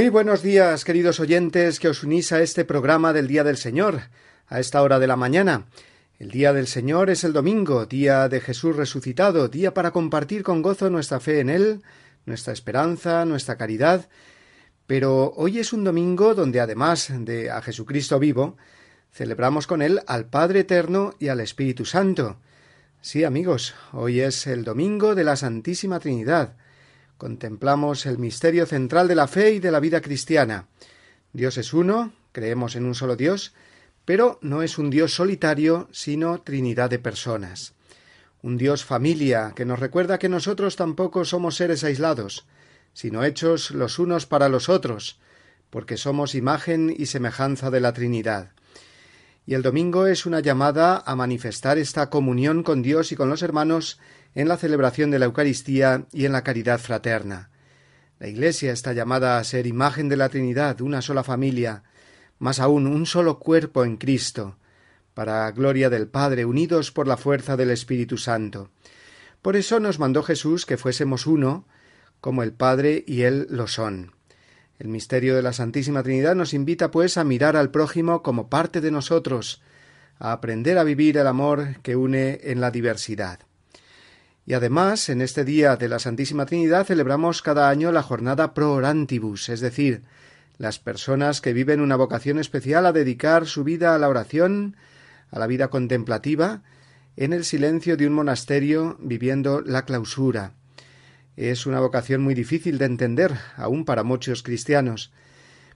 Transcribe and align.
Muy 0.00 0.08
buenos 0.08 0.42
días, 0.42 0.86
queridos 0.86 1.20
oyentes, 1.20 1.78
que 1.78 1.86
os 1.86 2.02
unís 2.02 2.32
a 2.32 2.40
este 2.40 2.64
programa 2.64 3.12
del 3.12 3.28
Día 3.28 3.44
del 3.44 3.58
Señor, 3.58 4.00
a 4.48 4.58
esta 4.58 4.80
hora 4.80 4.98
de 4.98 5.06
la 5.06 5.16
mañana. 5.16 5.66
El 6.18 6.30
Día 6.30 6.54
del 6.54 6.68
Señor 6.68 7.10
es 7.10 7.22
el 7.22 7.34
domingo, 7.34 7.84
día 7.84 8.26
de 8.30 8.40
Jesús 8.40 8.76
resucitado, 8.76 9.48
día 9.48 9.74
para 9.74 9.90
compartir 9.90 10.42
con 10.42 10.62
gozo 10.62 10.88
nuestra 10.88 11.20
fe 11.20 11.40
en 11.40 11.50
Él, 11.50 11.82
nuestra 12.24 12.54
esperanza, 12.54 13.26
nuestra 13.26 13.58
caridad. 13.58 14.08
Pero 14.86 15.34
hoy 15.36 15.58
es 15.58 15.74
un 15.74 15.84
domingo 15.84 16.34
donde, 16.34 16.60
además 16.60 17.12
de 17.14 17.50
a 17.50 17.60
Jesucristo 17.60 18.18
vivo, 18.18 18.56
celebramos 19.12 19.66
con 19.66 19.82
Él 19.82 20.00
al 20.06 20.30
Padre 20.30 20.60
Eterno 20.60 21.12
y 21.18 21.28
al 21.28 21.40
Espíritu 21.40 21.84
Santo. 21.84 22.38
Sí, 23.02 23.24
amigos, 23.24 23.74
hoy 23.92 24.20
es 24.20 24.46
el 24.46 24.64
domingo 24.64 25.14
de 25.14 25.24
la 25.24 25.36
Santísima 25.36 26.00
Trinidad, 26.00 26.56
contemplamos 27.20 28.06
el 28.06 28.16
misterio 28.16 28.64
central 28.64 29.06
de 29.06 29.14
la 29.14 29.28
fe 29.28 29.52
y 29.52 29.60
de 29.60 29.70
la 29.70 29.78
vida 29.78 30.00
cristiana. 30.00 30.68
Dios 31.34 31.58
es 31.58 31.74
uno, 31.74 32.14
creemos 32.32 32.76
en 32.76 32.86
un 32.86 32.94
solo 32.94 33.14
Dios, 33.14 33.52
pero 34.06 34.38
no 34.40 34.62
es 34.62 34.78
un 34.78 34.88
Dios 34.88 35.12
solitario, 35.12 35.86
sino 35.92 36.40
Trinidad 36.40 36.88
de 36.88 36.98
personas. 36.98 37.74
Un 38.40 38.56
Dios 38.56 38.86
familia 38.86 39.52
que 39.54 39.66
nos 39.66 39.80
recuerda 39.80 40.18
que 40.18 40.30
nosotros 40.30 40.76
tampoco 40.76 41.26
somos 41.26 41.56
seres 41.56 41.84
aislados, 41.84 42.46
sino 42.94 43.22
hechos 43.22 43.70
los 43.70 43.98
unos 43.98 44.24
para 44.24 44.48
los 44.48 44.70
otros, 44.70 45.20
porque 45.68 45.98
somos 45.98 46.34
imagen 46.34 46.92
y 46.96 47.04
semejanza 47.04 47.70
de 47.70 47.80
la 47.80 47.92
Trinidad. 47.92 48.52
Y 49.44 49.52
el 49.52 49.60
domingo 49.60 50.06
es 50.06 50.24
una 50.24 50.40
llamada 50.40 51.02
a 51.04 51.14
manifestar 51.16 51.76
esta 51.76 52.08
comunión 52.08 52.62
con 52.62 52.80
Dios 52.80 53.12
y 53.12 53.16
con 53.16 53.28
los 53.28 53.42
hermanos 53.42 53.98
en 54.34 54.48
la 54.48 54.56
celebración 54.56 55.10
de 55.10 55.18
la 55.18 55.26
Eucaristía 55.26 56.06
y 56.12 56.24
en 56.24 56.32
la 56.32 56.42
caridad 56.42 56.78
fraterna. 56.78 57.50
La 58.18 58.28
Iglesia 58.28 58.72
está 58.72 58.92
llamada 58.92 59.38
a 59.38 59.44
ser 59.44 59.66
imagen 59.66 60.08
de 60.08 60.16
la 60.16 60.28
Trinidad, 60.28 60.80
una 60.80 61.02
sola 61.02 61.24
familia, 61.24 61.84
más 62.38 62.60
aún 62.60 62.86
un 62.86 63.06
solo 63.06 63.38
cuerpo 63.38 63.84
en 63.84 63.96
Cristo, 63.96 64.56
para 65.14 65.50
gloria 65.50 65.90
del 65.90 66.06
Padre, 66.06 66.44
unidos 66.44 66.92
por 66.92 67.08
la 67.08 67.16
fuerza 67.16 67.56
del 67.56 67.70
Espíritu 67.70 68.18
Santo. 68.18 68.70
Por 69.42 69.56
eso 69.56 69.80
nos 69.80 69.98
mandó 69.98 70.22
Jesús 70.22 70.66
que 70.66 70.76
fuésemos 70.76 71.26
uno, 71.26 71.66
como 72.20 72.42
el 72.42 72.52
Padre 72.52 73.04
y 73.06 73.22
Él 73.22 73.46
lo 73.50 73.66
son. 73.66 74.12
El 74.78 74.88
misterio 74.88 75.34
de 75.34 75.42
la 75.42 75.52
Santísima 75.52 76.02
Trinidad 76.02 76.34
nos 76.34 76.54
invita, 76.54 76.90
pues, 76.90 77.16
a 77.18 77.24
mirar 77.24 77.56
al 77.56 77.70
prójimo 77.70 78.22
como 78.22 78.48
parte 78.48 78.80
de 78.80 78.90
nosotros, 78.90 79.62
a 80.18 80.32
aprender 80.32 80.78
a 80.78 80.84
vivir 80.84 81.18
el 81.18 81.26
amor 81.26 81.80
que 81.82 81.96
une 81.96 82.40
en 82.44 82.60
la 82.60 82.70
diversidad. 82.70 83.40
Y 84.50 84.54
además, 84.54 85.08
en 85.10 85.20
este 85.20 85.44
día 85.44 85.76
de 85.76 85.86
la 85.86 86.00
Santísima 86.00 86.44
Trinidad 86.44 86.84
celebramos 86.84 87.40
cada 87.40 87.68
año 87.68 87.92
la 87.92 88.02
jornada 88.02 88.52
pro 88.52 88.72
orantibus, 88.72 89.48
es 89.48 89.60
decir, 89.60 90.02
las 90.58 90.80
personas 90.80 91.40
que 91.40 91.52
viven 91.52 91.80
una 91.80 91.94
vocación 91.94 92.40
especial 92.40 92.84
a 92.84 92.90
dedicar 92.90 93.46
su 93.46 93.62
vida 93.62 93.94
a 93.94 93.98
la 93.98 94.08
oración, 94.08 94.74
a 95.30 95.38
la 95.38 95.46
vida 95.46 95.68
contemplativa, 95.68 96.62
en 97.16 97.32
el 97.32 97.44
silencio 97.44 97.96
de 97.96 98.08
un 98.08 98.12
monasterio 98.12 98.96
viviendo 98.98 99.60
la 99.60 99.84
clausura. 99.84 100.54
Es 101.36 101.64
una 101.64 101.78
vocación 101.78 102.20
muy 102.20 102.34
difícil 102.34 102.76
de 102.78 102.86
entender, 102.86 103.32
aun 103.54 103.84
para 103.84 104.02
muchos 104.02 104.42
cristianos. 104.42 105.12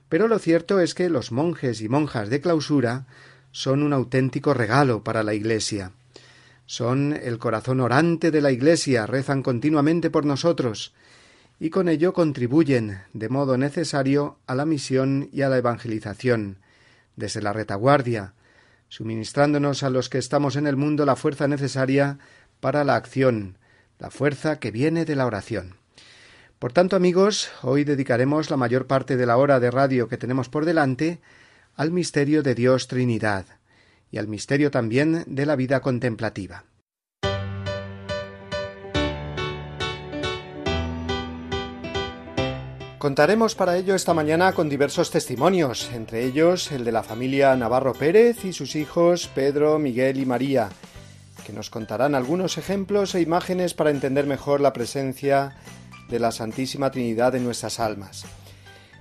Pero 0.09 0.27
lo 0.27 0.37
cierto 0.37 0.81
es 0.81 0.93
que 0.93 1.09
los 1.09 1.31
monjes 1.31 1.79
y 1.79 1.87
monjas 1.87 2.29
de 2.29 2.41
clausura 2.41 3.07
son 3.53 3.83
un 3.83 3.93
auténtico 3.93 4.53
regalo 4.53 5.01
para 5.01 5.23
la 5.23 5.33
Iglesia. 5.33 5.93
Son 6.65 7.13
el 7.13 7.37
corazón 7.37 7.79
orante 7.79 8.31
de 8.31 8.41
la 8.41 8.51
Iglesia, 8.51 9.05
rezan 9.05 9.43
continuamente 9.43 10.09
por 10.09 10.25
nosotros, 10.25 10.93
y 11.59 11.69
con 11.69 11.87
ello 11.87 12.13
contribuyen 12.13 13.01
de 13.13 13.29
modo 13.29 13.57
necesario 13.57 14.39
a 14.47 14.55
la 14.55 14.65
misión 14.65 15.29
y 15.31 15.43
a 15.43 15.49
la 15.49 15.57
evangelización, 15.57 16.57
desde 17.15 17.41
la 17.41 17.53
retaguardia, 17.53 18.33
suministrándonos 18.89 19.83
a 19.83 19.89
los 19.89 20.09
que 20.09 20.17
estamos 20.17 20.55
en 20.55 20.67
el 20.67 20.75
mundo 20.75 21.05
la 21.05 21.15
fuerza 21.15 21.47
necesaria 21.47 22.17
para 22.59 22.83
la 22.83 22.95
acción, 22.95 23.57
la 23.99 24.09
fuerza 24.09 24.59
que 24.59 24.71
viene 24.71 25.05
de 25.05 25.15
la 25.15 25.25
oración. 25.25 25.75
Por 26.59 26.73
tanto, 26.73 26.95
amigos, 26.95 27.51
hoy 27.61 27.83
dedicaremos 27.83 28.49
la 28.49 28.57
mayor 28.57 28.87
parte 28.87 29.17
de 29.17 29.25
la 29.25 29.37
hora 29.37 29.59
de 29.59 29.71
radio 29.71 30.07
que 30.07 30.17
tenemos 30.17 30.49
por 30.49 30.65
delante 30.65 31.21
al 31.75 31.91
misterio 31.91 32.41
de 32.43 32.55
Dios 32.55 32.87
Trinidad, 32.87 33.45
y 34.11 34.17
al 34.17 34.27
misterio 34.27 34.71
también 34.71 35.23
de 35.27 35.45
la 35.45 35.55
vida 35.55 35.81
contemplativa. 35.81 36.65
Contaremos 43.05 43.53
para 43.53 43.77
ello 43.77 43.93
esta 43.93 44.15
mañana 44.15 44.53
con 44.53 44.67
diversos 44.67 45.11
testimonios, 45.11 45.91
entre 45.93 46.23
ellos 46.25 46.71
el 46.71 46.83
de 46.83 46.91
la 46.91 47.03
familia 47.03 47.55
Navarro 47.55 47.93
Pérez 47.93 48.43
y 48.45 48.51
sus 48.51 48.75
hijos 48.75 49.27
Pedro, 49.27 49.77
Miguel 49.77 50.17
y 50.19 50.25
María, 50.25 50.69
que 51.45 51.53
nos 51.53 51.69
contarán 51.69 52.15
algunos 52.15 52.57
ejemplos 52.57 53.13
e 53.13 53.21
imágenes 53.21 53.75
para 53.75 53.91
entender 53.91 54.25
mejor 54.25 54.59
la 54.59 54.73
presencia 54.73 55.55
de 56.09 56.19
la 56.19 56.31
Santísima 56.31 56.89
Trinidad 56.89 57.35
en 57.35 57.43
nuestras 57.43 57.79
almas. 57.79 58.25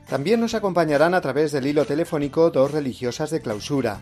También 0.06 0.38
nos 0.38 0.53
acompañarán 0.53 1.14
a 1.14 1.22
través 1.22 1.50
del 1.50 1.66
hilo 1.66 1.87
telefónico 1.87 2.50
dos 2.50 2.72
religiosas 2.72 3.31
de 3.31 3.41
clausura, 3.41 4.00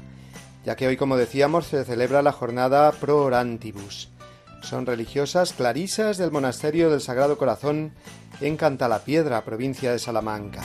ya 0.65 0.77
que 0.77 0.87
hoy, 0.87 0.97
como 0.97 1.17
decíamos, 1.17 1.67
se 1.67 1.85
celebra 1.85 2.23
la 2.23 2.33
jornada 2.33 2.93
Pro 2.93 3.25
Orantibus. 3.25 4.11
Son 4.63 4.87
religiosas 4.87 5.53
clarisas 5.53 6.19
del 6.19 6.31
Monasterio 6.31 6.89
del 6.91 7.01
Sagrado 7.01 7.37
Corazón 7.37 7.93
en 8.41 8.57
Cantalapiedra, 8.57 9.45
provincia 9.45 9.93
de 9.93 9.99
Salamanca. 9.99 10.63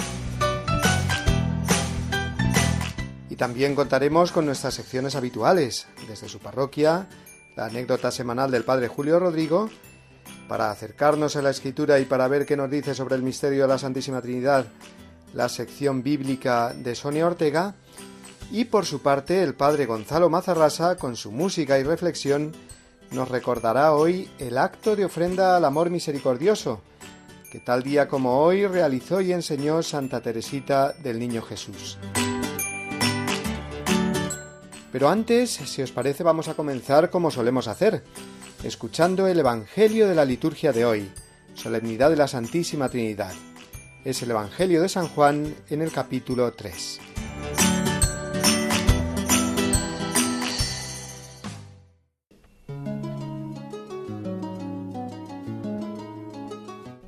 Y 3.30 3.36
también 3.36 3.76
contaremos 3.76 4.32
con 4.32 4.46
nuestras 4.46 4.76
secciones 4.76 5.16
habituales, 5.16 5.88
desde 6.08 6.30
su 6.30 6.40
parroquia, 6.40 7.08
la 7.56 7.66
anécdota 7.66 8.12
semanal 8.12 8.52
del 8.52 8.64
Padre 8.64 8.88
Julio 8.88 9.20
Rodrigo, 9.20 9.70
para 10.48 10.72
acercarnos 10.72 11.36
a 11.36 11.42
la 11.42 11.50
Escritura 11.50 12.00
y 12.00 12.06
para 12.06 12.28
ver 12.28 12.46
qué 12.46 12.56
nos 12.56 12.70
dice 12.70 12.94
sobre 12.94 13.16
el 13.16 13.24
misterio 13.24 13.64
de 13.64 13.68
la 13.68 13.78
Santísima 13.80 14.22
Trinidad, 14.22 14.68
la 15.34 15.50
sección 15.50 16.04
bíblica 16.04 16.74
de 16.74 16.96
Sonia 16.96 17.26
Ortega, 17.26 17.76
y 18.52 18.66
por 18.66 18.86
su 18.86 19.02
parte, 19.02 19.44
el 19.44 19.56
padre 19.56 19.86
Gonzalo 19.86 20.30
Mazarrasa, 20.30 20.96
con 20.96 21.16
su 21.16 21.32
música 21.32 21.78
y 21.80 21.84
reflexión, 21.84 22.54
nos 23.12 23.30
recordará 23.30 23.94
hoy 23.94 24.30
el 24.40 24.58
acto 24.58 24.96
de 24.96 25.06
ofrenda 25.06 25.58
al 25.58 25.66
amor 25.66 25.90
misericordioso, 25.90 26.82
que 27.52 27.60
tal 27.60 27.84
día 27.84 28.08
como 28.08 28.40
hoy 28.40 28.66
realizó 28.68 29.22
y 29.22 29.32
enseñó 29.34 29.82
Santa 29.82 30.22
Teresita 30.22 30.94
del 30.94 31.20
Niño 31.20 31.42
Jesús. 31.42 31.98
Pero 34.92 35.10
antes, 35.10 35.52
si 35.52 35.82
os 35.82 35.92
parece, 35.92 36.24
vamos 36.24 36.48
a 36.48 36.54
comenzar 36.54 37.10
como 37.10 37.32
solemos 37.32 37.68
hacer, 37.68 38.04
escuchando 38.64 39.28
el 39.28 39.40
Evangelio 39.40 40.08
de 40.08 40.16
la 40.16 40.26
liturgia 40.26 40.72
de 40.72 40.86
hoy, 40.86 41.12
Solemnidad 41.54 42.10
de 42.10 42.16
la 42.16 42.28
Santísima 42.28 42.90
Trinidad. 42.90 43.34
Es 44.06 44.22
el 44.22 44.32
Evangelio 44.32 44.82
de 44.82 44.90
San 44.90 45.08
Juan 45.08 45.54
en 45.70 45.82
el 45.82 45.92
capítulo 45.92 46.54
3. 46.54 47.00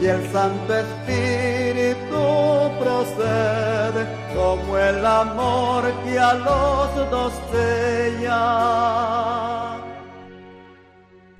Y 0.00 0.06
el 0.06 0.30
Santo 0.30 0.74
Espíritu 0.74 2.22
procede 2.78 4.06
como 4.36 4.78
el 4.78 5.04
amor 5.04 5.84
que 6.04 6.18
a 6.18 6.34
los 6.34 7.10
dos 7.10 7.32
sella. 7.50 8.88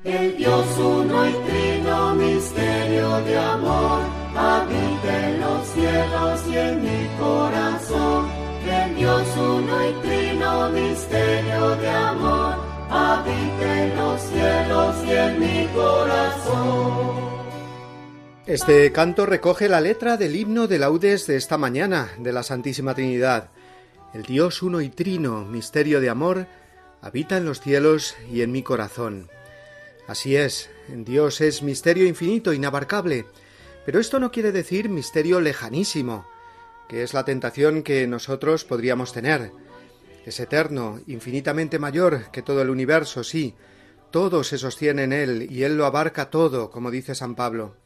El 0.05 0.37
Dios 0.37 0.67
uno 0.79 1.29
y 1.29 1.33
trino, 1.49 2.15
misterio 2.15 3.21
de 3.21 3.39
amor, 3.39 4.01
habita 4.35 5.29
en 5.29 5.41
los 5.41 5.67
cielos 5.69 6.41
y 6.49 6.57
en 6.57 6.83
mi 6.83 7.09
corazón. 7.19 8.27
El 8.67 8.97
Dios 8.97 9.27
uno 9.37 9.87
y 9.89 9.93
trino, 10.07 10.71
misterio 10.71 11.77
de 11.77 11.91
amor, 11.91 12.55
habita 12.91 13.83
en 13.83 13.97
los 13.97 14.21
cielos 14.23 14.97
y 15.07 15.11
en 15.13 15.41
mi 15.41 15.67
corazón. 15.75 17.28
Este 18.49 18.91
canto 18.93 19.27
recoge 19.27 19.69
la 19.69 19.83
letra 19.83 20.17
del 20.17 20.35
himno 20.35 20.69
de 20.69 20.79
laudes 20.79 21.27
de 21.27 21.37
esta 21.37 21.59
mañana 21.59 22.11
de 22.19 22.33
la 22.33 22.43
Santísima 22.43 22.95
Trinidad. 22.95 23.51
El 24.15 24.23
Dios 24.23 24.63
uno 24.63 24.81
y 24.81 24.89
trino, 24.89 25.45
misterio 25.45 26.01
de 26.01 26.09
amor, 26.09 26.47
habita 27.03 27.37
en 27.37 27.45
los 27.45 27.61
cielos 27.61 28.17
y 28.33 28.41
en 28.41 28.51
mi 28.51 28.63
corazón. 28.63 29.29
Así 30.07 30.35
es, 30.35 30.71
Dios 30.89 31.43
es 31.43 31.63
misterio 31.63 32.07
infinito, 32.07 32.55
inabarcable, 32.55 33.27
pero 33.85 34.01
esto 34.01 34.19
no 34.19 34.33
quiere 34.33 34.51
decir 34.51 34.89
misterio 34.89 35.43
lejanísimo, 35.43 36.27
que 36.89 37.03
es 37.03 37.13
la 37.13 37.27
tentación 37.27 37.83
que 37.83 38.07
nosotros 38.07 38.65
podríamos 38.65 39.13
tener. 39.13 39.53
Es 40.25 40.41
eterno, 40.41 41.01
infinitamente 41.07 41.79
mayor 41.79 42.31
que 42.31 42.41
todo 42.41 42.63
el 42.63 42.71
universo, 42.71 43.25
sí, 43.25 43.55
todo 44.11 44.43
se 44.43 44.57
sostiene 44.57 45.03
en 45.03 45.13
él 45.13 45.49
y 45.51 45.65
él 45.65 45.77
lo 45.77 45.85
abarca 45.85 46.31
todo, 46.31 46.71
como 46.71 46.91
dice 46.91 47.15
San 47.15 47.35
Pablo. 47.35 47.77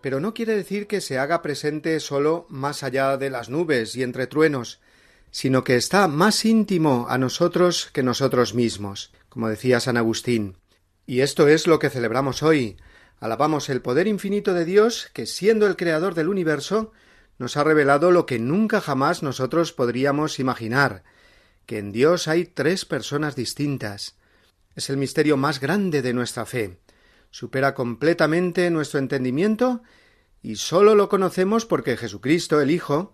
Pero 0.00 0.20
no 0.20 0.34
quiere 0.34 0.56
decir 0.56 0.86
que 0.86 1.00
se 1.00 1.18
haga 1.18 1.42
presente 1.42 1.98
solo 2.00 2.46
más 2.48 2.82
allá 2.82 3.16
de 3.16 3.30
las 3.30 3.48
nubes 3.50 3.96
y 3.96 4.02
entre 4.02 4.26
truenos, 4.26 4.80
sino 5.30 5.62
que 5.64 5.76
está 5.76 6.08
más 6.08 6.44
íntimo 6.44 7.06
a 7.08 7.18
nosotros 7.18 7.90
que 7.92 8.02
nosotros 8.02 8.54
mismos, 8.54 9.12
como 9.28 9.48
decía 9.48 9.80
San 9.80 9.96
Agustín. 9.96 10.56
Y 11.06 11.20
esto 11.20 11.48
es 11.48 11.66
lo 11.66 11.78
que 11.78 11.90
celebramos 11.90 12.42
hoy. 12.42 12.76
Alabamos 13.18 13.68
el 13.68 13.82
poder 13.82 14.06
infinito 14.06 14.54
de 14.54 14.64
Dios, 14.64 15.10
que 15.12 15.26
siendo 15.26 15.66
el 15.66 15.76
creador 15.76 16.14
del 16.14 16.28
universo, 16.28 16.92
nos 17.38 17.56
ha 17.56 17.64
revelado 17.64 18.10
lo 18.10 18.26
que 18.26 18.38
nunca 18.38 18.80
jamás 18.80 19.22
nosotros 19.22 19.72
podríamos 19.72 20.38
imaginar, 20.38 21.04
que 21.66 21.78
en 21.78 21.92
Dios 21.92 22.28
hay 22.28 22.44
tres 22.44 22.84
personas 22.84 23.36
distintas. 23.36 24.16
Es 24.74 24.90
el 24.90 24.96
misterio 24.96 25.36
más 25.36 25.60
grande 25.60 26.02
de 26.02 26.12
nuestra 26.12 26.46
fe. 26.46 26.78
Supera 27.30 27.74
completamente 27.74 28.70
nuestro 28.70 28.98
entendimiento 28.98 29.82
y 30.42 30.56
sólo 30.56 30.94
lo 30.94 31.08
conocemos 31.08 31.66
porque 31.66 31.96
Jesucristo, 31.96 32.60
el 32.60 32.70
Hijo, 32.70 33.12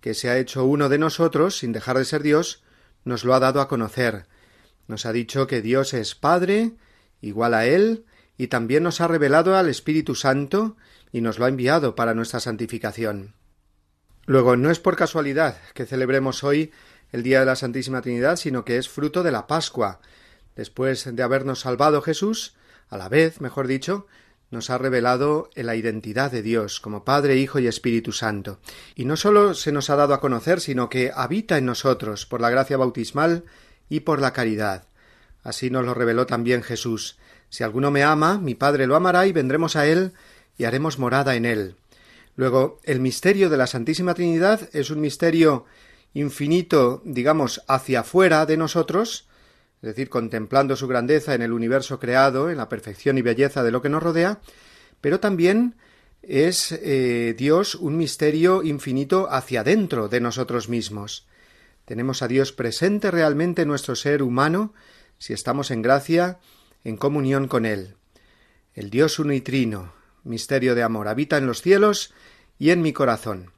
que 0.00 0.14
se 0.14 0.28
ha 0.28 0.38
hecho 0.38 0.64
uno 0.64 0.88
de 0.88 0.98
nosotros 0.98 1.58
sin 1.58 1.72
dejar 1.72 1.96
de 1.98 2.04
ser 2.04 2.22
Dios, 2.22 2.62
nos 3.04 3.24
lo 3.24 3.34
ha 3.34 3.40
dado 3.40 3.60
a 3.60 3.68
conocer. 3.68 4.26
Nos 4.86 5.06
ha 5.06 5.12
dicho 5.12 5.46
que 5.46 5.62
Dios 5.62 5.94
es 5.94 6.14
Padre, 6.14 6.72
igual 7.20 7.54
a 7.54 7.66
Él, 7.66 8.04
y 8.36 8.48
también 8.48 8.82
nos 8.82 9.00
ha 9.00 9.08
revelado 9.08 9.56
al 9.56 9.68
Espíritu 9.68 10.14
Santo 10.14 10.76
y 11.12 11.20
nos 11.20 11.38
lo 11.38 11.44
ha 11.44 11.48
enviado 11.48 11.94
para 11.94 12.14
nuestra 12.14 12.40
santificación. 12.40 13.34
Luego, 14.26 14.56
no 14.56 14.70
es 14.70 14.80
por 14.80 14.96
casualidad 14.96 15.56
que 15.74 15.86
celebremos 15.86 16.44
hoy 16.44 16.72
el 17.12 17.22
Día 17.22 17.40
de 17.40 17.46
la 17.46 17.56
Santísima 17.56 18.02
Trinidad, 18.02 18.36
sino 18.36 18.64
que 18.64 18.78
es 18.78 18.88
fruto 18.88 19.22
de 19.22 19.30
la 19.30 19.46
Pascua. 19.46 20.00
Después 20.56 21.14
de 21.14 21.22
habernos 21.22 21.60
salvado 21.60 22.02
Jesús, 22.02 22.56
a 22.88 22.96
la 22.96 23.08
vez, 23.08 23.40
mejor 23.40 23.66
dicho, 23.66 24.06
nos 24.50 24.70
ha 24.70 24.78
revelado 24.78 25.50
la 25.54 25.74
identidad 25.74 26.30
de 26.30 26.42
Dios 26.42 26.80
como 26.80 27.04
Padre, 27.04 27.36
Hijo 27.36 27.58
y 27.58 27.66
Espíritu 27.66 28.12
Santo. 28.12 28.58
Y 28.94 29.04
no 29.04 29.16
sólo 29.16 29.54
se 29.54 29.72
nos 29.72 29.90
ha 29.90 29.96
dado 29.96 30.14
a 30.14 30.20
conocer, 30.20 30.60
sino 30.60 30.88
que 30.88 31.10
habita 31.14 31.58
en 31.58 31.66
nosotros 31.66 32.24
por 32.24 32.40
la 32.40 32.50
gracia 32.50 32.76
bautismal 32.76 33.44
y 33.88 34.00
por 34.00 34.20
la 34.20 34.32
caridad. 34.32 34.84
Así 35.42 35.70
nos 35.70 35.84
lo 35.84 35.92
reveló 35.92 36.26
también 36.26 36.62
Jesús. 36.62 37.18
Si 37.50 37.62
alguno 37.62 37.90
me 37.90 38.02
ama, 38.02 38.38
mi 38.38 38.54
Padre 38.54 38.86
lo 38.86 38.96
amará 38.96 39.26
y 39.26 39.32
vendremos 39.32 39.76
a 39.76 39.86
él 39.86 40.12
y 40.56 40.64
haremos 40.64 40.98
morada 40.98 41.34
en 41.34 41.44
él. 41.44 41.76
Luego, 42.36 42.80
el 42.84 43.00
misterio 43.00 43.50
de 43.50 43.56
la 43.56 43.66
Santísima 43.66 44.14
Trinidad 44.14 44.68
es 44.72 44.90
un 44.90 45.00
misterio 45.00 45.66
infinito, 46.14 47.02
digamos, 47.04 47.62
hacia 47.68 48.00
afuera 48.00 48.46
de 48.46 48.56
nosotros, 48.56 49.28
es 49.84 49.88
decir, 49.88 50.08
contemplando 50.08 50.76
su 50.76 50.88
grandeza 50.88 51.34
en 51.34 51.42
el 51.42 51.52
universo 51.52 52.00
creado, 52.00 52.48
en 52.48 52.56
la 52.56 52.70
perfección 52.70 53.18
y 53.18 53.22
belleza 53.22 53.62
de 53.62 53.70
lo 53.70 53.82
que 53.82 53.90
nos 53.90 54.02
rodea, 54.02 54.40
pero 55.02 55.20
también 55.20 55.74
es 56.22 56.72
eh, 56.72 57.34
Dios 57.36 57.74
un 57.74 57.98
misterio 57.98 58.62
infinito 58.62 59.28
hacia 59.30 59.60
adentro 59.60 60.08
de 60.08 60.22
nosotros 60.22 60.70
mismos. 60.70 61.26
Tenemos 61.84 62.22
a 62.22 62.28
Dios 62.28 62.52
presente 62.52 63.10
realmente 63.10 63.60
en 63.60 63.68
nuestro 63.68 63.94
ser 63.94 64.22
humano 64.22 64.72
si 65.18 65.34
estamos 65.34 65.70
en 65.70 65.82
gracia, 65.82 66.38
en 66.82 66.96
comunión 66.96 67.46
con 67.46 67.66
Él. 67.66 67.96
El 68.72 68.88
Dios 68.88 69.18
uno 69.18 69.34
y 69.34 69.42
trino, 69.42 69.92
misterio 70.22 70.74
de 70.74 70.82
amor, 70.82 71.08
habita 71.08 71.36
en 71.36 71.46
los 71.46 71.60
cielos 71.60 72.14
y 72.58 72.70
en 72.70 72.80
mi 72.80 72.94
corazón. 72.94 73.50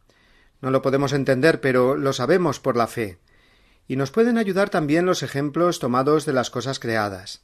No 0.60 0.72
lo 0.72 0.82
podemos 0.82 1.12
entender, 1.12 1.60
pero 1.60 1.94
lo 1.94 2.12
sabemos 2.12 2.58
por 2.58 2.76
la 2.76 2.88
fe. 2.88 3.20
Y 3.88 3.96
nos 3.96 4.10
pueden 4.10 4.38
ayudar 4.38 4.70
también 4.70 5.06
los 5.06 5.22
ejemplos 5.22 5.78
tomados 5.78 6.26
de 6.26 6.32
las 6.32 6.50
cosas 6.50 6.78
creadas. 6.78 7.42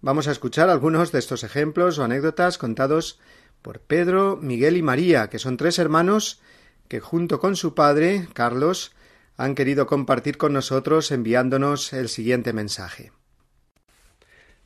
Vamos 0.00 0.28
a 0.28 0.32
escuchar 0.32 0.70
algunos 0.70 1.12
de 1.12 1.18
estos 1.18 1.44
ejemplos 1.44 1.98
o 1.98 2.04
anécdotas 2.04 2.58
contados 2.58 3.18
por 3.62 3.80
Pedro, 3.80 4.38
Miguel 4.40 4.76
y 4.76 4.82
María, 4.82 5.28
que 5.28 5.38
son 5.38 5.56
tres 5.56 5.78
hermanos 5.78 6.40
que 6.88 7.00
junto 7.00 7.40
con 7.40 7.56
su 7.56 7.74
padre, 7.74 8.28
Carlos, 8.32 8.92
han 9.36 9.54
querido 9.54 9.86
compartir 9.86 10.38
con 10.38 10.52
nosotros 10.52 11.10
enviándonos 11.10 11.92
el 11.92 12.08
siguiente 12.08 12.52
mensaje. 12.52 13.12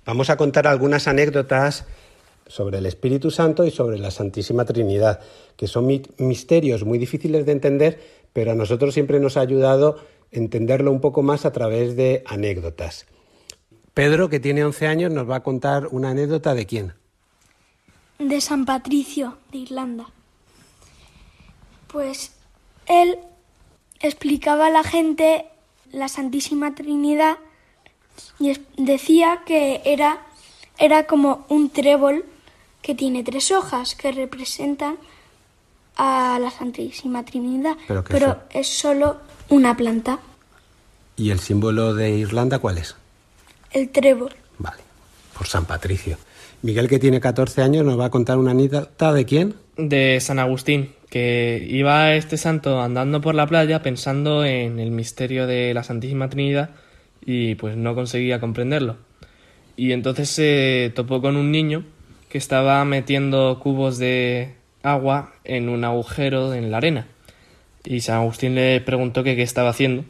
Vamos 0.05 0.31
a 0.31 0.37
contar 0.37 0.67
algunas 0.67 1.09
anécdotas 1.09 1.87
sobre 2.47 2.79
el 2.79 2.87
Espíritu 2.87 3.31
Santo 3.31 3.64
y 3.64 3.71
sobre 3.71 3.99
la 3.99 4.11
Santísima 4.11 4.64
Trinidad, 4.64 5.21
que 5.57 5.67
son 5.67 5.87
misterios 6.19 6.85
muy 6.85 6.99
difíciles 6.99 7.47
de 7.47 7.52
entender, 7.52 8.00
pero 8.33 8.52
a 8.52 8.55
nosotros 8.55 8.95
siempre 8.95 9.21
nos 9.21 9.37
ha 9.37 9.40
ayudado 9.40 10.00
entenderlo 10.33 10.93
un 10.93 11.01
poco 11.01 11.23
más 11.23 11.45
a 11.45 11.53
través 11.53 11.97
de 11.97 12.23
anécdotas. 12.27 13.07
Pedro, 13.95 14.29
que 14.29 14.41
tiene 14.41 14.65
11 14.65 14.87
años, 14.87 15.13
nos 15.13 15.29
va 15.29 15.37
a 15.37 15.43
contar 15.43 15.89
una 15.91 16.11
anécdota 16.11 16.55
de 16.55 16.67
quién. 16.67 16.95
De 18.19 18.41
San 18.41 18.65
Patricio, 18.65 19.39
de 19.51 19.59
Irlanda. 19.59 20.07
Pues 21.89 22.33
él 22.87 23.19
explicaba 24.01 24.69
a 24.69 24.71
la 24.71 24.85
gente 24.85 25.47
la 25.93 26.09
Santísima 26.09 26.75
Trinidad 26.75 27.39
Y 28.39 28.53
decía 28.77 29.43
que 29.45 29.81
era, 29.85 30.23
era 30.79 31.07
como 31.07 31.47
un 31.49 31.71
trébol 31.71 32.25
que 32.83 32.95
tiene 32.95 33.23
tres 33.23 33.51
hojas 33.51 33.95
que 33.95 34.13
representan 34.13 34.99
a 36.02 36.38
la 36.38 36.50
Santísima 36.50 37.26
Trinidad, 37.26 37.76
pero, 38.09 38.38
es 38.49 38.66
solo 38.66 39.19
una 39.50 39.76
planta. 39.76 40.19
¿Y 41.14 41.28
el 41.28 41.40
símbolo 41.40 41.95
de 41.95 42.11
Irlanda 42.11 42.59
cuál 42.59 42.78
es? 42.78 42.97
El 43.71 43.90
trébol. 43.90 44.35
Vale, 44.59 44.83
por 45.37 45.47
San 45.47 45.66
Patricio. 45.66 46.16
Miguel, 46.62 46.88
que 46.88 46.99
tiene 46.99 47.21
14 47.21 47.61
años, 47.61 47.85
nos 47.85 48.00
va 48.00 48.07
a 48.07 48.11
contar 48.11 48.38
una 48.38 48.52
anécdota 48.52 49.12
de 49.12 49.26
quién? 49.26 49.57
De 49.76 50.19
San 50.23 50.38
Agustín, 50.38 50.95
que 51.11 51.66
iba 51.69 52.14
este 52.14 52.38
santo 52.38 52.80
andando 52.80 53.21
por 53.21 53.35
la 53.35 53.47
playa 53.47 53.83
pensando 53.83 54.42
en 54.42 54.78
el 54.78 54.92
misterio 54.92 55.47
de 55.47 55.75
la 55.75 55.85
Santísima 55.85 56.30
Trinidad 56.30 56.71
y 57.26 57.57
pues 57.57 57.76
no 57.76 57.95
conseguía 57.95 58.40
comprenderlo. 58.40 58.97
Y 59.76 59.92
entonces 59.92 60.30
se 60.30 60.92
topó 60.95 61.21
con 61.21 61.37
un 61.37 61.50
niño 61.50 61.85
que 62.30 62.38
estaba 62.38 62.83
metiendo 62.87 63.59
cubos 63.62 63.99
de 63.99 64.60
agua 64.83 65.33
en 65.45 65.69
un 65.69 65.85
agujero 65.85 66.55
en 66.55 66.71
la 66.71 66.79
arena. 66.79 67.07
Y 67.85 68.01
San 68.01 68.17
Agustín 68.17 68.55
le 68.55 68.81
preguntó 68.81 69.23
que 69.23 69.37
qué 69.37 69.43
estaba 69.43 69.71
haciendo. 69.71 70.05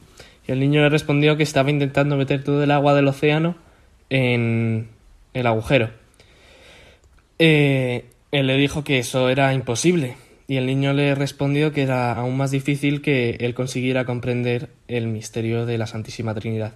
Y 0.46 0.52
el 0.52 0.60
niño 0.60 0.80
le 0.80 0.88
respondió 0.88 1.36
que 1.36 1.42
estaba 1.42 1.70
intentando 1.70 2.16
meter 2.16 2.42
todo 2.42 2.62
el 2.62 2.70
agua 2.70 2.94
del 2.94 3.08
océano 3.08 3.56
en 4.08 4.88
el 5.34 5.46
agujero. 5.46 5.90
Eh, 7.38 8.04
él 8.32 8.46
le 8.46 8.56
dijo 8.56 8.84
que 8.84 8.98
eso 8.98 9.28
era 9.28 9.54
imposible. 9.54 10.16
Y 10.48 10.56
el 10.56 10.66
niño 10.66 10.92
le 10.92 11.14
respondió 11.14 11.72
que 11.72 11.82
era 11.82 12.12
aún 12.12 12.36
más 12.36 12.50
difícil 12.50 13.02
que 13.02 13.36
él 13.38 13.54
consiguiera 13.54 14.04
comprender 14.04 14.70
el 14.88 15.06
misterio 15.06 15.64
de 15.64 15.78
la 15.78 15.86
Santísima 15.86 16.34
Trinidad. 16.34 16.72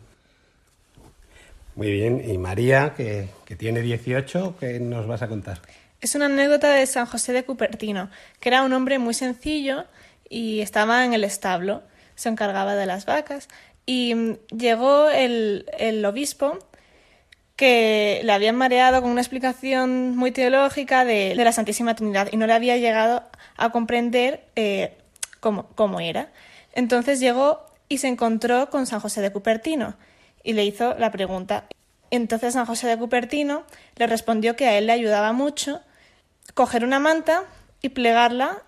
Muy 1.75 1.91
bien, 1.91 2.23
y 2.25 2.39
María, 2.39 2.95
que, 2.97 3.27
que 3.45 3.57
tiene 3.57 3.81
18, 3.81 4.57
¿qué 4.61 4.79
nos 4.79 5.09
vas 5.09 5.23
a 5.23 5.29
contar? 5.29 5.61
Es 6.01 6.15
una 6.15 6.27
anécdota 6.27 6.71
de 6.71 6.87
San 6.87 7.07
José 7.07 7.33
de 7.33 7.45
Cupertino, 7.45 8.11
que 8.41 8.49
era 8.49 8.63
un 8.63 8.73
hombre 8.73 8.99
muy 8.99 9.15
sencillo 9.15 9.87
y 10.29 10.61
estaba 10.61 11.05
en 11.05 11.15
el 11.15 11.25
establo, 11.25 11.83
se 12.15 12.29
encargaba 12.29 12.75
de 12.75 12.87
las 12.87 13.07
vacas, 13.07 13.49
y 13.87 14.15
mm, 14.15 14.39
llegó 14.57 15.09
el, 15.11 15.67
el 15.79 16.05
obispo 16.05 16.59
que 17.57 18.21
le 18.25 18.33
habían 18.33 18.57
mareado 18.57 19.01
con 19.01 19.11
una 19.11 19.21
explicación 19.21 20.17
muy 20.17 20.33
teológica 20.33 21.05
de, 21.05 21.35
de, 21.37 21.45
la 21.45 21.53
Santísima 21.53 21.95
Trinidad 21.95 22.29
y 22.33 22.37
no 22.37 22.47
le 22.47 22.53
había 22.53 22.77
llegado 22.77 23.23
a 23.57 23.71
comprender 23.71 24.45
eh, 24.57 24.97
cómo, 25.41 25.69
cómo, 25.75 26.01
era. 26.01 26.33
Entonces 26.73 27.21
llegó 27.21 27.65
y 27.89 27.99
se 27.99 28.09
encontró 28.09 28.71
con 28.71 28.87
San 28.87 29.01
José 29.01 29.21
de 29.21 29.31
Cupertino 29.31 29.97
y 30.43 30.55
le 30.55 30.65
hizo 30.65 30.95
la 30.99 31.13
pregunta. 31.13 31.67
Entonces 32.15 32.55
San 32.55 32.67
José 32.67 32.87
de 32.87 32.99
Cupertino 32.99 33.65
le 33.97 34.07
respondió 34.07 34.57
que 34.57 34.67
a 34.67 34.79
él 34.79 34.87
le 34.87 34.93
ayudaba 34.93 35.33
mucho 35.33 35.81
coger 36.55 36.85
una 36.85 36.99
manta 36.99 37.45
y 37.83 37.91
plegarla, 37.91 38.63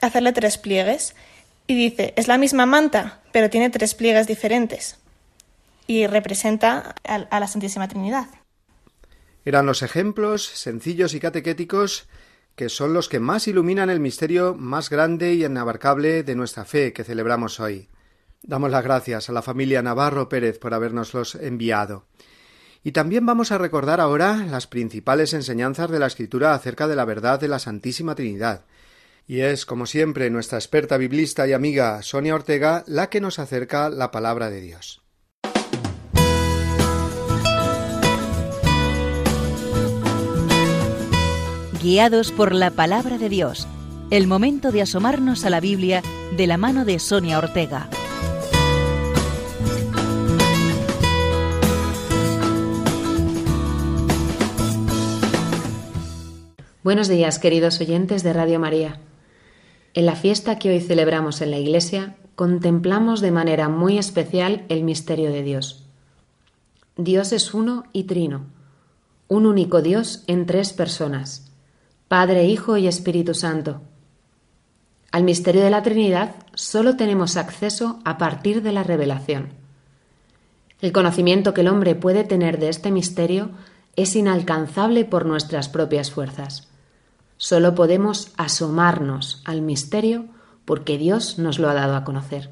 hacerle 0.00 0.32
tres 0.32 0.58
pliegues. 0.58 1.14
Y 1.66 1.74
dice, 1.74 2.14
es 2.16 2.28
la 2.28 2.38
misma 2.38 2.66
manta, 2.66 3.20
pero 3.32 3.50
tiene 3.50 3.70
tres 3.70 3.94
pliegues 3.94 4.26
diferentes. 4.26 4.98
Y 5.86 6.06
representa 6.06 6.94
a, 7.04 7.40
la 7.40 7.46
Santísima 7.46 7.88
Trinidad. 7.88 8.26
Eran 9.44 9.66
los 9.66 9.82
ejemplos 9.82 10.44
sencillos 10.44 11.14
y 11.14 11.20
catequéticos 11.20 12.08
que 12.56 12.68
son 12.68 12.92
los 12.92 13.08
que 13.08 13.20
más 13.20 13.46
iluminan 13.46 13.88
el 13.88 14.00
misterio 14.00 14.54
más 14.54 14.90
grande 14.90 15.32
y 15.34 15.44
inabarcable 15.44 16.24
de 16.24 16.34
nuestra 16.34 16.64
fe 16.64 16.92
que 16.92 17.04
celebramos 17.04 17.60
hoy. 17.60 17.88
Damos 18.42 18.70
las 18.70 18.82
gracias 18.82 19.28
a 19.28 19.32
la 19.32 19.42
familia 19.42 19.80
Navarro 19.80 20.28
Pérez 20.28 20.58
por 20.58 20.74
habernoslos 20.74 21.36
enviado. 21.36 22.06
Y 22.84 22.92
también 22.92 23.26
vamos 23.26 23.52
a 23.52 23.58
recordar 23.58 24.00
ahora 24.00 24.46
las 24.50 24.66
principales 24.66 25.34
enseñanzas 25.34 25.90
de 25.90 25.98
la 25.98 26.06
Escritura 26.06 26.54
acerca 26.54 26.86
de 26.86 26.96
la 26.96 27.04
verdad 27.04 27.40
de 27.40 27.48
la 27.48 27.58
Santísima 27.58 28.14
Trinidad. 28.14 28.64
Y 29.26 29.40
es, 29.40 29.66
como 29.66 29.84
siempre, 29.86 30.30
nuestra 30.30 30.58
experta 30.58 30.96
biblista 30.96 31.46
y 31.46 31.52
amiga 31.52 32.00
Sonia 32.02 32.34
Ortega 32.34 32.84
la 32.86 33.10
que 33.10 33.20
nos 33.20 33.38
acerca 33.38 33.90
la 33.90 34.10
palabra 34.10 34.48
de 34.48 34.60
Dios. 34.60 35.02
Guiados 41.82 42.32
por 42.32 42.54
la 42.54 42.70
palabra 42.70 43.18
de 43.18 43.28
Dios, 43.28 43.68
el 44.10 44.26
momento 44.26 44.72
de 44.72 44.82
asomarnos 44.82 45.44
a 45.44 45.50
la 45.50 45.60
Biblia 45.60 46.02
de 46.36 46.46
la 46.46 46.56
mano 46.56 46.84
de 46.84 46.98
Sonia 46.98 47.38
Ortega. 47.38 47.88
Buenos 56.88 57.08
días, 57.08 57.38
queridos 57.38 57.82
oyentes 57.82 58.22
de 58.22 58.32
Radio 58.32 58.58
María. 58.58 58.98
En 59.92 60.06
la 60.06 60.16
fiesta 60.16 60.58
que 60.58 60.70
hoy 60.70 60.80
celebramos 60.80 61.42
en 61.42 61.50
la 61.50 61.58
Iglesia, 61.58 62.16
contemplamos 62.34 63.20
de 63.20 63.30
manera 63.30 63.68
muy 63.68 63.98
especial 63.98 64.64
el 64.70 64.84
misterio 64.84 65.30
de 65.30 65.42
Dios. 65.42 65.84
Dios 66.96 67.34
es 67.34 67.52
uno 67.52 67.84
y 67.92 68.04
trino, 68.04 68.46
un 69.28 69.44
único 69.44 69.82
Dios 69.82 70.24
en 70.28 70.46
tres 70.46 70.72
personas, 70.72 71.52
Padre, 72.08 72.46
Hijo 72.46 72.78
y 72.78 72.86
Espíritu 72.86 73.34
Santo. 73.34 73.82
Al 75.12 75.24
misterio 75.24 75.62
de 75.62 75.70
la 75.70 75.82
Trinidad 75.82 76.36
solo 76.54 76.96
tenemos 76.96 77.36
acceso 77.36 77.98
a 78.06 78.16
partir 78.16 78.62
de 78.62 78.72
la 78.72 78.82
revelación. 78.82 79.50
El 80.80 80.92
conocimiento 80.92 81.52
que 81.52 81.60
el 81.60 81.68
hombre 81.68 81.96
puede 81.96 82.24
tener 82.24 82.58
de 82.58 82.70
este 82.70 82.90
misterio 82.90 83.50
es 83.94 84.16
inalcanzable 84.16 85.04
por 85.04 85.26
nuestras 85.26 85.68
propias 85.68 86.10
fuerzas. 86.10 86.68
Solo 87.38 87.74
podemos 87.74 88.32
asomarnos 88.36 89.42
al 89.44 89.62
misterio 89.62 90.26
porque 90.64 90.98
Dios 90.98 91.38
nos 91.38 91.58
lo 91.58 91.70
ha 91.70 91.74
dado 91.74 91.96
a 91.96 92.04
conocer. 92.04 92.50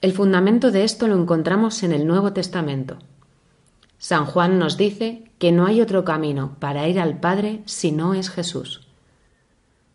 El 0.00 0.12
fundamento 0.12 0.70
de 0.70 0.84
esto 0.84 1.08
lo 1.08 1.20
encontramos 1.20 1.82
en 1.82 1.92
el 1.92 2.06
Nuevo 2.06 2.32
Testamento. 2.32 2.98
San 3.98 4.24
Juan 4.24 4.60
nos 4.60 4.76
dice 4.76 5.30
que 5.38 5.50
no 5.50 5.66
hay 5.66 5.80
otro 5.80 6.04
camino 6.04 6.56
para 6.60 6.86
ir 6.86 7.00
al 7.00 7.18
Padre 7.18 7.62
si 7.66 7.90
no 7.90 8.14
es 8.14 8.30
Jesús. 8.30 8.86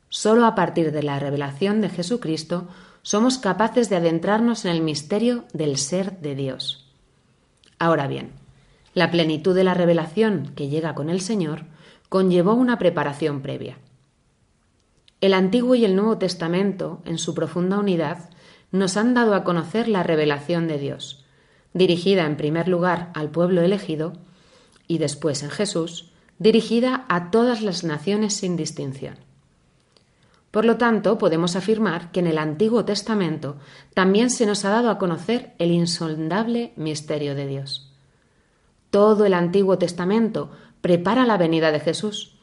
Solo 0.09 0.45
a 0.45 0.53
partir 0.53 0.91
de 0.91 1.01
la 1.01 1.17
revelación 1.17 1.79
de 1.79 1.89
Jesucristo 1.89 2.67
somos 3.01 3.37
capaces 3.37 3.89
de 3.89 3.95
adentrarnos 3.95 4.65
en 4.65 4.71
el 4.71 4.81
misterio 4.81 5.45
del 5.53 5.77
ser 5.77 6.19
de 6.19 6.35
Dios. 6.35 6.85
Ahora 7.79 8.07
bien, 8.07 8.31
la 8.93 9.09
plenitud 9.09 9.55
de 9.55 9.63
la 9.63 9.73
revelación 9.73 10.51
que 10.55 10.67
llega 10.67 10.93
con 10.93 11.09
el 11.09 11.21
Señor 11.21 11.65
conllevó 12.13 12.53
una 12.53 12.77
preparación 12.77 13.41
previa. 13.41 13.79
El 15.19 15.33
Antiguo 15.33 15.73
y 15.73 15.83
el 15.83 15.95
Nuevo 15.95 16.19
Testamento, 16.19 17.01
en 17.05 17.17
su 17.17 17.33
profunda 17.33 17.79
unidad, 17.79 18.29
nos 18.71 18.97
han 18.97 19.15
dado 19.15 19.33
a 19.33 19.43
conocer 19.43 19.87
la 19.87 20.03
revelación 20.03 20.67
de 20.67 20.77
Dios, 20.77 21.25
dirigida 21.73 22.27
en 22.27 22.37
primer 22.37 22.67
lugar 22.67 23.09
al 23.15 23.31
pueblo 23.31 23.63
elegido 23.63 24.13
y 24.87 24.99
después 24.99 25.41
en 25.41 25.49
Jesús, 25.49 26.11
dirigida 26.37 27.03
a 27.09 27.31
todas 27.31 27.63
las 27.63 27.83
naciones 27.83 28.35
sin 28.35 28.57
distinción. 28.57 29.15
Por 30.51 30.65
lo 30.65 30.77
tanto, 30.77 31.17
podemos 31.17 31.55
afirmar 31.55 32.11
que 32.11 32.19
en 32.19 32.27
el 32.27 32.37
Antiguo 32.37 32.85
Testamento 32.85 33.57
también 33.95 34.29
se 34.29 34.45
nos 34.45 34.65
ha 34.65 34.69
dado 34.69 34.91
a 34.91 34.99
conocer 34.99 35.55
el 35.57 35.71
insondable 35.71 36.73
misterio 36.75 37.33
de 37.33 37.47
Dios. 37.47 37.91
Todo 38.91 39.25
el 39.25 39.33
Antiguo 39.33 39.79
Testamento 39.79 40.51
prepara 40.83 41.25
la 41.25 41.37
venida 41.37 41.71
de 41.71 41.79
Jesús 41.79 42.35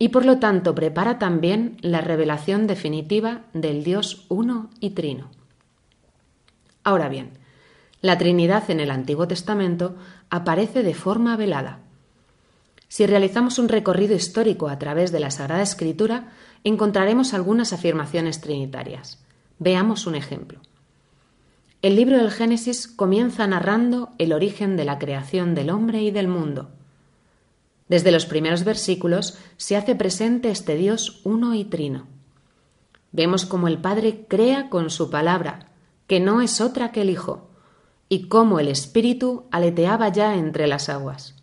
y 0.00 0.08
por 0.08 0.24
lo 0.24 0.40
tanto 0.40 0.74
prepara 0.74 1.20
también 1.20 1.76
la 1.80 2.00
revelación 2.00 2.66
definitiva 2.66 3.42
del 3.52 3.84
Dios 3.84 4.26
uno 4.28 4.68
y 4.80 4.90
trino. 4.90 5.30
Ahora 6.82 7.08
bien, 7.08 7.38
la 8.00 8.18
Trinidad 8.18 8.68
en 8.68 8.80
el 8.80 8.90
Antiguo 8.90 9.28
Testamento 9.28 9.94
aparece 10.28 10.82
de 10.82 10.92
forma 10.92 11.36
velada. 11.36 11.82
Si 12.88 13.06
realizamos 13.06 13.60
un 13.60 13.68
recorrido 13.68 14.16
histórico 14.16 14.68
a 14.68 14.80
través 14.80 15.12
de 15.12 15.20
la 15.20 15.30
Sagrada 15.30 15.62
Escritura, 15.62 16.32
encontraremos 16.64 17.32
algunas 17.32 17.72
afirmaciones 17.72 18.40
trinitarias. 18.40 19.24
Veamos 19.60 20.08
un 20.08 20.16
ejemplo. 20.16 20.58
El 21.80 21.94
libro 21.94 22.18
del 22.18 22.32
Génesis 22.32 22.88
comienza 22.88 23.46
narrando 23.46 24.10
el 24.18 24.32
origen 24.32 24.76
de 24.76 24.84
la 24.84 24.98
creación 24.98 25.54
del 25.54 25.70
hombre 25.70 26.02
y 26.02 26.10
del 26.10 26.26
mundo. 26.26 26.72
Desde 27.88 28.10
los 28.10 28.26
primeros 28.26 28.64
versículos 28.64 29.38
se 29.56 29.76
hace 29.76 29.94
presente 29.94 30.50
este 30.50 30.76
Dios 30.76 31.20
uno 31.24 31.54
y 31.54 31.64
trino. 31.64 32.06
Vemos 33.12 33.44
cómo 33.44 33.68
el 33.68 33.78
Padre 33.78 34.26
crea 34.28 34.70
con 34.70 34.90
su 34.90 35.10
palabra, 35.10 35.68
que 36.06 36.18
no 36.18 36.40
es 36.40 36.60
otra 36.60 36.92
que 36.92 37.02
el 37.02 37.10
Hijo, 37.10 37.50
y 38.08 38.28
cómo 38.28 38.58
el 38.58 38.68
Espíritu 38.68 39.44
aleteaba 39.50 40.08
ya 40.08 40.34
entre 40.36 40.66
las 40.66 40.88
aguas. 40.88 41.36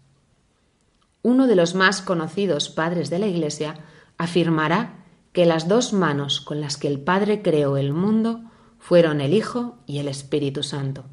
Uno 1.22 1.48
de 1.48 1.56
los 1.56 1.76
más 1.76 2.02
conocidos 2.02 2.70
padres 2.70 3.10
de 3.10 3.20
la 3.20 3.28
Iglesia 3.28 3.76
afirmará 4.18 5.06
que 5.34 5.46
las 5.46 5.68
dos 5.68 5.94
manos 5.94 6.42
con 6.42 6.60
las 6.60 6.78
que 6.78 6.88
el 6.88 7.00
Padre 7.00 7.42
creó 7.42 7.78
el 7.78 7.94
mundo 7.94 8.42
fueron 8.80 9.22
el 9.22 9.34
Hijo 9.34 9.78
y 9.86 10.00
el 10.00 10.08
Espíritu 10.08 10.64
Santo. 10.64 11.06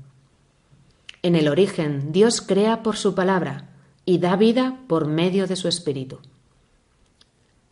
En 1.22 1.36
el 1.36 1.48
origen, 1.48 2.12
Dios 2.12 2.40
crea 2.40 2.82
por 2.82 2.96
su 2.96 3.14
palabra 3.14 3.67
y 4.08 4.16
da 4.16 4.36
vida 4.36 4.78
por 4.86 5.06
medio 5.06 5.46
de 5.46 5.54
su 5.54 5.68
espíritu. 5.68 6.20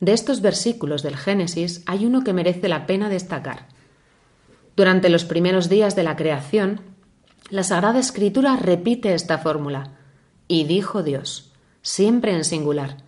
De 0.01 0.13
estos 0.13 0.43
versículos 0.43 1.03
del 1.03 1.17
Génesis 1.17 1.83
hay 1.87 2.05
uno 2.05 2.25
que 2.25 2.35
merece 2.35 2.69
la 2.69 2.87
pena 2.87 3.09
destacar. 3.09 3.69
Durante 4.77 5.09
los 5.09 5.25
primeros 5.25 5.71
días 5.71 5.97
de 5.97 6.03
la 6.03 6.15
creación, 6.15 6.83
la 7.49 7.63
Sagrada 7.63 7.99
Escritura 7.99 8.55
repite 8.57 9.15
esta 9.15 9.39
fórmula, 9.39 9.97
y 10.47 10.65
dijo 10.65 11.03
Dios, 11.03 11.53
siempre 11.81 12.35
en 12.35 12.45
singular. 12.45 12.99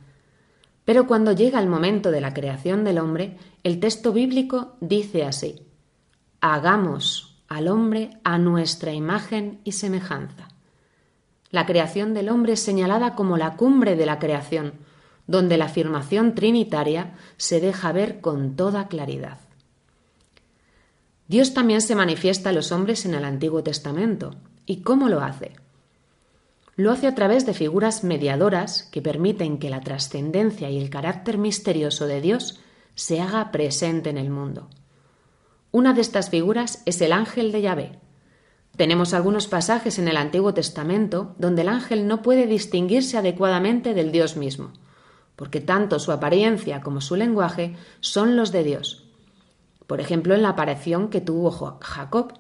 Pero 0.87 1.07
cuando 1.07 1.33
llega 1.33 1.61
el 1.61 1.69
momento 1.69 2.11
de 2.11 2.23
la 2.23 2.33
creación 2.33 2.83
del 2.83 2.97
hombre, 2.97 3.37
el 3.63 3.79
texto 3.79 4.15
bíblico 4.15 4.79
dice 4.81 5.27
así, 5.27 5.67
hagamos 6.41 7.43
al 7.47 7.69
hombre 7.69 8.09
a 8.25 8.39
nuestra 8.39 8.95
imagen 8.95 9.61
y 9.65 9.73
semejanza. 9.73 10.48
La 11.51 11.67
creación 11.67 12.15
del 12.15 12.29
hombre 12.29 12.55
es 12.55 12.61
señalada 12.61 13.15
como 13.15 13.37
la 13.37 13.57
cumbre 13.57 13.97
de 13.97 14.07
la 14.07 14.19
creación, 14.19 14.75
donde 15.27 15.57
la 15.57 15.67
afirmación 15.67 16.35
trinitaria 16.35 17.15
se 17.37 17.61
deja 17.61 17.93
ver 17.93 18.21
con 18.21 18.57
toda 18.57 18.89
claridad. 18.89 19.39
Dios 21.29 21.53
también 21.53 21.83
se 21.83 21.95
manifiesta 21.95 22.51
a 22.51 22.53
los 22.53 22.73
hombres 22.73 23.05
en 23.05 23.15
el 23.15 23.25
Antiguo 23.25 23.63
Testamento. 23.63 24.35
¿Y 24.65 24.81
cómo 24.81 25.09
lo 25.09 25.21
hace? 25.21 25.53
Lo 26.77 26.93
hace 26.93 27.07
a 27.07 27.15
través 27.15 27.45
de 27.45 27.55
figuras 27.55 28.05
mediadoras 28.05 28.85
que 28.85 29.03
permiten 29.03 29.59
que 29.59 29.69
la 29.69 29.81
trascendencia 29.81 30.71
y 30.71 30.79
el 30.79 30.91
carácter 30.91 31.37
misterioso 31.37 32.07
de 32.07 32.21
Dios 32.21 32.61
se 32.95 33.21
haga 33.21 33.51
presente 33.51 34.11
en 34.11 34.17
el 34.17 34.31
mundo. 34.31 34.69
Una 35.71 35.93
de 35.93 36.01
estas 36.01 36.31
figuras 36.31 36.83
es 36.87 37.01
el 37.03 37.13
ángel 37.13 37.53
de 37.53 37.63
Yahvé. 37.63 37.99
Tenemos 38.79 39.13
algunos 39.13 39.47
pasajes 39.47 39.99
en 39.99 40.09
el 40.09 40.17
Antiguo 40.17 40.55
Testamento 40.55 41.35
donde 41.39 41.61
el 41.61 41.69
ángel 41.69 42.07
no 42.07 42.23
puede 42.23 42.47
distinguirse 42.47 43.19
adecuadamente 43.19 43.93
del 43.93 44.11
Dios 44.11 44.39
mismo 44.39 44.73
porque 45.39 45.61
tanto 45.61 46.01
su 46.01 46.11
apariencia 46.11 46.81
como 46.81 47.01
su 47.01 47.15
lenguaje 47.15 47.77
son 48.01 48.35
los 48.35 48.51
de 48.51 48.65
Dios. 48.65 49.05
Por 49.87 50.01
ejemplo, 50.01 50.35
en 50.35 50.43
la 50.43 50.49
aparición 50.49 51.11
que 51.11 51.21
tuvo 51.21 51.79
Jacob, 51.81 52.33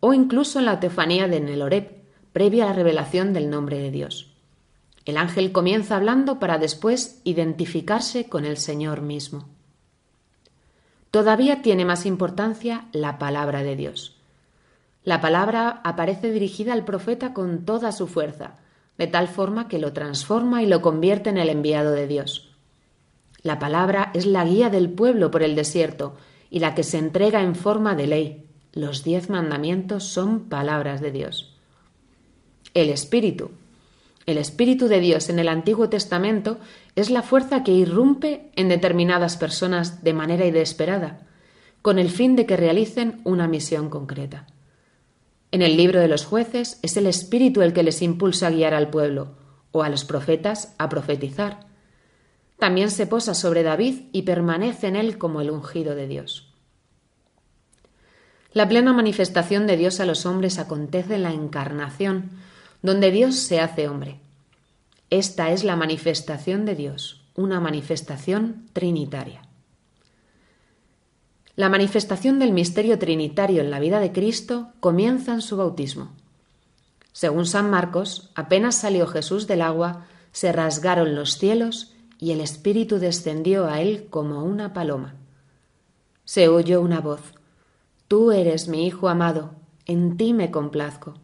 o 0.00 0.12
incluso 0.12 0.58
en 0.58 0.66
la 0.66 0.78
teofanía 0.78 1.28
de 1.28 1.40
Neloreb, 1.40 2.04
previa 2.34 2.64
a 2.64 2.66
la 2.66 2.72
revelación 2.74 3.32
del 3.32 3.48
nombre 3.48 3.78
de 3.78 3.90
Dios. 3.90 4.34
El 5.06 5.16
ángel 5.16 5.50
comienza 5.50 5.96
hablando 5.96 6.38
para 6.38 6.58
después 6.58 7.22
identificarse 7.24 8.28
con 8.28 8.44
el 8.44 8.58
Señor 8.58 9.00
mismo. 9.00 9.48
Todavía 11.10 11.62
tiene 11.62 11.86
más 11.86 12.04
importancia 12.04 12.84
la 12.92 13.18
palabra 13.18 13.62
de 13.62 13.76
Dios. 13.76 14.15
La 15.06 15.20
palabra 15.20 15.82
aparece 15.84 16.32
dirigida 16.32 16.72
al 16.72 16.84
profeta 16.84 17.32
con 17.32 17.64
toda 17.64 17.92
su 17.92 18.08
fuerza, 18.08 18.56
de 18.98 19.06
tal 19.06 19.28
forma 19.28 19.68
que 19.68 19.78
lo 19.78 19.92
transforma 19.92 20.64
y 20.64 20.66
lo 20.66 20.82
convierte 20.82 21.30
en 21.30 21.38
el 21.38 21.48
enviado 21.48 21.92
de 21.92 22.08
Dios. 22.08 22.50
La 23.42 23.60
palabra 23.60 24.10
es 24.14 24.26
la 24.26 24.44
guía 24.44 24.68
del 24.68 24.90
pueblo 24.90 25.30
por 25.30 25.44
el 25.44 25.54
desierto 25.54 26.16
y 26.50 26.58
la 26.58 26.74
que 26.74 26.82
se 26.82 26.98
entrega 26.98 27.40
en 27.42 27.54
forma 27.54 27.94
de 27.94 28.08
ley. 28.08 28.46
Los 28.72 29.04
diez 29.04 29.30
mandamientos 29.30 30.02
son 30.02 30.48
palabras 30.48 31.00
de 31.00 31.12
Dios. 31.12 31.54
El 32.74 32.90
Espíritu. 32.90 33.52
El 34.26 34.38
Espíritu 34.38 34.88
de 34.88 34.98
Dios 34.98 35.28
en 35.28 35.38
el 35.38 35.46
Antiguo 35.46 35.88
Testamento 35.88 36.58
es 36.96 37.10
la 37.10 37.22
fuerza 37.22 37.62
que 37.62 37.70
irrumpe 37.70 38.50
en 38.56 38.68
determinadas 38.68 39.36
personas 39.36 40.02
de 40.02 40.14
manera 40.14 40.46
inesperada, 40.46 41.20
con 41.80 42.00
el 42.00 42.10
fin 42.10 42.34
de 42.34 42.44
que 42.44 42.56
realicen 42.56 43.20
una 43.22 43.46
misión 43.46 43.88
concreta. 43.88 44.48
En 45.52 45.62
el 45.62 45.76
libro 45.76 46.00
de 46.00 46.08
los 46.08 46.24
jueces 46.24 46.78
es 46.82 46.96
el 46.96 47.06
Espíritu 47.06 47.62
el 47.62 47.72
que 47.72 47.82
les 47.82 48.02
impulsa 48.02 48.48
a 48.48 48.50
guiar 48.50 48.74
al 48.74 48.90
pueblo, 48.90 49.36
o 49.70 49.82
a 49.82 49.88
los 49.88 50.04
profetas 50.04 50.74
a 50.78 50.88
profetizar. 50.88 51.66
También 52.58 52.90
se 52.90 53.06
posa 53.06 53.34
sobre 53.34 53.62
David 53.62 54.06
y 54.12 54.22
permanece 54.22 54.88
en 54.88 54.96
él 54.96 55.18
como 55.18 55.40
el 55.40 55.50
ungido 55.50 55.94
de 55.94 56.08
Dios. 56.08 56.52
La 58.52 58.66
plena 58.66 58.94
manifestación 58.94 59.66
de 59.66 59.76
Dios 59.76 60.00
a 60.00 60.06
los 60.06 60.24
hombres 60.24 60.58
acontece 60.58 61.16
en 61.16 61.24
la 61.24 61.32
encarnación, 61.32 62.30
donde 62.80 63.10
Dios 63.10 63.36
se 63.36 63.60
hace 63.60 63.88
hombre. 63.88 64.20
Esta 65.10 65.50
es 65.50 65.62
la 65.62 65.76
manifestación 65.76 66.64
de 66.64 66.74
Dios, 66.74 67.22
una 67.34 67.60
manifestación 67.60 68.66
trinitaria. 68.72 69.45
La 71.56 71.70
manifestación 71.70 72.38
del 72.38 72.52
misterio 72.52 72.98
trinitario 72.98 73.62
en 73.62 73.70
la 73.70 73.80
vida 73.80 73.98
de 73.98 74.12
Cristo 74.12 74.68
comienza 74.78 75.32
en 75.32 75.40
su 75.40 75.56
bautismo. 75.56 76.12
Según 77.12 77.46
San 77.46 77.70
Marcos, 77.70 78.30
apenas 78.34 78.74
salió 78.74 79.06
Jesús 79.06 79.46
del 79.46 79.62
agua, 79.62 80.04
se 80.32 80.52
rasgaron 80.52 81.14
los 81.14 81.38
cielos 81.38 81.94
y 82.18 82.32
el 82.32 82.42
Espíritu 82.42 82.98
descendió 82.98 83.66
a 83.66 83.80
él 83.80 84.08
como 84.10 84.44
una 84.44 84.74
paloma. 84.74 85.14
Se 86.26 86.48
oyó 86.48 86.82
una 86.82 87.00
voz, 87.00 87.22
Tú 88.06 88.32
eres 88.32 88.68
mi 88.68 88.86
Hijo 88.86 89.08
amado, 89.08 89.54
en 89.86 90.18
ti 90.18 90.34
me 90.34 90.50
complazco. 90.50 91.14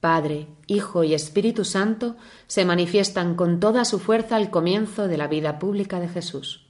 Padre, 0.00 0.46
Hijo 0.66 1.04
y 1.04 1.14
Espíritu 1.14 1.64
Santo 1.64 2.16
se 2.48 2.66
manifiestan 2.66 3.34
con 3.34 3.60
toda 3.60 3.86
su 3.86 3.98
fuerza 3.98 4.36
al 4.36 4.50
comienzo 4.50 5.08
de 5.08 5.16
la 5.16 5.26
vida 5.26 5.58
pública 5.58 6.00
de 6.00 6.08
Jesús. 6.08 6.66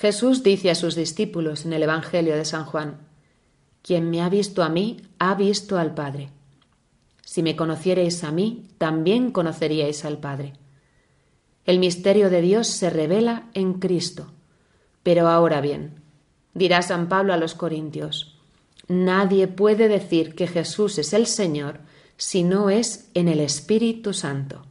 Jesús 0.00 0.42
dice 0.42 0.70
a 0.70 0.74
sus 0.74 0.94
discípulos 0.94 1.66
en 1.66 1.74
el 1.74 1.82
Evangelio 1.82 2.34
de 2.34 2.46
San 2.46 2.64
Juan, 2.64 3.06
Quien 3.82 4.08
me 4.08 4.22
ha 4.22 4.30
visto 4.30 4.62
a 4.62 4.70
mí, 4.70 5.02
ha 5.18 5.34
visto 5.34 5.76
al 5.76 5.92
Padre. 5.92 6.30
Si 7.22 7.42
me 7.42 7.54
conocierais 7.54 8.24
a 8.24 8.32
mí, 8.32 8.64
también 8.78 9.30
conoceríais 9.30 10.06
al 10.06 10.16
Padre. 10.16 10.54
El 11.66 11.78
misterio 11.78 12.30
de 12.30 12.40
Dios 12.40 12.66
se 12.66 12.88
revela 12.88 13.50
en 13.52 13.74
Cristo. 13.74 14.32
Pero 15.02 15.28
ahora 15.28 15.60
bien, 15.60 16.00
dirá 16.54 16.80
San 16.80 17.10
Pablo 17.10 17.34
a 17.34 17.36
los 17.36 17.54
Corintios, 17.54 18.38
nadie 18.88 19.48
puede 19.48 19.88
decir 19.88 20.34
que 20.34 20.46
Jesús 20.46 20.96
es 20.96 21.12
el 21.12 21.26
Señor 21.26 21.80
si 22.16 22.42
no 22.42 22.70
es 22.70 23.10
en 23.12 23.28
el 23.28 23.38
Espíritu 23.38 24.14
Santo. 24.14 24.62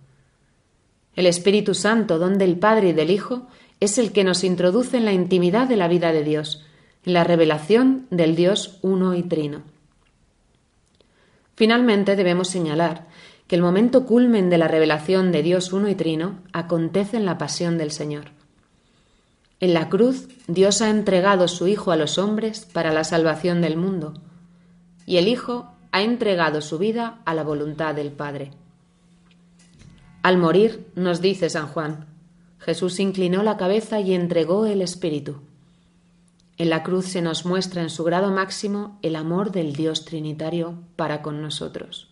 El 1.15 1.27
Espíritu 1.27 1.75
Santo, 1.75 2.17
don 2.17 2.39
del 2.39 2.57
Padre 2.57 2.89
y 2.89 2.93
del 2.93 3.11
Hijo, 3.11 3.45
es 3.79 3.97
el 3.97 4.11
que 4.11 4.23
nos 4.23 4.43
introduce 4.43 4.97
en 4.97 5.05
la 5.05 5.13
intimidad 5.13 5.67
de 5.67 5.77
la 5.77 5.87
vida 5.87 6.11
de 6.11 6.23
Dios, 6.23 6.65
en 7.05 7.13
la 7.13 7.23
revelación 7.23 8.07
del 8.09 8.35
Dios 8.35 8.79
uno 8.81 9.15
y 9.15 9.23
trino. 9.23 9.61
Finalmente 11.55 12.15
debemos 12.15 12.49
señalar 12.49 13.07
que 13.47 13.55
el 13.55 13.61
momento 13.61 14.05
culmen 14.05 14.49
de 14.49 14.57
la 14.57 14.67
revelación 14.67 15.31
de 15.31 15.43
Dios 15.43 15.73
uno 15.73 15.89
y 15.89 15.95
trino 15.95 16.39
acontece 16.53 17.17
en 17.17 17.25
la 17.25 17.37
pasión 17.37 17.77
del 17.77 17.91
Señor. 17.91 18.25
En 19.59 19.73
la 19.73 19.89
cruz 19.89 20.27
Dios 20.47 20.81
ha 20.81 20.89
entregado 20.89 21.47
su 21.47 21.67
Hijo 21.67 21.91
a 21.91 21.97
los 21.97 22.17
hombres 22.17 22.65
para 22.71 22.93
la 22.93 23.03
salvación 23.03 23.61
del 23.61 23.75
mundo, 23.75 24.13
y 25.05 25.17
el 25.17 25.27
Hijo 25.27 25.71
ha 25.91 26.01
entregado 26.01 26.61
su 26.61 26.77
vida 26.77 27.19
a 27.25 27.33
la 27.33 27.43
voluntad 27.43 27.95
del 27.95 28.11
Padre. 28.11 28.51
Al 30.21 30.37
morir, 30.37 30.87
nos 30.95 31.19
dice 31.19 31.49
San 31.49 31.67
Juan, 31.67 32.05
Jesús 32.59 32.99
inclinó 32.99 33.41
la 33.41 33.57
cabeza 33.57 33.99
y 34.01 34.13
entregó 34.13 34.65
el 34.65 34.81
Espíritu. 34.81 35.41
En 36.57 36.69
la 36.69 36.83
cruz 36.83 37.05
se 37.05 37.21
nos 37.21 37.45
muestra 37.45 37.81
en 37.81 37.89
su 37.89 38.03
grado 38.03 38.31
máximo 38.31 38.99
el 39.01 39.15
amor 39.15 39.51
del 39.51 39.73
Dios 39.73 40.03
Trinitario 40.03 40.75
para 40.97 41.21
con 41.21 41.41
nosotros. 41.41 42.09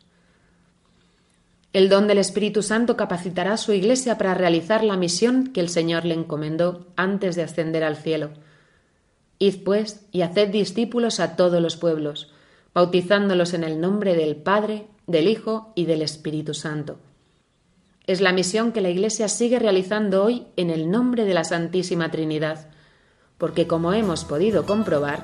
El 1.74 1.90
don 1.90 2.08
del 2.08 2.18
Espíritu 2.18 2.64
Santo 2.64 2.96
capacitará 2.96 3.54
a 3.54 3.58
su 3.58 3.74
Iglesia 3.74 4.18
para 4.18 4.34
realizar 4.34 4.86
la 4.86 4.96
misión 4.96 5.48
que 5.48 5.60
el 5.60 5.68
Señor 5.68 6.06
le 6.06 6.14
encomendó 6.14 6.88
antes 6.96 7.36
de 7.36 7.44
ascender 7.44 7.84
al 7.84 7.98
cielo. 7.98 8.30
Id 9.40 9.64
pues 9.66 10.06
y 10.14 10.22
haced 10.22 10.50
discípulos 10.50 11.20
a 11.20 11.36
todos 11.36 11.62
los 11.62 11.76
pueblos, 11.76 12.32
bautizándolos 12.74 13.54
en 13.54 13.66
el 13.66 13.82
nombre 13.82 14.16
del 14.16 14.38
Padre, 14.38 14.88
del 15.08 15.28
Hijo 15.28 15.74
y 15.76 15.86
del 15.86 16.02
Espíritu 16.02 16.54
Santo 16.54 17.00
es 18.08 18.22
la 18.22 18.32
misión 18.32 18.72
que 18.72 18.82
la 18.82 18.90
Iglesia 18.90 19.28
sigue 19.28 19.60
realizando 19.60 20.24
hoy 20.24 20.48
en 20.56 20.70
el 20.70 20.90
nombre 20.90 21.26
de 21.26 21.34
la 21.34 21.44
Santísima 21.44 22.10
Trinidad, 22.10 22.70
porque 23.38 23.68
como 23.68 23.92
hemos 23.94 24.24
podido 24.24 24.66
comprobar, 24.66 25.24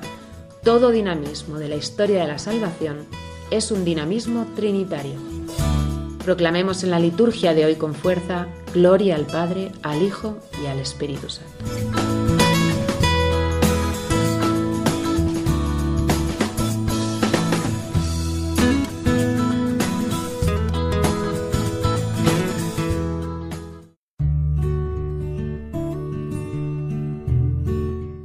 todo 0.62 0.90
dinamismo 0.90 1.58
de 1.58 1.68
la 1.68 1.76
historia 1.76 2.20
de 2.20 2.28
la 2.28 2.38
salvación 2.38 3.06
es 3.50 3.70
un 3.70 3.84
dinamismo 3.84 4.46
trinitario. 4.54 5.14
Proclamemos 6.24 6.84
en 6.84 6.90
la 6.90 6.98
liturgia 6.98 7.54
de 7.54 7.64
hoy 7.64 7.74
con 7.76 7.94
fuerza, 7.94 8.46
gloria 8.74 9.16
al 9.16 9.26
Padre, 9.26 9.72
al 9.82 10.02
Hijo 10.02 10.38
y 10.62 10.66
al 10.66 10.78
Espíritu 10.78 11.28
Santo. 11.28 12.13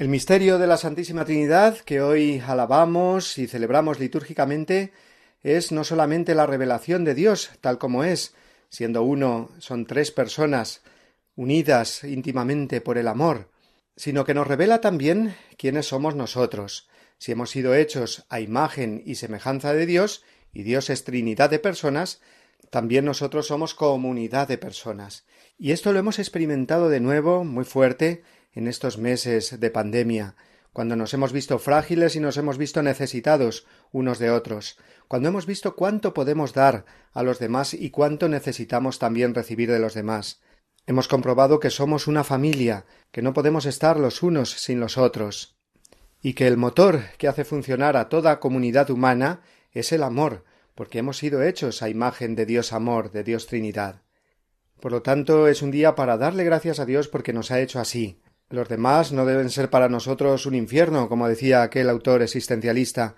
El 0.00 0.08
misterio 0.08 0.58
de 0.58 0.66
la 0.66 0.78
Santísima 0.78 1.26
Trinidad 1.26 1.76
que 1.76 2.00
hoy 2.00 2.42
alabamos 2.46 3.36
y 3.36 3.46
celebramos 3.46 4.00
litúrgicamente 4.00 4.92
es 5.42 5.72
no 5.72 5.84
solamente 5.84 6.34
la 6.34 6.46
revelación 6.46 7.04
de 7.04 7.14
Dios 7.14 7.50
tal 7.60 7.76
como 7.76 8.02
es, 8.02 8.34
siendo 8.70 9.02
uno 9.02 9.50
son 9.58 9.84
tres 9.84 10.10
personas 10.10 10.80
unidas 11.36 12.02
íntimamente 12.02 12.80
por 12.80 12.96
el 12.96 13.08
amor, 13.08 13.50
sino 13.94 14.24
que 14.24 14.32
nos 14.32 14.46
revela 14.46 14.80
también 14.80 15.36
quiénes 15.58 15.88
somos 15.88 16.14
nosotros, 16.14 16.88
si 17.18 17.32
hemos 17.32 17.50
sido 17.50 17.74
hechos 17.74 18.24
a 18.30 18.40
imagen 18.40 19.02
y 19.04 19.16
semejanza 19.16 19.74
de 19.74 19.84
Dios, 19.84 20.24
y 20.54 20.62
Dios 20.62 20.88
es 20.88 21.04
Trinidad 21.04 21.50
de 21.50 21.58
personas, 21.58 22.22
también 22.70 23.04
nosotros 23.04 23.48
somos 23.48 23.74
comunidad 23.74 24.48
de 24.48 24.56
personas. 24.56 25.26
Y 25.58 25.72
esto 25.72 25.92
lo 25.92 25.98
hemos 25.98 26.18
experimentado 26.18 26.88
de 26.88 27.00
nuevo 27.00 27.44
muy 27.44 27.66
fuerte 27.66 28.22
en 28.52 28.68
estos 28.68 28.98
meses 28.98 29.60
de 29.60 29.70
pandemia, 29.70 30.36
cuando 30.72 30.96
nos 30.96 31.14
hemos 31.14 31.32
visto 31.32 31.58
frágiles 31.58 32.16
y 32.16 32.20
nos 32.20 32.36
hemos 32.36 32.58
visto 32.58 32.82
necesitados 32.82 33.66
unos 33.90 34.18
de 34.18 34.30
otros, 34.30 34.78
cuando 35.08 35.28
hemos 35.28 35.46
visto 35.46 35.74
cuánto 35.74 36.14
podemos 36.14 36.52
dar 36.54 36.84
a 37.12 37.22
los 37.22 37.38
demás 37.38 37.74
y 37.74 37.90
cuánto 37.90 38.28
necesitamos 38.28 38.98
también 38.98 39.34
recibir 39.34 39.70
de 39.70 39.80
los 39.80 39.94
demás. 39.94 40.40
Hemos 40.86 41.08
comprobado 41.08 41.60
que 41.60 41.70
somos 41.70 42.06
una 42.06 42.24
familia, 42.24 42.86
que 43.10 43.22
no 43.22 43.32
podemos 43.32 43.66
estar 43.66 43.98
los 43.98 44.22
unos 44.22 44.50
sin 44.50 44.80
los 44.80 44.98
otros 44.98 45.56
y 46.22 46.34
que 46.34 46.46
el 46.46 46.56
motor 46.56 47.02
que 47.18 47.28
hace 47.28 47.44
funcionar 47.44 47.96
a 47.96 48.08
toda 48.08 48.40
comunidad 48.40 48.90
humana 48.90 49.40
es 49.72 49.92
el 49.92 50.02
amor, 50.02 50.44
porque 50.74 50.98
hemos 50.98 51.18
sido 51.18 51.42
hechos 51.42 51.82
a 51.82 51.88
imagen 51.88 52.34
de 52.34 52.46
Dios 52.46 52.72
amor, 52.72 53.10
de 53.10 53.24
Dios 53.24 53.46
Trinidad. 53.46 54.02
Por 54.80 54.92
lo 54.92 55.02
tanto, 55.02 55.48
es 55.48 55.62
un 55.62 55.70
día 55.70 55.94
para 55.94 56.16
darle 56.16 56.44
gracias 56.44 56.80
a 56.80 56.86
Dios 56.86 57.08
porque 57.08 57.32
nos 57.32 57.50
ha 57.50 57.60
hecho 57.60 57.80
así. 57.80 58.20
Los 58.50 58.68
demás 58.68 59.12
no 59.12 59.26
deben 59.26 59.48
ser 59.48 59.70
para 59.70 59.88
nosotros 59.88 60.44
un 60.44 60.56
infierno, 60.56 61.08
como 61.08 61.28
decía 61.28 61.62
aquel 61.62 61.88
autor 61.88 62.20
existencialista, 62.20 63.14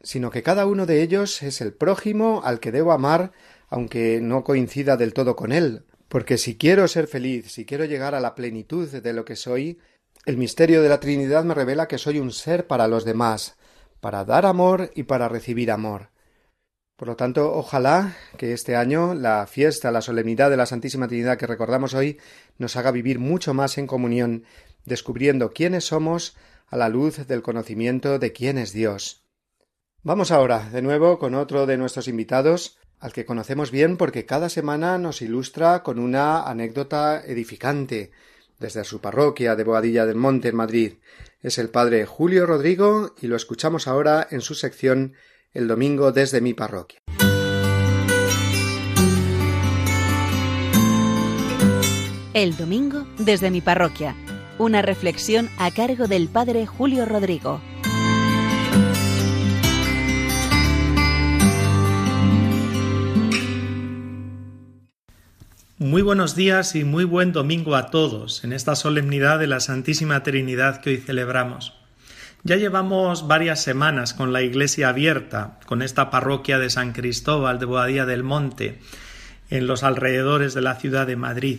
sino 0.00 0.30
que 0.30 0.44
cada 0.44 0.64
uno 0.64 0.86
de 0.86 1.02
ellos 1.02 1.42
es 1.42 1.60
el 1.60 1.72
prójimo 1.72 2.40
al 2.44 2.60
que 2.60 2.70
debo 2.70 2.92
amar, 2.92 3.32
aunque 3.68 4.20
no 4.22 4.44
coincida 4.44 4.96
del 4.96 5.12
todo 5.12 5.34
con 5.34 5.50
él, 5.50 5.86
porque 6.06 6.38
si 6.38 6.56
quiero 6.56 6.86
ser 6.86 7.08
feliz, 7.08 7.50
si 7.50 7.64
quiero 7.64 7.84
llegar 7.84 8.14
a 8.14 8.20
la 8.20 8.36
plenitud 8.36 8.88
de 8.88 9.12
lo 9.12 9.24
que 9.24 9.34
soy, 9.34 9.80
el 10.24 10.36
misterio 10.36 10.82
de 10.82 10.88
la 10.88 11.00
Trinidad 11.00 11.42
me 11.42 11.54
revela 11.54 11.88
que 11.88 11.98
soy 11.98 12.20
un 12.20 12.30
ser 12.30 12.68
para 12.68 12.86
los 12.86 13.04
demás, 13.04 13.56
para 14.00 14.24
dar 14.24 14.46
amor 14.46 14.92
y 14.94 15.02
para 15.02 15.28
recibir 15.28 15.72
amor. 15.72 16.10
Por 16.96 17.08
lo 17.08 17.16
tanto, 17.16 17.52
ojalá 17.52 18.16
que 18.38 18.54
este 18.54 18.74
año 18.74 19.12
la 19.12 19.46
fiesta, 19.46 19.90
la 19.90 20.00
solemnidad 20.00 20.48
de 20.48 20.56
la 20.56 20.64
Santísima 20.64 21.06
Trinidad 21.08 21.36
que 21.36 21.46
recordamos 21.46 21.92
hoy 21.92 22.18
nos 22.56 22.76
haga 22.76 22.90
vivir 22.90 23.18
mucho 23.18 23.52
más 23.52 23.76
en 23.76 23.86
comunión, 23.86 24.44
descubriendo 24.86 25.52
quiénes 25.52 25.84
somos 25.84 26.36
a 26.68 26.76
la 26.76 26.88
luz 26.88 27.26
del 27.26 27.42
conocimiento 27.42 28.18
de 28.18 28.32
quién 28.32 28.58
es 28.58 28.72
Dios. 28.72 29.24
Vamos 30.02 30.30
ahora, 30.30 30.70
de 30.70 30.82
nuevo, 30.82 31.18
con 31.18 31.34
otro 31.34 31.66
de 31.66 31.76
nuestros 31.76 32.08
invitados, 32.08 32.78
al 32.98 33.12
que 33.12 33.26
conocemos 33.26 33.70
bien 33.70 33.96
porque 33.96 34.24
cada 34.24 34.48
semana 34.48 34.98
nos 34.98 35.20
ilustra 35.20 35.82
con 35.82 35.98
una 35.98 36.42
anécdota 36.42 37.24
edificante, 37.24 38.12
desde 38.58 38.84
su 38.84 39.00
parroquia 39.00 39.54
de 39.54 39.64
Boadilla 39.64 40.06
del 40.06 40.16
Monte 40.16 40.48
en 40.48 40.56
Madrid. 40.56 40.92
Es 41.40 41.58
el 41.58 41.68
padre 41.68 42.06
Julio 42.06 42.46
Rodrigo 42.46 43.14
y 43.20 43.26
lo 43.26 43.36
escuchamos 43.36 43.86
ahora 43.86 44.26
en 44.30 44.40
su 44.40 44.54
sección 44.54 45.14
El 45.52 45.68
domingo 45.68 46.12
desde 46.12 46.40
mi 46.40 46.54
parroquia. 46.54 47.00
El 52.32 52.56
domingo 52.56 53.06
desde 53.18 53.50
mi 53.50 53.60
parroquia. 53.60 54.14
Una 54.58 54.80
reflexión 54.80 55.50
a 55.58 55.70
cargo 55.70 56.08
del 56.08 56.28
padre 56.28 56.64
Julio 56.64 57.04
Rodrigo. 57.04 57.60
Muy 65.76 66.00
buenos 66.00 66.34
días 66.34 66.74
y 66.74 66.84
muy 66.84 67.04
buen 67.04 67.32
domingo 67.32 67.76
a 67.76 67.90
todos 67.90 68.44
en 68.44 68.54
esta 68.54 68.76
solemnidad 68.76 69.38
de 69.38 69.46
la 69.46 69.60
Santísima 69.60 70.22
Trinidad 70.22 70.80
que 70.80 70.88
hoy 70.88 70.96
celebramos. 70.96 71.74
Ya 72.42 72.56
llevamos 72.56 73.28
varias 73.28 73.62
semanas 73.62 74.14
con 74.14 74.32
la 74.32 74.40
iglesia 74.40 74.88
abierta, 74.88 75.60
con 75.66 75.82
esta 75.82 76.08
parroquia 76.08 76.58
de 76.58 76.70
San 76.70 76.94
Cristóbal 76.94 77.58
de 77.58 77.66
Boadía 77.66 78.06
del 78.06 78.22
Monte, 78.22 78.80
en 79.50 79.66
los 79.66 79.82
alrededores 79.82 80.54
de 80.54 80.62
la 80.62 80.76
ciudad 80.76 81.06
de 81.06 81.16
Madrid. 81.16 81.58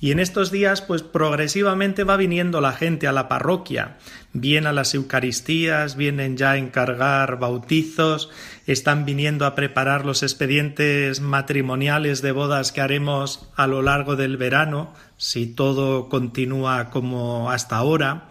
Y 0.00 0.12
en 0.12 0.20
estos 0.20 0.50
días, 0.50 0.82
pues 0.82 1.02
progresivamente 1.02 2.04
va 2.04 2.16
viniendo 2.16 2.60
la 2.60 2.72
gente 2.72 3.06
a 3.06 3.12
la 3.12 3.28
parroquia, 3.28 3.98
bien 4.32 4.66
a 4.66 4.72
las 4.72 4.94
Eucaristías, 4.94 5.96
vienen 5.96 6.36
ya 6.36 6.52
a 6.52 6.56
encargar 6.56 7.38
bautizos, 7.38 8.30
están 8.66 9.04
viniendo 9.04 9.46
a 9.46 9.54
preparar 9.54 10.06
los 10.06 10.22
expedientes 10.22 11.20
matrimoniales 11.20 12.22
de 12.22 12.32
bodas 12.32 12.72
que 12.72 12.80
haremos 12.80 13.48
a 13.56 13.66
lo 13.66 13.82
largo 13.82 14.16
del 14.16 14.36
verano, 14.36 14.94
si 15.16 15.46
todo 15.46 16.08
continúa 16.08 16.90
como 16.90 17.50
hasta 17.50 17.76
ahora. 17.76 18.28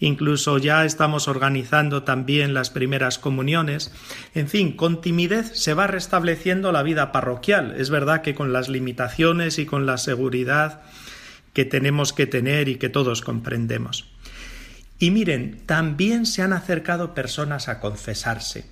Incluso 0.00 0.56
ya 0.56 0.86
estamos 0.86 1.28
organizando 1.28 2.02
también 2.02 2.54
las 2.54 2.70
primeras 2.70 3.18
comuniones. 3.18 3.92
En 4.34 4.48
fin, 4.48 4.72
con 4.72 5.02
timidez 5.02 5.52
se 5.54 5.74
va 5.74 5.86
restableciendo 5.86 6.72
la 6.72 6.82
vida 6.82 7.12
parroquial. 7.12 7.74
Es 7.76 7.90
verdad 7.90 8.22
que 8.22 8.34
con 8.34 8.52
las 8.52 8.70
limitaciones 8.70 9.58
y 9.58 9.66
con 9.66 9.84
la 9.84 9.98
seguridad 9.98 10.80
que 11.52 11.66
tenemos 11.66 12.14
que 12.14 12.26
tener 12.26 12.68
y 12.68 12.76
que 12.76 12.88
todos 12.88 13.20
comprendemos. 13.20 14.10
Y 14.98 15.10
miren, 15.10 15.62
también 15.66 16.24
se 16.24 16.42
han 16.42 16.54
acercado 16.54 17.14
personas 17.14 17.68
a 17.68 17.78
confesarse. 17.80 18.66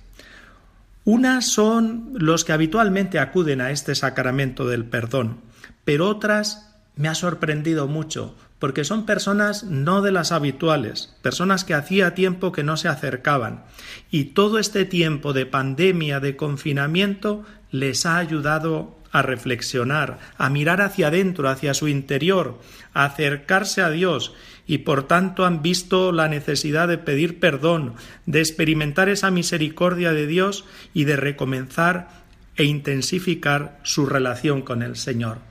Unas 1.05 1.45
son 1.45 2.11
los 2.13 2.43
que 2.43 2.53
habitualmente 2.53 3.19
acuden 3.19 3.61
a 3.61 3.71
este 3.71 3.95
sacramento 3.95 4.67
del 4.67 4.85
perdón, 4.85 5.41
pero 5.85 6.07
otras 6.07 6.75
me 6.95 7.07
ha 7.07 7.15
sorprendido 7.15 7.87
mucho, 7.87 8.35
porque 8.59 8.83
son 8.83 9.05
personas 9.05 9.63
no 9.63 10.01
de 10.01 10.11
las 10.11 10.31
habituales, 10.31 11.15
personas 11.21 11.63
que 11.63 11.73
hacía 11.73 12.13
tiempo 12.13 12.51
que 12.51 12.63
no 12.63 12.77
se 12.77 12.89
acercaban, 12.89 13.63
y 14.11 14.25
todo 14.25 14.59
este 14.59 14.85
tiempo 14.85 15.33
de 15.33 15.45
pandemia, 15.45 16.19
de 16.19 16.35
confinamiento, 16.35 17.45
les 17.71 18.05
ha 18.05 18.17
ayudado 18.17 18.99
a 19.11 19.21
reflexionar, 19.21 20.19
a 20.37 20.49
mirar 20.49 20.81
hacia 20.81 21.07
adentro, 21.07 21.49
hacia 21.49 21.73
su 21.73 21.87
interior, 21.87 22.59
a 22.93 23.05
acercarse 23.05 23.81
a 23.81 23.89
Dios 23.89 24.33
y 24.67 24.79
por 24.79 25.07
tanto 25.07 25.45
han 25.45 25.63
visto 25.63 26.11
la 26.11 26.27
necesidad 26.27 26.87
de 26.87 26.99
pedir 26.99 27.39
perdón, 27.39 27.95
de 28.27 28.39
experimentar 28.39 29.09
esa 29.09 29.31
misericordia 29.31 30.13
de 30.13 30.27
Dios 30.27 30.65
y 30.93 31.05
de 31.05 31.15
recomenzar 31.15 32.09
e 32.55 32.65
intensificar 32.65 33.79
su 33.83 34.05
relación 34.05 34.61
con 34.61 34.83
el 34.83 34.95
Señor. 34.95 35.48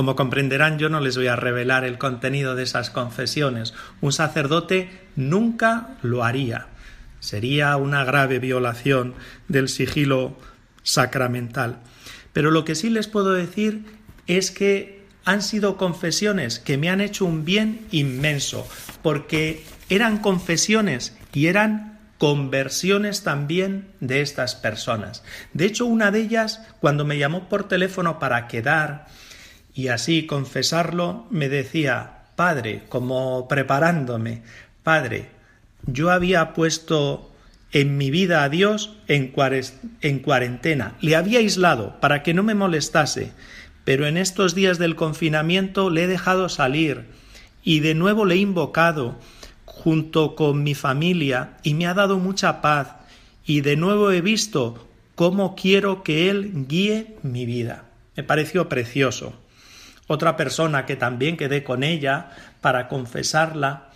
Como 0.00 0.16
comprenderán, 0.16 0.78
yo 0.78 0.88
no 0.88 0.98
les 0.98 1.18
voy 1.18 1.26
a 1.26 1.36
revelar 1.36 1.84
el 1.84 1.98
contenido 1.98 2.54
de 2.54 2.62
esas 2.62 2.88
confesiones. 2.88 3.74
Un 4.00 4.14
sacerdote 4.14 4.88
nunca 5.14 5.88
lo 6.00 6.24
haría. 6.24 6.68
Sería 7.18 7.76
una 7.76 8.02
grave 8.04 8.38
violación 8.38 9.12
del 9.48 9.68
sigilo 9.68 10.38
sacramental. 10.82 11.80
Pero 12.32 12.50
lo 12.50 12.64
que 12.64 12.76
sí 12.76 12.88
les 12.88 13.08
puedo 13.08 13.34
decir 13.34 13.84
es 14.26 14.50
que 14.50 15.04
han 15.26 15.42
sido 15.42 15.76
confesiones 15.76 16.60
que 16.60 16.78
me 16.78 16.88
han 16.88 17.02
hecho 17.02 17.26
un 17.26 17.44
bien 17.44 17.86
inmenso, 17.90 18.66
porque 19.02 19.66
eran 19.90 20.16
confesiones 20.16 21.14
y 21.34 21.48
eran 21.48 21.98
conversiones 22.16 23.22
también 23.22 23.90
de 24.00 24.22
estas 24.22 24.54
personas. 24.54 25.22
De 25.52 25.66
hecho, 25.66 25.84
una 25.84 26.10
de 26.10 26.20
ellas, 26.20 26.62
cuando 26.80 27.04
me 27.04 27.18
llamó 27.18 27.50
por 27.50 27.68
teléfono 27.68 28.18
para 28.18 28.48
quedar 28.48 29.06
y 29.74 29.88
así 29.88 30.26
confesarlo, 30.26 31.26
me 31.30 31.48
decía, 31.48 32.24
Padre, 32.36 32.84
como 32.88 33.48
preparándome, 33.48 34.42
Padre, 34.82 35.28
yo 35.86 36.10
había 36.10 36.52
puesto 36.52 37.30
en 37.72 37.96
mi 37.96 38.10
vida 38.10 38.42
a 38.42 38.48
Dios 38.48 38.96
en, 39.06 39.32
en 40.00 40.18
cuarentena, 40.18 40.96
le 41.00 41.16
había 41.16 41.38
aislado 41.38 42.00
para 42.00 42.22
que 42.22 42.34
no 42.34 42.42
me 42.42 42.54
molestase, 42.54 43.32
pero 43.84 44.06
en 44.06 44.16
estos 44.16 44.54
días 44.54 44.78
del 44.78 44.96
confinamiento 44.96 45.90
le 45.90 46.04
he 46.04 46.06
dejado 46.06 46.48
salir 46.48 47.04
y 47.62 47.80
de 47.80 47.94
nuevo 47.94 48.24
le 48.24 48.34
he 48.34 48.38
invocado 48.38 49.18
junto 49.64 50.34
con 50.34 50.62
mi 50.62 50.74
familia 50.74 51.56
y 51.62 51.74
me 51.74 51.86
ha 51.86 51.94
dado 51.94 52.18
mucha 52.18 52.60
paz 52.60 52.96
y 53.46 53.60
de 53.62 53.76
nuevo 53.76 54.10
he 54.10 54.20
visto 54.20 54.88
cómo 55.14 55.54
quiero 55.54 56.02
que 56.02 56.28
Él 56.30 56.66
guíe 56.68 57.16
mi 57.22 57.46
vida. 57.46 57.84
Me 58.16 58.22
pareció 58.22 58.68
precioso. 58.68 59.39
Otra 60.12 60.36
persona 60.36 60.86
que 60.86 60.96
también 60.96 61.36
quedé 61.36 61.62
con 61.62 61.84
ella 61.84 62.30
para 62.60 62.88
confesarla 62.88 63.90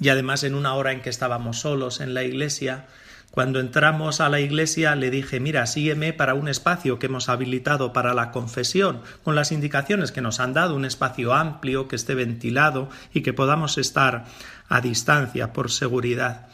y 0.00 0.08
además 0.10 0.44
en 0.44 0.54
una 0.54 0.74
hora 0.74 0.92
en 0.92 1.00
que 1.00 1.10
estábamos 1.10 1.58
solos 1.58 1.98
en 1.98 2.14
la 2.14 2.22
iglesia, 2.22 2.86
cuando 3.32 3.58
entramos 3.58 4.20
a 4.20 4.28
la 4.28 4.38
iglesia 4.38 4.94
le 4.94 5.10
dije, 5.10 5.40
mira, 5.40 5.66
sígueme 5.66 6.12
para 6.12 6.34
un 6.34 6.46
espacio 6.46 7.00
que 7.00 7.06
hemos 7.06 7.28
habilitado 7.28 7.92
para 7.92 8.14
la 8.14 8.30
confesión, 8.30 9.02
con 9.24 9.34
las 9.34 9.50
indicaciones 9.50 10.12
que 10.12 10.20
nos 10.20 10.38
han 10.38 10.54
dado, 10.54 10.76
un 10.76 10.84
espacio 10.84 11.34
amplio, 11.34 11.88
que 11.88 11.96
esté 11.96 12.14
ventilado 12.14 12.88
y 13.12 13.22
que 13.22 13.32
podamos 13.32 13.76
estar 13.76 14.26
a 14.68 14.80
distancia 14.80 15.52
por 15.52 15.72
seguridad. 15.72 16.46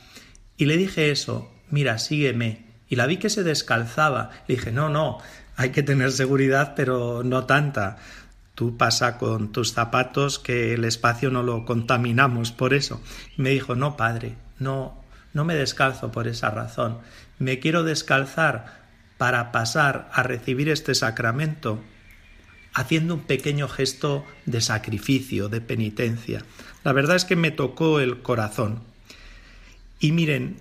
Y 0.56 0.64
le 0.64 0.78
dije 0.78 1.10
eso, 1.10 1.52
mira, 1.68 1.98
sígueme. 1.98 2.70
Y 2.88 2.96
la 2.96 3.04
vi 3.04 3.18
que 3.18 3.28
se 3.28 3.44
descalzaba. 3.44 4.30
Le 4.48 4.56
dije, 4.56 4.72
no, 4.72 4.88
no, 4.88 5.18
hay 5.60 5.72
que 5.72 5.82
tener 5.82 6.10
seguridad, 6.10 6.72
pero 6.74 7.22
no 7.22 7.44
tanta. 7.44 7.98
Tú 8.60 8.76
pasa 8.76 9.16
con 9.16 9.52
tus 9.52 9.72
zapatos 9.72 10.38
que 10.38 10.74
el 10.74 10.84
espacio 10.84 11.30
no 11.30 11.42
lo 11.42 11.64
contaminamos 11.64 12.52
por 12.52 12.74
eso. 12.74 13.00
Me 13.38 13.48
dijo, 13.48 13.74
no, 13.74 13.96
padre, 13.96 14.36
no, 14.58 15.02
no 15.32 15.46
me 15.46 15.54
descalzo 15.54 16.12
por 16.12 16.28
esa 16.28 16.50
razón. 16.50 16.98
Me 17.38 17.58
quiero 17.58 17.84
descalzar 17.84 18.82
para 19.16 19.50
pasar 19.50 20.10
a 20.12 20.22
recibir 20.24 20.68
este 20.68 20.94
sacramento 20.94 21.80
haciendo 22.74 23.14
un 23.14 23.22
pequeño 23.22 23.66
gesto 23.66 24.26
de 24.44 24.60
sacrificio, 24.60 25.48
de 25.48 25.62
penitencia. 25.62 26.44
La 26.84 26.92
verdad 26.92 27.16
es 27.16 27.24
que 27.24 27.36
me 27.36 27.52
tocó 27.52 27.98
el 27.98 28.20
corazón. 28.20 28.82
Y 30.00 30.12
miren, 30.12 30.60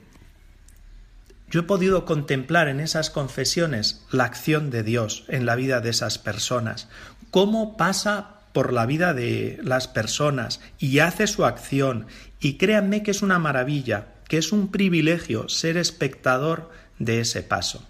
yo 1.50 1.62
he 1.62 1.64
podido 1.64 2.06
contemplar 2.06 2.68
en 2.68 2.80
esas 2.80 3.10
confesiones 3.10 4.06
la 4.12 4.26
acción 4.26 4.70
de 4.70 4.84
Dios 4.84 5.26
en 5.28 5.46
la 5.46 5.56
vida 5.56 5.82
de 5.82 5.90
esas 5.90 6.20
personas, 6.20 6.88
cómo 7.32 7.78
pasa 7.78 8.36
por 8.54 8.74
la 8.74 8.86
vida 8.86 9.14
de 9.14 9.60
las 9.64 9.88
personas 9.88 10.60
y 10.80 11.00
hace 11.00 11.28
su 11.28 11.46
acción. 11.46 12.08
Y 12.40 12.54
créanme 12.54 13.04
que 13.04 13.12
es 13.12 13.22
una 13.22 13.40
maravilla, 13.40 14.08
que 14.28 14.38
es 14.38 14.52
un 14.52 14.70
privilegio 14.70 15.50
ser 15.50 15.78
espectador 15.78 16.70
de 16.98 17.22
ese 17.22 17.44
paso. 17.44 17.86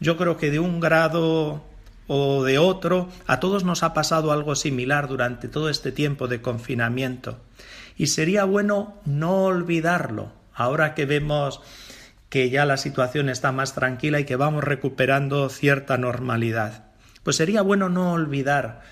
Yo 0.00 0.16
creo 0.16 0.36
que 0.36 0.50
de 0.50 0.58
un 0.58 0.80
grado 0.80 1.62
o 2.06 2.42
de 2.42 2.58
otro, 2.58 3.08
a 3.26 3.38
todos 3.38 3.62
nos 3.62 3.82
ha 3.82 3.94
pasado 3.94 4.32
algo 4.32 4.56
similar 4.56 5.06
durante 5.06 5.46
todo 5.46 5.70
este 5.70 5.92
tiempo 5.92 6.26
de 6.26 6.42
confinamiento. 6.42 7.38
Y 7.96 8.08
sería 8.08 8.44
bueno 8.44 8.96
no 9.04 9.44
olvidarlo, 9.44 10.32
ahora 10.52 10.94
que 10.94 11.06
vemos 11.06 11.60
que 12.28 12.50
ya 12.50 12.64
la 12.64 12.78
situación 12.78 13.28
está 13.28 13.52
más 13.52 13.74
tranquila 13.74 14.18
y 14.18 14.24
que 14.24 14.36
vamos 14.36 14.64
recuperando 14.64 15.48
cierta 15.50 15.98
normalidad. 15.98 16.89
Pues 17.22 17.36
sería 17.36 17.62
bueno 17.62 17.88
no 17.88 18.12
olvidar 18.12 18.82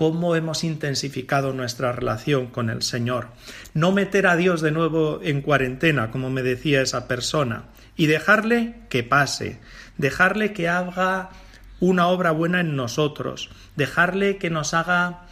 cómo 0.00 0.34
hemos 0.34 0.64
intensificado 0.64 1.52
nuestra 1.52 1.92
relación 1.92 2.46
con 2.46 2.70
el 2.70 2.80
Señor, 2.80 3.28
no 3.74 3.92
meter 3.92 4.26
a 4.26 4.36
Dios 4.36 4.62
de 4.62 4.70
nuevo 4.70 5.20
en 5.22 5.42
cuarentena, 5.42 6.10
como 6.10 6.30
me 6.30 6.42
decía 6.42 6.80
esa 6.80 7.06
persona, 7.06 7.64
y 7.96 8.06
dejarle 8.06 8.76
que 8.88 9.02
pase, 9.02 9.60
dejarle 9.98 10.54
que 10.54 10.70
haga 10.70 11.28
una 11.80 12.06
obra 12.06 12.30
buena 12.30 12.60
en 12.60 12.76
nosotros, 12.76 13.50
dejarle 13.76 14.38
que 14.38 14.48
nos 14.48 14.72
haga 14.72 15.26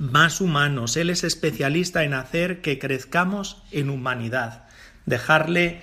más 0.00 0.40
humanos. 0.40 0.96
Él 0.96 1.08
es 1.08 1.22
especialista 1.22 2.02
en 2.02 2.14
hacer 2.14 2.62
que 2.62 2.80
crezcamos 2.80 3.62
en 3.70 3.90
humanidad, 3.90 4.64
dejarle 5.06 5.82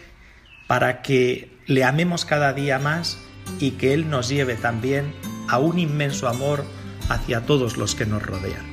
para 0.68 1.02
que 1.02 1.58
le 1.66 1.86
amemos 1.86 2.26
cada 2.26 2.52
día 2.52 2.78
más 2.78 3.18
y 3.60 3.72
que 3.72 3.94
Él 3.94 4.10
nos 4.10 4.30
lleve 4.30 4.56
también 4.56 5.14
a 5.48 5.60
un 5.60 5.80
inmenso 5.80 6.28
amor 6.28 6.66
hacia 7.10 7.46
todos 7.46 7.78
los 7.78 7.96
que 7.96 8.06
nos 8.06 8.24
rodean. 8.24 8.66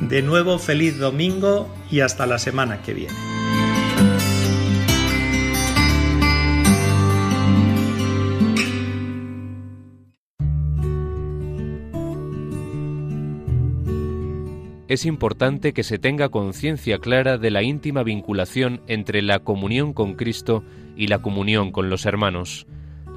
De 0.00 0.22
nuevo, 0.22 0.58
feliz 0.58 0.98
domingo 0.98 1.72
y 1.90 2.00
hasta 2.00 2.26
la 2.26 2.38
semana 2.38 2.82
que 2.82 2.94
viene. 2.94 3.14
es 14.88 15.04
importante 15.04 15.74
que 15.74 15.82
se 15.82 15.98
tenga 15.98 16.30
conciencia 16.30 16.98
clara 16.98 17.36
de 17.38 17.50
la 17.50 17.62
íntima 17.62 18.02
vinculación 18.02 18.80
entre 18.86 19.20
la 19.20 19.40
comunión 19.40 19.92
con 19.92 20.14
Cristo 20.14 20.64
y 20.96 21.08
la 21.08 21.18
comunión 21.20 21.70
con 21.70 21.90
los 21.90 22.06
hermanos. 22.06 22.66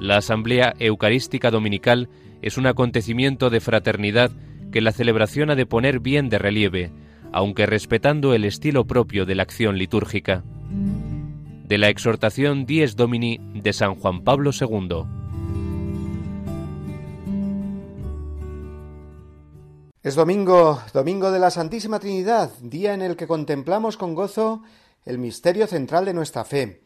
La 0.00 0.16
Asamblea 0.16 0.72
Eucarística 0.78 1.50
Dominical 1.50 2.08
es 2.40 2.56
un 2.56 2.66
acontecimiento 2.66 3.50
de 3.50 3.60
fraternidad 3.60 4.30
que 4.72 4.80
la 4.80 4.92
celebración 4.92 5.50
ha 5.50 5.56
de 5.56 5.66
poner 5.66 6.00
bien 6.00 6.30
de 6.30 6.38
relieve, 6.38 6.90
aunque 7.32 7.66
respetando 7.66 8.32
el 8.32 8.46
estilo 8.46 8.86
propio 8.86 9.26
de 9.26 9.34
la 9.34 9.42
acción 9.42 9.76
litúrgica. 9.76 10.42
De 11.66 11.76
la 11.76 11.90
exhortación 11.90 12.64
Dies 12.64 12.96
Domini 12.96 13.38
de 13.52 13.74
San 13.74 13.94
Juan 13.94 14.24
Pablo 14.24 14.52
II. 14.58 15.04
Es 20.02 20.14
domingo, 20.14 20.80
domingo 20.94 21.30
de 21.30 21.40
la 21.40 21.50
Santísima 21.50 22.00
Trinidad, 22.00 22.50
día 22.62 22.94
en 22.94 23.02
el 23.02 23.16
que 23.16 23.26
contemplamos 23.26 23.98
con 23.98 24.14
gozo 24.14 24.62
el 25.04 25.18
misterio 25.18 25.66
central 25.66 26.06
de 26.06 26.14
nuestra 26.14 26.46
fe. 26.46 26.80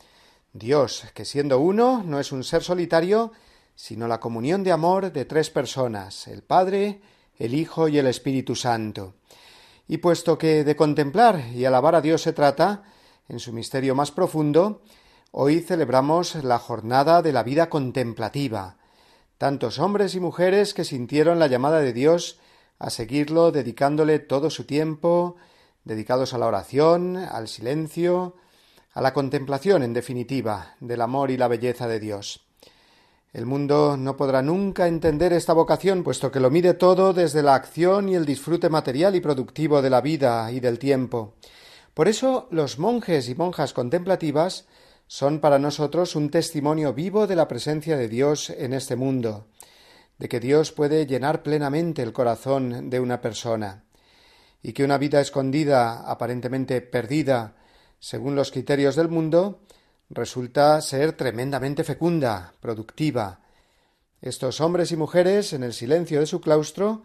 Dios, 0.54 1.04
que 1.14 1.24
siendo 1.24 1.58
uno, 1.58 2.04
no 2.06 2.20
es 2.20 2.30
un 2.30 2.44
ser 2.44 2.62
solitario, 2.62 3.32
sino 3.74 4.06
la 4.06 4.20
comunión 4.20 4.62
de 4.62 4.70
amor 4.70 5.12
de 5.12 5.24
tres 5.24 5.50
personas, 5.50 6.28
el 6.28 6.44
Padre, 6.44 7.00
el 7.36 7.54
Hijo 7.54 7.88
y 7.88 7.98
el 7.98 8.06
Espíritu 8.06 8.54
Santo. 8.54 9.14
Y 9.88 9.96
puesto 9.98 10.38
que 10.38 10.62
de 10.62 10.76
contemplar 10.76 11.40
y 11.52 11.64
alabar 11.64 11.96
a 11.96 12.00
Dios 12.00 12.22
se 12.22 12.32
trata, 12.32 12.84
en 13.28 13.40
su 13.40 13.52
misterio 13.52 13.96
más 13.96 14.12
profundo, 14.12 14.82
hoy 15.32 15.58
celebramos 15.58 16.36
la 16.36 16.60
jornada 16.60 17.20
de 17.20 17.32
la 17.32 17.42
vida 17.42 17.68
contemplativa. 17.68 18.76
Tantos 19.38 19.80
hombres 19.80 20.14
y 20.14 20.20
mujeres 20.20 20.72
que 20.72 20.84
sintieron 20.84 21.40
la 21.40 21.48
llamada 21.48 21.80
de 21.80 21.92
Dios 21.92 22.38
a 22.78 22.90
seguirlo 22.90 23.50
dedicándole 23.50 24.20
todo 24.20 24.50
su 24.50 24.66
tiempo, 24.66 25.34
dedicados 25.82 26.32
a 26.32 26.38
la 26.38 26.46
oración, 26.46 27.16
al 27.16 27.48
silencio, 27.48 28.36
a 28.94 29.00
la 29.00 29.12
contemplación, 29.12 29.82
en 29.82 29.92
definitiva, 29.92 30.76
del 30.80 31.00
amor 31.00 31.30
y 31.30 31.36
la 31.36 31.48
belleza 31.48 31.88
de 31.88 32.00
Dios. 32.00 32.46
El 33.32 33.46
mundo 33.46 33.96
no 33.96 34.16
podrá 34.16 34.42
nunca 34.42 34.86
entender 34.86 35.32
esta 35.32 35.52
vocación, 35.52 36.04
puesto 36.04 36.30
que 36.30 36.38
lo 36.38 36.50
mide 36.50 36.74
todo 36.74 37.12
desde 37.12 37.42
la 37.42 37.56
acción 37.56 38.08
y 38.08 38.14
el 38.14 38.24
disfrute 38.24 38.68
material 38.68 39.16
y 39.16 39.20
productivo 39.20 39.82
de 39.82 39.90
la 39.90 40.00
vida 40.00 40.52
y 40.52 40.60
del 40.60 40.78
tiempo. 40.78 41.34
Por 41.94 42.06
eso 42.06 42.46
los 42.52 42.78
monjes 42.78 43.28
y 43.28 43.34
monjas 43.34 43.72
contemplativas 43.72 44.66
son 45.08 45.40
para 45.40 45.58
nosotros 45.58 46.14
un 46.14 46.30
testimonio 46.30 46.94
vivo 46.94 47.26
de 47.26 47.34
la 47.34 47.48
presencia 47.48 47.96
de 47.96 48.08
Dios 48.08 48.50
en 48.50 48.72
este 48.72 48.94
mundo, 48.94 49.48
de 50.18 50.28
que 50.28 50.38
Dios 50.38 50.70
puede 50.70 51.04
llenar 51.04 51.42
plenamente 51.42 52.02
el 52.02 52.12
corazón 52.12 52.88
de 52.88 53.00
una 53.00 53.20
persona, 53.20 53.82
y 54.62 54.72
que 54.72 54.84
una 54.84 54.96
vida 54.96 55.20
escondida, 55.20 56.08
aparentemente 56.08 56.80
perdida, 56.80 57.56
según 58.04 58.34
los 58.34 58.50
criterios 58.50 58.96
del 58.96 59.08
mundo, 59.08 59.60
resulta 60.10 60.78
ser 60.82 61.14
tremendamente 61.14 61.84
fecunda, 61.84 62.52
productiva. 62.60 63.40
Estos 64.20 64.60
hombres 64.60 64.92
y 64.92 64.96
mujeres, 64.98 65.54
en 65.54 65.62
el 65.62 65.72
silencio 65.72 66.20
de 66.20 66.26
su 66.26 66.42
claustro, 66.42 67.00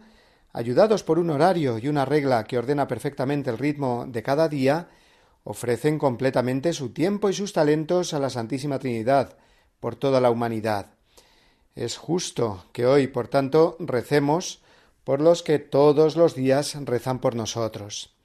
ayudados 0.52 1.02
por 1.02 1.18
un 1.18 1.30
horario 1.30 1.78
y 1.78 1.88
una 1.88 2.04
regla 2.04 2.44
que 2.44 2.58
ordena 2.58 2.86
perfectamente 2.86 3.48
el 3.48 3.56
ritmo 3.56 4.04
de 4.06 4.22
cada 4.22 4.46
día, 4.50 4.88
ofrecen 5.42 5.98
completamente 5.98 6.74
su 6.74 6.90
tiempo 6.90 7.30
y 7.30 7.32
sus 7.32 7.54
talentos 7.54 8.12
a 8.12 8.18
la 8.18 8.28
Santísima 8.28 8.78
Trinidad 8.78 9.38
por 9.80 9.96
toda 9.96 10.20
la 10.20 10.30
humanidad. 10.30 10.90
Es 11.74 11.96
justo 11.96 12.66
que 12.74 12.84
hoy, 12.84 13.06
por 13.06 13.28
tanto, 13.28 13.78
recemos 13.80 14.60
por 15.04 15.22
los 15.22 15.42
que 15.42 15.58
todos 15.58 16.16
los 16.16 16.34
días 16.34 16.76
rezan 16.84 17.20
por 17.20 17.36
nosotros. 17.36 18.19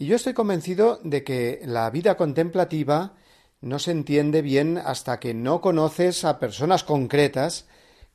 Y 0.00 0.06
yo 0.06 0.16
estoy 0.16 0.32
convencido 0.32 0.98
de 1.04 1.24
que 1.24 1.60
la 1.62 1.90
vida 1.90 2.16
contemplativa 2.16 3.16
no 3.60 3.78
se 3.78 3.90
entiende 3.90 4.40
bien 4.40 4.78
hasta 4.78 5.20
que 5.20 5.34
no 5.34 5.60
conoces 5.60 6.24
a 6.24 6.38
personas 6.38 6.84
concretas 6.84 7.66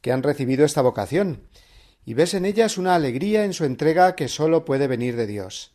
que 0.02 0.12
han 0.12 0.24
recibido 0.24 0.65
esta 0.65 0.82
vocación 0.82 1.43
y 2.04 2.15
ves 2.15 2.34
en 2.34 2.45
ellas 2.45 2.80
una 2.80 2.95
alegría 2.95 3.45
en 3.45 3.54
su 3.54 3.65
entrega 3.65 4.15
que 4.15 4.30
sólo 4.30 4.65
puede 4.65 4.88
venir 4.88 5.15
de 5.15 5.28
Dios 5.28 5.74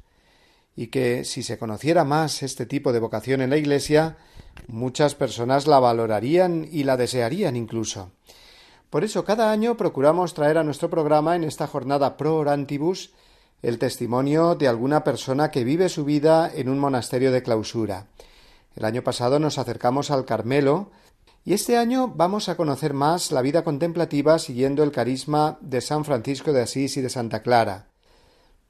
y 0.75 0.88
que 0.88 1.23
si 1.23 1.44
se 1.44 1.59
conociera 1.59 2.03
más 2.03 2.42
este 2.42 2.66
tipo 2.66 2.92
de 2.92 2.99
vocación 2.99 3.40
en 3.40 3.51
la 3.51 3.59
Iglesia, 3.59 4.16
muchas 4.66 5.14
personas 5.14 5.68
la 5.68 5.79
valorarían 5.79 6.66
y 6.68 6.83
la 6.83 6.96
desearían 6.96 7.55
incluso. 7.55 8.11
Por 8.90 9.05
eso 9.05 9.25
cada 9.25 9.53
año 9.53 9.77
procuramos 9.77 10.35
traer 10.35 10.59
a 10.59 10.64
nuestro 10.64 10.90
programa 10.90 11.37
en 11.37 11.44
esta 11.44 11.68
jornada 11.68 12.16
pro 12.16 12.35
orantibus 12.35 13.12
el 13.62 13.79
testimonio 13.79 14.55
de 14.55 14.68
alguna 14.68 15.05
persona 15.05 15.51
que 15.51 15.64
vive 15.64 15.88
su 15.88 16.05
vida 16.05 16.51
en 16.55 16.68
un 16.68 16.79
monasterio 16.79 17.33
de 17.33 17.42
clausura. 17.42 18.07
El 18.77 18.85
año 18.85 19.03
pasado 19.03 19.38
nos 19.38 19.59
acercamos 19.59 20.11
al 20.11 20.25
Carmelo 20.25 20.90
y 21.44 21.55
este 21.55 21.77
año 21.77 22.09
vamos 22.09 22.49
a 22.49 22.57
conocer 22.57 22.94
más 22.94 23.33
la 23.33 23.42
vida 23.42 23.64
contemplativa 23.64 24.38
siguiendo 24.38 24.83
el 24.83 24.92
carisma 24.92 25.59
de 25.61 25.81
San 25.81 26.05
Francisco 26.05 26.53
de 26.53 26.62
Asís 26.62 26.96
y 26.96 27.01
de 27.01 27.11
Santa 27.11 27.42
Clara 27.42 27.90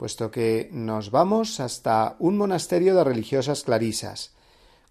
puesto 0.00 0.30
que 0.30 0.70
nos 0.72 1.10
vamos 1.10 1.60
hasta 1.60 2.16
un 2.20 2.38
monasterio 2.38 2.94
de 2.94 3.04
religiosas 3.04 3.64
clarisas, 3.64 4.32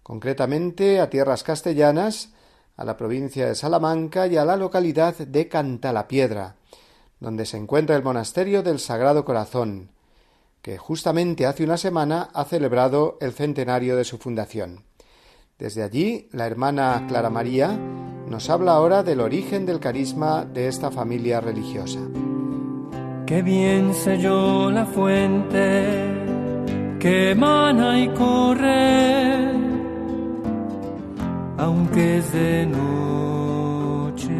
concretamente 0.04 1.00
a 1.00 1.10
tierras 1.10 1.42
castellanas, 1.42 2.28
a 2.76 2.84
la 2.84 2.96
provincia 2.96 3.48
de 3.48 3.56
Salamanca 3.56 4.28
y 4.28 4.36
a 4.36 4.44
la 4.44 4.56
localidad 4.56 5.18
de 5.18 5.48
Cantalapiedra, 5.48 6.54
donde 7.20 7.46
se 7.46 7.56
encuentra 7.56 7.96
el 7.96 8.02
monasterio 8.02 8.62
del 8.62 8.80
Sagrado 8.80 9.24
Corazón, 9.24 9.90
que 10.62 10.78
justamente 10.78 11.46
hace 11.46 11.64
una 11.64 11.76
semana 11.76 12.28
ha 12.34 12.44
celebrado 12.44 13.18
el 13.20 13.32
centenario 13.32 13.96
de 13.96 14.04
su 14.04 14.18
fundación. 14.18 14.84
Desde 15.58 15.82
allí, 15.82 16.28
la 16.32 16.46
hermana 16.46 17.04
Clara 17.06 17.30
María 17.30 17.78
nos 18.26 18.48
habla 18.48 18.72
ahora 18.72 19.02
del 19.02 19.20
origen 19.20 19.66
del 19.66 19.80
carisma 19.80 20.44
de 20.44 20.68
esta 20.68 20.90
familia 20.90 21.40
religiosa. 21.40 22.00
Qué 23.26 23.42
bien 23.42 23.92
yo 24.20 24.70
la 24.70 24.86
fuente 24.86 25.84
que 26.98 27.30
emana 27.30 27.98
y 27.98 28.08
corre, 28.08 29.52
aunque 31.58 32.18
es 32.18 32.32
de 32.32 32.66
noche. 32.66 34.34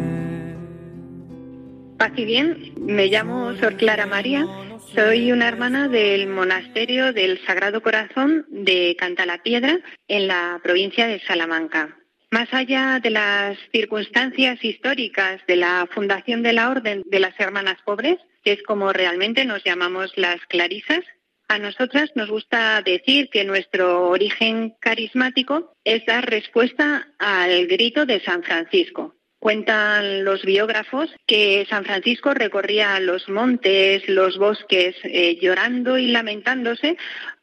Paz 1.97 2.11
y 2.15 2.25
bien, 2.25 2.70
me 2.81 3.07
llamo 3.07 3.55
Sor 3.57 3.77
Clara 3.77 4.07
María, 4.07 4.47
soy 4.95 5.31
una 5.31 5.47
hermana 5.47 5.87
del 5.87 6.27
monasterio 6.27 7.13
del 7.13 7.39
Sagrado 7.45 7.81
Corazón 7.81 8.45
de 8.49 8.95
Cantalapiedra 8.97 9.79
en 10.07 10.27
la 10.27 10.59
provincia 10.63 11.07
de 11.07 11.19
Salamanca. 11.21 11.95
Más 12.31 12.51
allá 12.53 12.99
de 12.99 13.11
las 13.11 13.57
circunstancias 13.71 14.63
históricas 14.63 15.41
de 15.47 15.57
la 15.57 15.87
fundación 15.91 16.41
de 16.41 16.53
la 16.53 16.69
Orden 16.69 17.03
de 17.05 17.19
las 17.19 17.39
Hermanas 17.39 17.77
Pobres, 17.85 18.17
que 18.43 18.53
es 18.53 18.63
como 18.63 18.91
realmente 18.91 19.45
nos 19.45 19.63
llamamos 19.63 20.11
las 20.17 20.39
clarisas. 20.47 21.01
A 21.49 21.59
nosotras 21.59 22.09
nos 22.15 22.29
gusta 22.29 22.81
decir 22.81 23.29
que 23.29 23.43
nuestro 23.43 24.09
origen 24.09 24.73
carismático 24.79 25.75
es 25.83 26.03
dar 26.05 26.27
respuesta 26.27 27.09
al 27.19 27.67
grito 27.67 28.05
de 28.05 28.21
San 28.21 28.41
Francisco. 28.41 29.15
Cuentan 29.41 30.23
los 30.23 30.43
biógrafos 30.43 31.09
que 31.25 31.65
San 31.67 31.83
Francisco 31.83 32.31
recorría 32.35 32.99
los 32.99 33.27
montes, 33.27 34.07
los 34.07 34.37
bosques, 34.37 34.95
eh, 35.03 35.39
llorando 35.41 35.97
y 35.97 36.09
lamentándose 36.09 36.95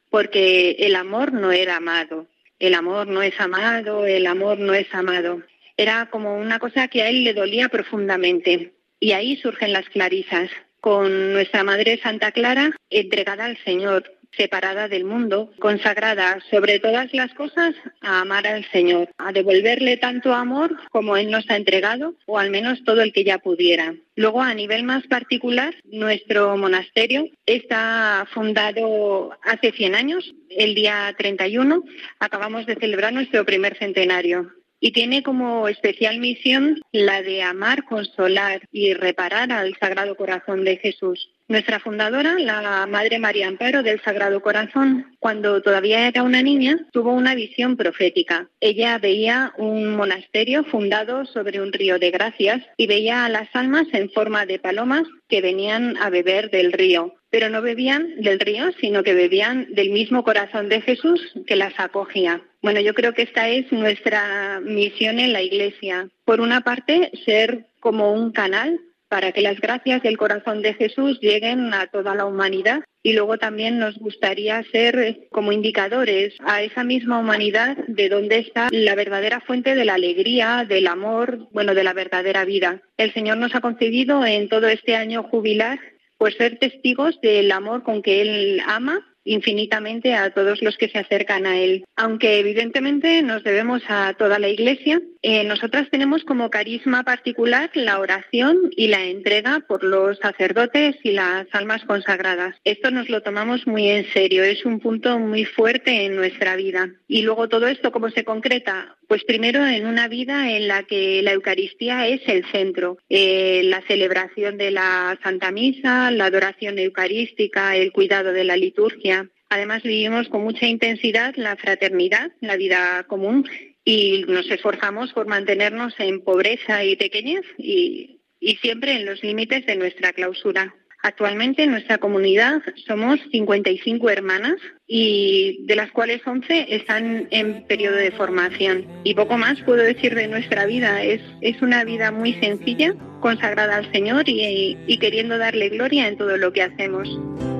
porque 0.09 0.77
el 0.79 0.95
amor 0.95 1.33
no 1.33 1.51
era 1.51 1.75
amado. 1.75 2.25
El 2.57 2.75
amor 2.75 3.07
no 3.07 3.21
es 3.21 3.37
amado, 3.41 4.05
el 4.05 4.27
amor 4.27 4.59
no 4.59 4.73
es 4.73 4.87
amado. 4.93 5.43
Era 5.75 6.05
como 6.09 6.37
una 6.37 6.57
cosa 6.57 6.87
que 6.87 7.01
a 7.01 7.09
él 7.09 7.25
le 7.25 7.33
dolía 7.33 7.67
profundamente. 7.67 8.71
Y 9.01 9.11
ahí 9.11 9.35
surgen 9.35 9.73
las 9.73 9.89
clarisas 9.89 10.49
con 10.79 11.33
nuestra 11.33 11.65
Madre 11.65 11.99
Santa 12.01 12.31
Clara 12.31 12.71
entregada 12.89 13.43
al 13.43 13.57
Señor, 13.65 14.09
separada 14.35 14.87
del 14.87 15.05
mundo, 15.05 15.51
consagrada 15.59 16.39
sobre 16.49 16.79
todas 16.79 17.13
las 17.13 17.33
cosas 17.33 17.75
a 18.01 18.21
amar 18.21 18.47
al 18.47 18.65
Señor, 18.71 19.09
a 19.17 19.31
devolverle 19.31 19.97
tanto 19.97 20.33
amor 20.33 20.75
como 20.91 21.17
Él 21.17 21.31
nos 21.31 21.49
ha 21.49 21.55
entregado, 21.55 22.15
o 22.25 22.39
al 22.39 22.49
menos 22.49 22.83
todo 22.83 23.01
el 23.01 23.13
que 23.13 23.23
ya 23.23 23.39
pudiera. 23.39 23.95
Luego, 24.15 24.41
a 24.41 24.53
nivel 24.53 24.83
más 24.83 25.05
particular, 25.07 25.75
nuestro 25.85 26.57
monasterio 26.57 27.27
está 27.45 28.27
fundado 28.33 29.31
hace 29.43 29.71
100 29.71 29.95
años, 29.95 30.33
el 30.49 30.75
día 30.75 31.13
31, 31.17 31.83
acabamos 32.19 32.65
de 32.65 32.75
celebrar 32.75 33.13
nuestro 33.13 33.45
primer 33.45 33.77
centenario 33.77 34.51
y 34.79 34.91
tiene 34.91 35.23
como 35.23 35.67
especial 35.67 36.19
misión 36.19 36.79
la 36.91 37.21
de 37.21 37.43
amar, 37.43 37.83
consolar 37.83 38.61
y 38.71 38.93
reparar 38.93 39.51
al 39.51 39.75
Sagrado 39.77 40.15
Corazón 40.15 40.63
de 40.63 40.77
Jesús. 40.77 41.29
Nuestra 41.49 41.79
fundadora, 41.79 42.35
la 42.37 42.85
Madre 42.85 43.17
María 43.17 43.47
Amparo 43.47 43.81
del 43.81 43.99
Sagrado 44.03 44.39
Corazón, 44.39 45.17
cuando 45.17 45.63
todavía 45.63 46.07
era 46.07 46.21
una 46.21 46.43
niña, 46.43 46.85
tuvo 46.91 47.11
una 47.11 47.33
visión 47.33 47.75
profética. 47.75 48.47
Ella 48.61 48.99
veía 48.99 49.51
un 49.57 49.95
monasterio 49.95 50.63
fundado 50.65 51.25
sobre 51.25 51.59
un 51.59 51.73
río 51.73 51.97
de 51.97 52.11
gracias 52.11 52.61
y 52.77 52.85
veía 52.85 53.25
a 53.25 53.29
las 53.29 53.49
almas 53.53 53.87
en 53.93 54.11
forma 54.11 54.45
de 54.45 54.59
palomas 54.59 55.07
que 55.27 55.41
venían 55.41 55.97
a 55.97 56.11
beber 56.11 56.51
del 56.51 56.71
río. 56.71 57.15
Pero 57.31 57.49
no 57.49 57.63
bebían 57.63 58.21
del 58.21 58.39
río, 58.39 58.71
sino 58.79 59.01
que 59.01 59.15
bebían 59.15 59.73
del 59.73 59.89
mismo 59.89 60.23
corazón 60.23 60.69
de 60.69 60.81
Jesús 60.81 61.19
que 61.47 61.55
las 61.55 61.73
acogía. 61.79 62.43
Bueno, 62.61 62.79
yo 62.79 62.93
creo 62.93 63.13
que 63.15 63.23
esta 63.23 63.49
es 63.49 63.71
nuestra 63.71 64.59
misión 64.59 65.17
en 65.17 65.33
la 65.33 65.41
Iglesia. 65.41 66.09
Por 66.25 66.41
una 66.41 66.61
parte, 66.61 67.11
ser 67.25 67.65
como 67.79 68.13
un 68.13 68.33
canal 68.33 68.79
para 69.09 69.31
que 69.31 69.41
las 69.41 69.59
gracias 69.59 70.01
del 70.03 70.17
corazón 70.17 70.61
de 70.61 70.75
Jesús 70.75 71.19
lleguen 71.19 71.73
a 71.73 71.87
toda 71.87 72.15
la 72.15 72.25
humanidad. 72.25 72.81
Y 73.01 73.13
luego 73.13 73.37
también 73.37 73.79
nos 73.79 73.97
gustaría 73.97 74.61
ser 74.71 75.27
como 75.31 75.51
indicadores 75.51 76.35
a 76.45 76.61
esa 76.61 76.83
misma 76.83 77.19
humanidad 77.19 77.77
de 77.87 78.09
dónde 78.09 78.39
está 78.39 78.67
la 78.71 78.95
verdadera 78.95 79.39
fuente 79.41 79.73
de 79.73 79.85
la 79.85 79.95
alegría, 79.95 80.65
del 80.67 80.87
amor, 80.87 81.47
bueno, 81.51 81.73
de 81.73 81.83
la 81.83 81.93
verdadera 81.93 82.45
vida. 82.45 82.81
El 82.97 83.13
Señor 83.13 83.37
nos 83.37 83.55
ha 83.55 83.61
concedido 83.61 84.25
en 84.25 84.49
todo 84.49 84.67
este 84.67 84.95
año 84.95 85.23
jubilar 85.23 85.79
pues 86.19 86.35
ser 86.35 86.59
testigos 86.59 87.19
del 87.21 87.49
amor 87.51 87.83
con 87.83 88.01
que 88.01 88.21
Él 88.21 88.61
ama 88.67 89.08
infinitamente 89.23 90.13
a 90.13 90.31
todos 90.31 90.61
los 90.61 90.77
que 90.77 90.89
se 90.89 90.99
acercan 90.99 91.45
a 91.45 91.57
Él. 91.57 91.85
Aunque 91.95 92.39
evidentemente 92.39 93.21
nos 93.21 93.43
debemos 93.43 93.83
a 93.87 94.13
toda 94.17 94.39
la 94.39 94.47
Iglesia, 94.49 95.01
eh, 95.21 95.43
nosotras 95.43 95.89
tenemos 95.91 96.23
como 96.23 96.49
carisma 96.49 97.03
particular 97.03 97.69
la 97.73 97.99
oración 97.99 98.71
y 98.75 98.87
la 98.87 99.03
entrega 99.05 99.63
por 99.67 99.83
los 99.83 100.17
sacerdotes 100.19 100.95
y 101.03 101.11
las 101.11 101.47
almas 101.51 101.83
consagradas. 101.85 102.55
Esto 102.63 102.91
nos 102.91 103.09
lo 103.09 103.21
tomamos 103.21 103.67
muy 103.67 103.89
en 103.89 104.05
serio, 104.11 104.43
es 104.43 104.65
un 104.65 104.79
punto 104.79 105.19
muy 105.19 105.45
fuerte 105.45 106.05
en 106.05 106.15
nuestra 106.15 106.55
vida. 106.55 106.89
Y 107.07 107.21
luego 107.23 107.49
todo 107.49 107.67
esto, 107.67 107.91
¿cómo 107.91 108.09
se 108.09 108.23
concreta? 108.23 108.98
Pues 109.09 109.23
primero 109.23 109.65
en 109.65 109.87
una 109.87 110.07
vida 110.07 110.51
en 110.51 110.67
la 110.67 110.83
que 110.83 111.23
la 111.23 111.31
Eucaristía 111.31 112.07
es 112.07 112.21
el 112.27 112.45
centro, 112.51 112.99
eh, 113.09 113.63
la 113.63 113.81
celebración 113.87 114.55
de 114.59 114.69
la 114.69 115.17
Santa 115.23 115.51
Misa, 115.51 116.11
la 116.11 116.25
adoración 116.25 116.77
eucarística, 116.77 117.75
el 117.75 117.91
cuidado 117.91 118.33
de 118.33 118.43
la 118.43 118.55
liturgia. 118.55 119.27
Además 119.49 119.81
vivimos 119.81 120.29
con 120.29 120.43
mucha 120.43 120.67
intensidad 120.67 121.33
la 121.37 121.55
fraternidad, 121.55 122.33
la 122.39 122.55
vida 122.55 123.03
común 123.07 123.49
y 123.83 124.25
nos 124.27 124.47
esforzamos 124.51 125.11
por 125.11 125.25
mantenernos 125.25 125.95
en 125.97 126.21
pobreza 126.21 126.85
y 126.85 126.95
pequeñez 126.95 127.41
y, 127.57 128.21
siempre 128.61 128.91
en 128.91 129.07
los 129.07 129.23
límites 129.23 129.65
de 129.65 129.75
nuestra 129.75 130.13
clausura. 130.13 130.75
Actualmente 131.01 131.63
en 131.63 131.71
nuestra 131.71 131.97
comunidad 131.97 132.61
somos 132.85 133.19
55 133.31 134.09
hermanas 134.09 134.55
y 134.85 135.65
de 135.65 135.75
las 135.77 135.91
cuales 135.91 136.21
11 136.25 136.75
están 136.75 137.27
en 137.31 137.65
periodo 137.67 137.95
de 137.95 138.11
formación. 138.11 138.85
Y 139.05 139.13
poco 139.13 139.37
más 139.37 139.61
puedo 139.61 139.81
decir 139.81 140.13
de 140.13 140.27
nuestra 140.27 140.65
vida. 140.65 141.01
Es, 141.01 141.21
es 141.39 141.61
una 141.61 141.85
vida 141.85 142.11
muy 142.11 142.33
sencilla, 142.33 142.93
consagrada 143.21 143.77
al 143.77 143.91
Señor 143.93 144.27
y, 144.27 144.77
y 144.87 144.97
queriendo 144.97 145.37
darle 145.37 145.69
gloria 145.69 146.07
en 146.07 146.17
todo 146.17 146.35
lo 146.35 146.51
que 146.51 146.63
hacemos. 146.63 147.07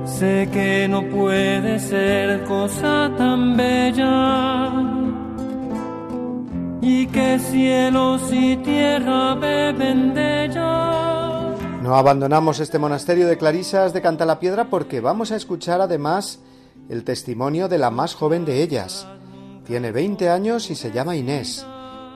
Sé 0.05 0.49
que 0.51 0.87
no 0.89 1.07
puede 1.07 1.79
ser 1.79 2.41
cosa 2.43 3.13
tan 3.17 3.55
bella 3.55 4.73
y 6.81 7.07
que 7.07 7.39
cielos 7.39 8.33
y 8.33 8.57
tierra 8.57 9.35
beben 9.35 10.13
de 10.13 10.45
ella. 10.45 11.38
No 11.81 11.95
abandonamos 11.95 12.59
este 12.59 12.77
monasterio 12.77 13.25
de 13.25 13.37
Clarisas 13.37 13.93
de 13.93 14.01
Cantalapiedra 14.01 14.69
porque 14.69 14.99
vamos 14.99 15.31
a 15.31 15.37
escuchar 15.37 15.79
además 15.79 16.39
el 16.89 17.05
testimonio 17.05 17.69
de 17.69 17.77
la 17.77 17.89
más 17.89 18.15
joven 18.15 18.43
de 18.43 18.61
ellas. 18.61 19.07
Tiene 19.65 19.93
20 19.93 20.29
años 20.29 20.69
y 20.71 20.75
se 20.75 20.91
llama 20.91 21.15
Inés 21.15 21.65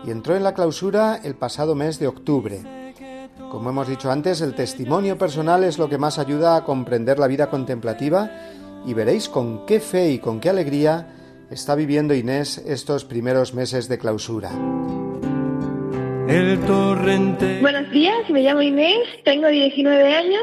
y 0.06 0.12
entró 0.12 0.36
en 0.36 0.44
la 0.44 0.54
clausura 0.54 1.22
el 1.24 1.36
pasado 1.36 1.76
mes 1.76 1.98
de 1.98 2.08
octubre. 2.08 2.84
Como 3.50 3.70
hemos 3.70 3.88
dicho 3.88 4.12
antes, 4.12 4.42
el 4.42 4.54
testimonio 4.54 5.18
personal 5.18 5.64
es 5.64 5.78
lo 5.78 5.88
que 5.88 5.98
más 5.98 6.20
ayuda 6.20 6.58
a 6.58 6.66
comprender 6.66 7.18
la 7.18 7.28
vida 7.28 7.50
contemplativa 7.50 8.30
y 8.86 8.94
veréis 8.94 9.30
con 9.30 9.66
qué 9.66 9.80
fe 9.80 10.12
y 10.12 10.20
con 10.20 10.42
qué 10.42 10.50
alegría 10.50 11.46
está 11.50 11.76
viviendo 11.76 12.14
Inés 12.14 12.58
estos 12.66 13.06
primeros 13.06 13.54
meses 13.54 13.88
de 13.88 13.98
clausura. 13.98 14.52
El 16.34 16.60
torrente. 16.66 17.60
Buenos 17.62 17.92
días, 17.92 18.28
me 18.32 18.42
llamo 18.42 18.64
Inés, 18.64 19.08
tengo 19.24 19.50
19 19.50 20.16
años 20.16 20.42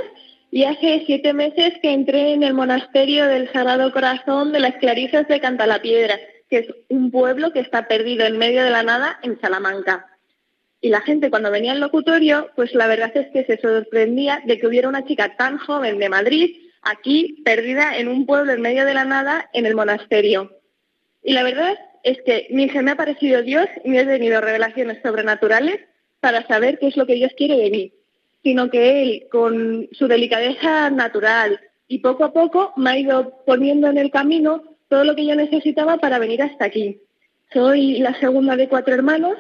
y 0.53 0.63
hace 0.63 1.03
siete 1.05 1.33
meses 1.33 1.73
que 1.83 1.93
entré 1.93 2.33
en 2.33 2.45
el 2.45 2.55
monasterio 2.55 3.27
del 3.27 3.51
Sagrado 3.53 3.93
Corazón 3.93 4.53
de 4.53 4.61
las 4.61 4.77
Clarisas 4.77 5.27
de 5.27 5.41
Cantalapiedra, 5.41 6.17
que 6.49 6.59
es 6.59 6.67
un 6.91 7.11
pueblo 7.11 7.53
que 7.53 7.59
está 7.59 7.89
perdido 7.89 8.25
en 8.25 8.39
medio 8.39 8.63
de 8.63 8.71
la 8.71 8.85
nada 8.85 9.19
en 9.25 9.41
Salamanca. 9.41 10.07
Y 10.81 10.91
la 10.91 11.01
gente 11.01 11.29
cuando 11.29 11.51
venía 11.51 11.73
al 11.73 11.81
locutorio, 11.81 12.51
pues 12.55 12.73
la 12.73 12.87
verdad 12.87 13.11
es 13.17 13.27
que 13.33 13.45
se 13.45 13.61
sorprendía 13.61 14.45
de 14.47 14.61
que 14.61 14.69
hubiera 14.69 14.89
una 14.89 15.05
chica 15.05 15.35
tan 15.37 15.59
joven 15.59 15.99
de 15.99 16.09
Madrid 16.09 16.57
aquí 16.83 17.43
perdida 17.45 17.99
en 17.99 18.07
un 18.07 18.27
pueblo 18.27 18.53
en 18.53 18.61
medio 18.61 18.85
de 18.85 18.95
la 18.95 19.05
nada 19.05 19.51
en 19.53 19.67
el 19.67 19.75
monasterio. 19.75 20.53
Y 21.25 21.33
la 21.33 21.43
verdad 21.43 21.77
es 22.03 22.21
que 22.23 22.47
ni 22.51 22.69
se 22.69 22.83
me 22.83 22.93
ha 22.93 22.97
parecido 22.97 23.43
Dios 23.43 23.67
ni 23.85 23.99
he 23.99 24.05
tenido 24.05 24.41
revelaciones 24.41 24.99
sobrenaturales 25.03 25.81
para 26.21 26.47
saber 26.47 26.79
qué 26.79 26.89
es 26.89 26.97
lo 26.97 27.07
que 27.07 27.15
Dios 27.15 27.33
quiere 27.37 27.57
de 27.57 27.71
mí, 27.71 27.93
sino 28.43 28.71
que 28.71 29.03
Él, 29.03 29.27
con 29.31 29.89
su 29.93 30.07
delicadeza 30.07 30.91
natural 30.91 31.61
y 31.89 31.99
poco 31.99 32.25
a 32.25 32.33
poco, 32.33 32.73
me 32.77 32.91
ha 32.91 32.99
ido 32.99 33.43
poniendo 33.47 33.89
en 33.89 33.99
el 33.99 34.11
camino 34.11 34.63
todo 34.89 35.05
lo 35.05 35.15
que 35.15 35.27
yo 35.27 35.35
necesitaba 35.35 35.99
para 35.99 36.19
venir 36.19 36.43
hasta 36.43 36.67
aquí. 36.67 37.01
Soy 37.53 37.99
la 37.99 38.19
segunda 38.21 38.57
de 38.57 38.69
cuatro 38.69 38.95
hermanos 38.95 39.37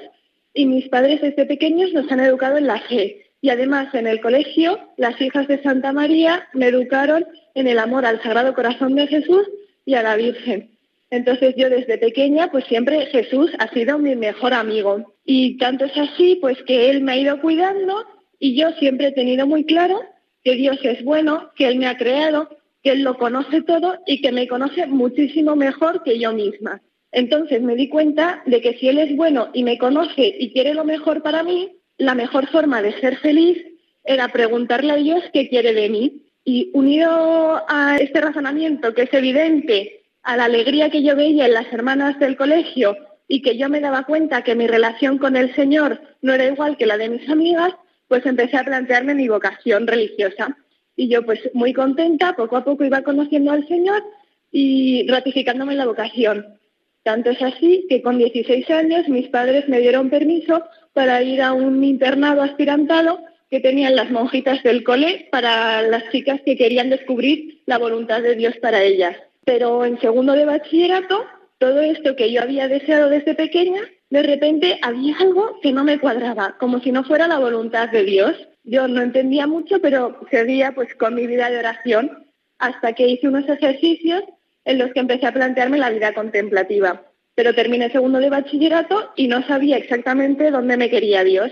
y 0.54 0.66
mis 0.66 0.88
padres 0.88 1.20
desde 1.20 1.46
pequeños 1.46 1.92
nos 1.92 2.11
han 2.11 2.20
educado 2.20 2.56
en 2.56 2.66
la 2.66 2.80
fe. 2.80 3.26
Y 3.42 3.50
además 3.50 3.94
en 3.94 4.06
el 4.06 4.20
colegio, 4.20 4.78
las 4.96 5.20
hijas 5.20 5.48
de 5.48 5.62
Santa 5.62 5.92
María 5.92 6.48
me 6.52 6.66
educaron 6.66 7.26
en 7.54 7.68
el 7.68 7.78
amor 7.78 8.04
al 8.04 8.22
Sagrado 8.22 8.54
Corazón 8.54 8.94
de 8.94 9.06
Jesús 9.06 9.48
y 9.84 9.94
a 9.94 10.02
la 10.02 10.16
Virgen. 10.16 10.70
Entonces 11.11 11.54
yo 11.56 11.68
desde 11.68 11.98
pequeña, 11.98 12.50
pues 12.50 12.64
siempre 12.66 13.06
Jesús 13.06 13.50
ha 13.58 13.68
sido 13.72 13.98
mi 13.98 14.14
mejor 14.14 14.54
amigo. 14.54 15.14
Y 15.24 15.58
tanto 15.58 15.84
es 15.84 15.96
así, 15.96 16.38
pues 16.40 16.56
que 16.66 16.88
Él 16.90 17.02
me 17.02 17.12
ha 17.12 17.16
ido 17.16 17.40
cuidando 17.40 18.06
y 18.38 18.54
yo 18.54 18.70
siempre 18.78 19.08
he 19.08 19.12
tenido 19.12 19.46
muy 19.46 19.64
claro 19.64 20.00
que 20.44 20.54
Dios 20.54 20.78
es 20.82 21.04
bueno, 21.04 21.50
que 21.56 21.66
Él 21.66 21.78
me 21.78 21.86
ha 21.86 21.96
creado, 21.96 22.48
que 22.82 22.92
Él 22.92 23.02
lo 23.02 23.18
conoce 23.18 23.62
todo 23.62 23.98
y 24.06 24.22
que 24.22 24.32
me 24.32 24.48
conoce 24.48 24.86
muchísimo 24.86 25.56
mejor 25.56 26.02
que 26.04 26.18
yo 26.18 26.32
misma. 26.32 26.80
Entonces 27.12 27.61
me 27.61 27.74
di 27.74 27.88
cuenta 27.88 28.42
de 28.46 28.61
que 28.61 28.74
si 28.74 28.88
Él 28.88 28.98
es 28.98 29.14
bueno 29.16 29.50
y 29.52 29.64
me 29.64 29.78
conoce 29.78 30.34
y 30.38 30.52
quiere 30.52 30.74
lo 30.74 30.84
mejor 30.84 31.22
para 31.22 31.42
mí, 31.42 31.72
la 31.98 32.14
mejor 32.14 32.48
forma 32.48 32.80
de 32.82 32.98
ser 33.00 33.18
feliz 33.18 33.58
era 34.04 34.28
preguntarle 34.28 34.92
a 34.92 34.96
Dios 34.96 35.22
qué 35.32 35.48
quiere 35.48 35.74
de 35.74 35.88
mí. 35.90 36.22
Y 36.42 36.70
unido 36.72 37.62
a 37.68 37.98
este 37.98 38.20
razonamiento 38.20 38.94
que 38.94 39.02
es 39.02 39.12
evidente 39.12 39.99
a 40.22 40.36
la 40.36 40.44
alegría 40.44 40.90
que 40.90 41.02
yo 41.02 41.16
veía 41.16 41.46
en 41.46 41.54
las 41.54 41.72
hermanas 41.72 42.18
del 42.18 42.36
colegio 42.36 42.96
y 43.28 43.42
que 43.42 43.56
yo 43.56 43.68
me 43.68 43.80
daba 43.80 44.04
cuenta 44.04 44.42
que 44.42 44.54
mi 44.54 44.66
relación 44.66 45.18
con 45.18 45.36
el 45.36 45.54
Señor 45.54 46.00
no 46.20 46.34
era 46.34 46.46
igual 46.46 46.76
que 46.76 46.86
la 46.86 46.98
de 46.98 47.08
mis 47.08 47.28
amigas, 47.28 47.74
pues 48.08 48.26
empecé 48.26 48.56
a 48.56 48.64
plantearme 48.64 49.14
mi 49.14 49.28
vocación 49.28 49.86
religiosa. 49.86 50.56
Y 50.96 51.08
yo 51.08 51.24
pues 51.24 51.40
muy 51.54 51.72
contenta, 51.72 52.34
poco 52.34 52.56
a 52.56 52.64
poco 52.64 52.84
iba 52.84 53.02
conociendo 53.02 53.52
al 53.52 53.66
Señor 53.68 54.02
y 54.50 55.06
ratificándome 55.08 55.76
la 55.76 55.86
vocación. 55.86 56.58
Tanto 57.02 57.30
es 57.30 57.40
así 57.40 57.86
que 57.88 58.02
con 58.02 58.18
16 58.18 58.68
años 58.70 59.08
mis 59.08 59.28
padres 59.28 59.68
me 59.68 59.80
dieron 59.80 60.10
permiso 60.10 60.64
para 60.92 61.22
ir 61.22 61.40
a 61.40 61.52
un 61.52 61.82
internado 61.84 62.42
aspirantado 62.42 63.20
que 63.48 63.60
tenían 63.60 63.96
las 63.96 64.10
monjitas 64.10 64.62
del 64.62 64.84
cole 64.84 65.28
para 65.30 65.82
las 65.82 66.10
chicas 66.10 66.40
que 66.44 66.56
querían 66.56 66.90
descubrir 66.90 67.62
la 67.66 67.78
voluntad 67.78 68.22
de 68.22 68.34
Dios 68.34 68.56
para 68.60 68.82
ellas. 68.82 69.16
Pero 69.53 69.84
en 69.84 70.01
segundo 70.01 70.34
de 70.34 70.44
bachillerato, 70.44 71.26
todo 71.59 71.80
esto 71.80 72.14
que 72.14 72.30
yo 72.30 72.40
había 72.40 72.68
deseado 72.68 73.11
desde 73.11 73.34
pequeña, 73.34 73.80
de 74.09 74.22
repente 74.22 74.78
había 74.80 75.16
algo 75.18 75.59
que 75.61 75.72
no 75.72 75.82
me 75.82 75.98
cuadraba, 75.98 76.55
como 76.61 76.78
si 76.78 76.92
no 76.92 77.03
fuera 77.03 77.26
la 77.26 77.40
voluntad 77.40 77.88
de 77.88 78.05
Dios. 78.05 78.36
Yo 78.62 78.86
no 78.86 79.03
entendía 79.03 79.48
mucho, 79.48 79.80
pero 79.80 80.20
seguía 80.30 80.70
pues 80.70 80.94
con 80.94 81.16
mi 81.16 81.26
vida 81.26 81.51
de 81.51 81.59
oración 81.59 82.28
hasta 82.61 82.92
que 82.92 83.09
hice 83.09 83.26
unos 83.26 83.48
ejercicios 83.48 84.22
en 84.64 84.78
los 84.78 84.92
que 84.92 85.01
empecé 85.01 85.26
a 85.26 85.34
plantearme 85.34 85.78
la 85.78 85.90
vida 85.90 86.14
contemplativa. 86.14 87.03
Pero 87.34 87.53
terminé 87.53 87.90
segundo 87.90 88.20
de 88.20 88.30
bachillerato 88.30 89.11
y 89.16 89.26
no 89.26 89.44
sabía 89.48 89.78
exactamente 89.78 90.53
dónde 90.53 90.76
me 90.76 90.90
quería 90.90 91.24
Dios. 91.24 91.51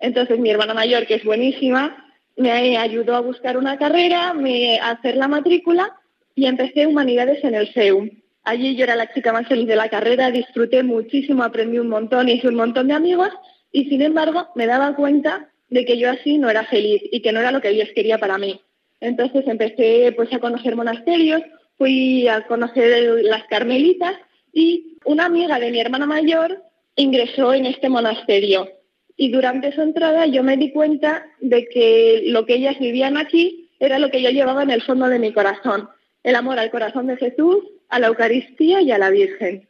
Entonces 0.00 0.38
mi 0.38 0.50
hermana 0.50 0.74
mayor, 0.74 1.06
que 1.06 1.14
es 1.14 1.24
buenísima, 1.24 2.12
me 2.36 2.76
ayudó 2.76 3.16
a 3.16 3.20
buscar 3.20 3.56
una 3.56 3.78
carrera, 3.78 4.34
me, 4.34 4.78
a 4.80 4.90
hacer 4.90 5.16
la 5.16 5.28
matrícula 5.28 5.98
y 6.34 6.46
empecé 6.46 6.86
humanidades 6.86 7.42
en 7.44 7.54
el 7.54 7.72
CEU. 7.72 8.10
Allí 8.44 8.74
yo 8.74 8.84
era 8.84 8.96
la 8.96 9.12
chica 9.12 9.32
más 9.32 9.46
feliz 9.46 9.68
de 9.68 9.76
la 9.76 9.88
carrera, 9.88 10.30
disfruté 10.30 10.82
muchísimo, 10.82 11.44
aprendí 11.44 11.78
un 11.78 11.88
montón, 11.88 12.28
hice 12.28 12.48
un 12.48 12.56
montón 12.56 12.88
de 12.88 12.94
amigos 12.94 13.30
y 13.70 13.84
sin 13.84 14.02
embargo 14.02 14.48
me 14.54 14.66
daba 14.66 14.96
cuenta 14.96 15.48
de 15.68 15.84
que 15.84 15.96
yo 15.96 16.10
así 16.10 16.38
no 16.38 16.50
era 16.50 16.64
feliz 16.64 17.02
y 17.10 17.22
que 17.22 17.32
no 17.32 17.40
era 17.40 17.52
lo 17.52 17.60
que 17.60 17.70
Dios 17.70 17.88
quería 17.94 18.18
para 18.18 18.38
mí. 18.38 18.60
Entonces 19.00 19.44
empecé 19.46 20.12
pues 20.16 20.32
a 20.32 20.40
conocer 20.40 20.76
monasterios, 20.76 21.42
fui 21.78 22.26
a 22.28 22.46
conocer 22.46 23.22
las 23.22 23.44
carmelitas 23.44 24.14
y 24.52 24.98
una 25.04 25.26
amiga 25.26 25.58
de 25.58 25.70
mi 25.70 25.80
hermana 25.80 26.06
mayor 26.06 26.62
ingresó 26.96 27.54
en 27.54 27.66
este 27.66 27.88
monasterio. 27.88 28.68
Y 29.16 29.30
durante 29.30 29.72
su 29.72 29.82
entrada 29.82 30.26
yo 30.26 30.42
me 30.42 30.56
di 30.56 30.72
cuenta 30.72 31.26
de 31.40 31.66
que 31.66 32.24
lo 32.26 32.44
que 32.44 32.54
ellas 32.54 32.78
vivían 32.78 33.16
aquí 33.16 33.70
era 33.78 33.98
lo 33.98 34.10
que 34.10 34.20
yo 34.20 34.30
llevaba 34.30 34.62
en 34.62 34.70
el 34.70 34.82
fondo 34.82 35.08
de 35.08 35.18
mi 35.18 35.32
corazón 35.32 35.88
el 36.22 36.36
amor 36.36 36.58
al 36.58 36.70
corazón 36.70 37.06
de 37.06 37.16
Jesús, 37.16 37.58
a 37.88 37.98
la 37.98 38.08
Eucaristía 38.08 38.80
y 38.80 38.90
a 38.90 38.98
la 38.98 39.10
Virgen. 39.10 39.68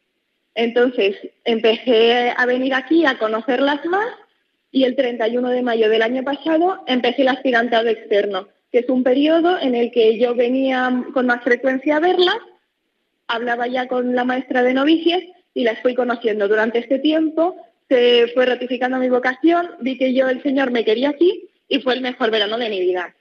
Entonces 0.54 1.16
empecé 1.44 2.32
a 2.36 2.44
venir 2.46 2.74
aquí 2.74 3.06
a 3.06 3.18
conocerlas 3.18 3.84
más 3.86 4.06
y 4.70 4.84
el 4.84 4.96
31 4.96 5.48
de 5.48 5.62
mayo 5.62 5.88
del 5.88 6.02
año 6.02 6.22
pasado 6.22 6.82
empecé 6.86 7.22
el 7.22 7.28
aspirantado 7.28 7.88
externo, 7.88 8.48
que 8.70 8.80
es 8.80 8.88
un 8.88 9.02
periodo 9.02 9.58
en 9.58 9.74
el 9.74 9.90
que 9.90 10.18
yo 10.18 10.34
venía 10.34 11.04
con 11.14 11.26
más 11.26 11.42
frecuencia 11.42 11.96
a 11.96 12.00
verlas, 12.00 12.38
hablaba 13.28 13.66
ya 13.66 13.88
con 13.88 14.14
la 14.14 14.24
maestra 14.24 14.62
de 14.62 14.74
novicias 14.74 15.22
y 15.54 15.64
las 15.64 15.80
fui 15.80 15.94
conociendo. 15.94 16.48
Durante 16.48 16.78
este 16.78 16.98
tiempo 16.98 17.56
se 17.88 18.28
fue 18.34 18.46
ratificando 18.46 18.98
mi 18.98 19.08
vocación, 19.08 19.70
vi 19.80 19.98
que 19.98 20.14
yo 20.14 20.28
el 20.28 20.42
Señor 20.42 20.70
me 20.70 20.84
quería 20.84 21.10
aquí 21.10 21.48
y 21.68 21.80
fue 21.80 21.94
el 21.94 22.02
mejor 22.02 22.30
verano 22.30 22.58
de 22.58 22.70
mi 22.70 22.80
vida 22.80 23.14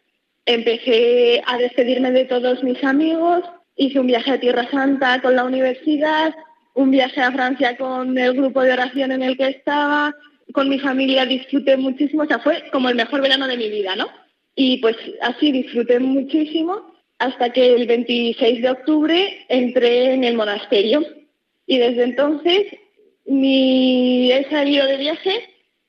empecé 0.45 1.41
a 1.45 1.57
despedirme 1.57 2.11
de 2.11 2.25
todos 2.25 2.63
mis 2.63 2.83
amigos, 2.83 3.43
hice 3.75 3.99
un 3.99 4.07
viaje 4.07 4.31
a 4.31 4.39
Tierra 4.39 4.69
Santa 4.69 5.21
con 5.21 5.35
la 5.35 5.43
universidad, 5.43 6.33
un 6.73 6.91
viaje 6.91 7.21
a 7.21 7.31
Francia 7.31 7.77
con 7.77 8.17
el 8.17 8.33
grupo 8.33 8.61
de 8.61 8.73
oración 8.73 9.11
en 9.11 9.23
el 9.23 9.37
que 9.37 9.47
estaba, 9.47 10.13
con 10.53 10.69
mi 10.69 10.79
familia 10.79 11.25
disfruté 11.25 11.77
muchísimo, 11.77 12.23
o 12.23 12.27
sea, 12.27 12.39
fue 12.39 12.63
como 12.71 12.89
el 12.89 12.95
mejor 12.95 13.21
verano 13.21 13.47
de 13.47 13.57
mi 13.57 13.69
vida, 13.69 13.95
¿no? 13.95 14.07
Y 14.55 14.77
pues 14.77 14.97
así 15.21 15.51
disfruté 15.51 15.99
muchísimo 15.99 16.91
hasta 17.19 17.51
que 17.51 17.73
el 17.73 17.87
26 17.87 18.61
de 18.61 18.69
octubre 18.69 19.45
entré 19.47 20.13
en 20.13 20.23
el 20.23 20.35
monasterio 20.35 21.05
y 21.65 21.77
desde 21.77 22.03
entonces 22.03 22.65
ni 23.25 24.31
he 24.31 24.49
salido 24.49 24.85
de 24.87 24.97
viaje, 24.97 25.31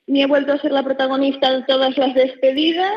ni 0.07 0.21
he 0.21 0.27
vuelto 0.27 0.53
a 0.53 0.59
ser 0.59 0.71
la 0.71 0.83
protagonista 0.83 1.51
de 1.51 1.63
todas 1.63 1.97
las 1.97 2.13
despedidas, 2.13 2.93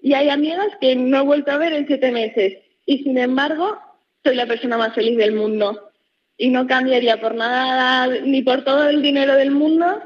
y 0.00 0.14
hay 0.14 0.28
amigas 0.28 0.68
que 0.80 0.94
no 0.96 1.18
he 1.18 1.22
vuelto 1.22 1.50
a 1.50 1.58
ver 1.58 1.72
en 1.72 1.86
siete 1.86 2.10
meses. 2.10 2.58
Y 2.86 3.02
sin 3.02 3.18
embargo, 3.18 3.78
soy 4.24 4.36
la 4.36 4.46
persona 4.46 4.76
más 4.78 4.94
feliz 4.94 5.16
del 5.16 5.34
mundo. 5.34 5.90
Y 6.36 6.50
no 6.50 6.66
cambiaría 6.66 7.20
por 7.20 7.34
nada 7.34 8.06
ni 8.06 8.42
por 8.42 8.64
todo 8.64 8.88
el 8.88 9.02
dinero 9.02 9.34
del 9.34 9.50
mundo 9.50 10.02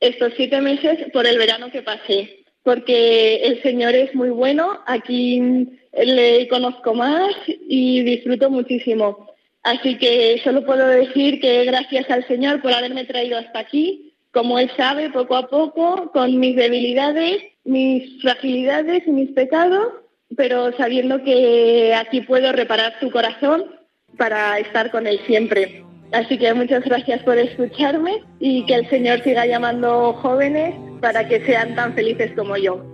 estos 0.00 0.32
siete 0.36 0.60
meses 0.60 1.10
por 1.12 1.26
el 1.26 1.38
verano 1.38 1.70
que 1.70 1.82
pasé. 1.82 2.44
Porque 2.62 3.36
el 3.44 3.62
Señor 3.62 3.94
es 3.94 4.14
muy 4.14 4.30
bueno, 4.30 4.80
aquí 4.86 5.68
le 5.92 6.48
conozco 6.48 6.94
más 6.94 7.34
y 7.46 8.02
disfruto 8.02 8.48
muchísimo. 8.50 9.30
Así 9.62 9.96
que 9.98 10.40
solo 10.42 10.64
puedo 10.64 10.86
decir 10.86 11.40
que 11.40 11.64
gracias 11.64 12.10
al 12.10 12.26
Señor 12.26 12.62
por 12.62 12.72
haberme 12.72 13.04
traído 13.04 13.38
hasta 13.38 13.58
aquí 13.58 14.03
como 14.34 14.58
Él 14.58 14.70
sabe, 14.76 15.10
poco 15.10 15.36
a 15.36 15.48
poco, 15.48 16.10
con 16.12 16.38
mis 16.38 16.56
debilidades, 16.56 17.42
mis 17.64 18.20
fragilidades 18.20 19.06
y 19.06 19.12
mis 19.12 19.30
pecados, 19.30 19.94
pero 20.36 20.76
sabiendo 20.76 21.22
que 21.22 21.94
aquí 21.94 22.20
puedo 22.20 22.52
reparar 22.52 22.94
su 23.00 23.10
corazón 23.10 23.64
para 24.18 24.58
estar 24.58 24.90
con 24.90 25.06
Él 25.06 25.20
siempre. 25.26 25.84
Así 26.12 26.36
que 26.36 26.52
muchas 26.52 26.84
gracias 26.84 27.22
por 27.22 27.38
escucharme 27.38 28.22
y 28.40 28.66
que 28.66 28.74
el 28.74 28.90
Señor 28.90 29.22
siga 29.22 29.46
llamando 29.46 30.12
jóvenes 30.14 30.74
para 31.00 31.26
que 31.26 31.44
sean 31.46 31.74
tan 31.74 31.94
felices 31.94 32.32
como 32.36 32.56
yo. 32.56 32.84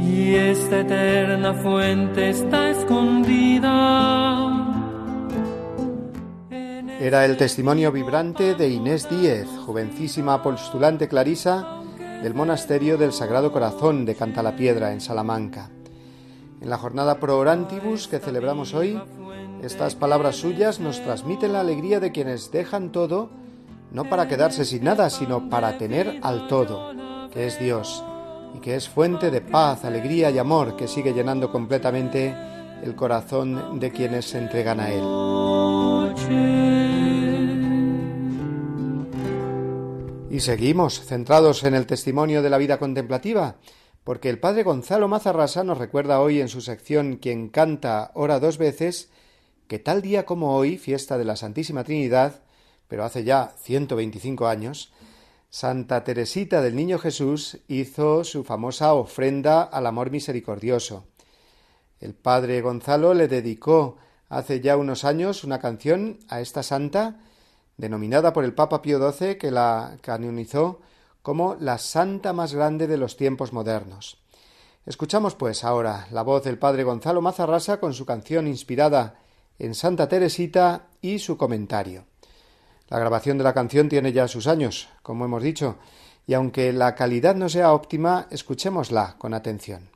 Y 0.00 0.34
esta 0.34 0.80
eterna 0.80 1.54
fuente 1.54 2.30
está 2.30 2.70
escondida 2.70 4.72
era 7.04 7.24
el 7.24 7.36
testimonio 7.36 7.90
vibrante 7.90 8.54
de 8.54 8.68
Inés 8.68 9.10
Díez, 9.10 9.48
jovencísima 9.66 10.40
postulante 10.40 11.08
clarisa 11.08 11.80
del 12.22 12.32
Monasterio 12.32 12.96
del 12.96 13.12
Sagrado 13.12 13.50
Corazón 13.50 14.04
de 14.04 14.14
Cantalapiedra, 14.14 14.92
en 14.92 15.00
Salamanca. 15.00 15.68
En 16.60 16.70
la 16.70 16.78
jornada 16.78 17.18
Pro 17.18 17.38
Orantibus 17.38 18.06
que 18.06 18.20
celebramos 18.20 18.72
hoy, 18.72 19.02
Estas 19.64 19.96
palabras 19.96 20.36
suyas 20.36 20.78
nos 20.78 21.02
transmiten 21.02 21.52
la 21.52 21.60
alegría 21.60 21.98
de 21.98 22.12
quienes 22.12 22.52
dejan 22.52 22.92
todo, 22.92 23.30
no 23.90 24.08
para 24.08 24.28
quedarse 24.28 24.64
sin 24.64 24.84
nada, 24.84 25.10
sino 25.10 25.50
para 25.50 25.78
tener 25.78 26.20
al 26.22 26.46
todo, 26.46 26.92
que 27.32 27.48
es 27.48 27.58
Dios, 27.58 28.04
y 28.54 28.60
que 28.60 28.76
es 28.76 28.88
fuente 28.88 29.32
de 29.32 29.40
paz, 29.40 29.84
alegría 29.84 30.30
y 30.30 30.38
amor 30.38 30.76
que 30.76 30.86
sigue 30.86 31.12
llenando 31.12 31.50
completamente 31.50 32.51
el 32.82 32.94
corazón 32.94 33.78
de 33.80 33.90
quienes 33.90 34.26
se 34.26 34.38
entregan 34.38 34.80
a 34.80 34.90
Él. 34.90 35.02
Y 40.30 40.40
seguimos 40.40 41.00
centrados 41.04 41.64
en 41.64 41.74
el 41.74 41.86
testimonio 41.86 42.42
de 42.42 42.50
la 42.50 42.58
vida 42.58 42.78
contemplativa, 42.78 43.56
porque 44.04 44.30
el 44.30 44.38
padre 44.38 44.62
Gonzalo 44.62 45.06
Mazarrasa 45.06 45.62
nos 45.62 45.78
recuerda 45.78 46.20
hoy 46.20 46.40
en 46.40 46.48
su 46.48 46.60
sección 46.60 47.16
Quien 47.16 47.48
canta 47.48 48.10
ora 48.14 48.40
dos 48.40 48.58
veces 48.58 49.10
que 49.68 49.78
tal 49.78 50.02
día 50.02 50.26
como 50.26 50.56
hoy, 50.56 50.76
fiesta 50.76 51.18
de 51.18 51.24
la 51.24 51.36
Santísima 51.36 51.84
Trinidad, 51.84 52.42
pero 52.88 53.04
hace 53.04 53.24
ya 53.24 53.54
125 53.62 54.46
años, 54.46 54.92
Santa 55.48 56.02
Teresita 56.02 56.62
del 56.62 56.76
Niño 56.76 56.98
Jesús 56.98 57.58
hizo 57.68 58.24
su 58.24 58.42
famosa 58.44 58.94
ofrenda 58.94 59.62
al 59.62 59.86
amor 59.86 60.10
misericordioso. 60.10 61.06
El 62.02 62.14
padre 62.14 62.60
Gonzalo 62.62 63.14
le 63.14 63.28
dedicó 63.28 63.96
hace 64.28 64.60
ya 64.60 64.76
unos 64.76 65.04
años 65.04 65.44
una 65.44 65.60
canción 65.60 66.18
a 66.28 66.40
esta 66.40 66.64
santa, 66.64 67.20
denominada 67.76 68.32
por 68.32 68.42
el 68.42 68.54
Papa 68.54 68.82
Pío 68.82 68.98
XII, 69.12 69.38
que 69.38 69.52
la 69.52 69.98
canonizó 70.00 70.80
como 71.22 71.54
la 71.60 71.78
santa 71.78 72.32
más 72.32 72.54
grande 72.54 72.88
de 72.88 72.96
los 72.96 73.16
tiempos 73.16 73.52
modernos. 73.52 74.18
Escuchamos 74.84 75.36
pues 75.36 75.62
ahora 75.62 76.08
la 76.10 76.22
voz 76.22 76.42
del 76.42 76.58
padre 76.58 76.82
Gonzalo 76.82 77.22
Mazarrasa 77.22 77.78
con 77.78 77.94
su 77.94 78.04
canción 78.04 78.48
inspirada 78.48 79.20
en 79.60 79.76
Santa 79.76 80.08
Teresita 80.08 80.88
y 81.00 81.20
su 81.20 81.36
comentario. 81.36 82.06
La 82.88 82.98
grabación 82.98 83.38
de 83.38 83.44
la 83.44 83.54
canción 83.54 83.88
tiene 83.88 84.12
ya 84.12 84.26
sus 84.26 84.48
años, 84.48 84.88
como 85.04 85.24
hemos 85.24 85.40
dicho, 85.44 85.76
y 86.26 86.34
aunque 86.34 86.72
la 86.72 86.96
calidad 86.96 87.36
no 87.36 87.48
sea 87.48 87.72
óptima, 87.72 88.26
escuchémosla 88.32 89.14
con 89.18 89.34
atención. 89.34 89.91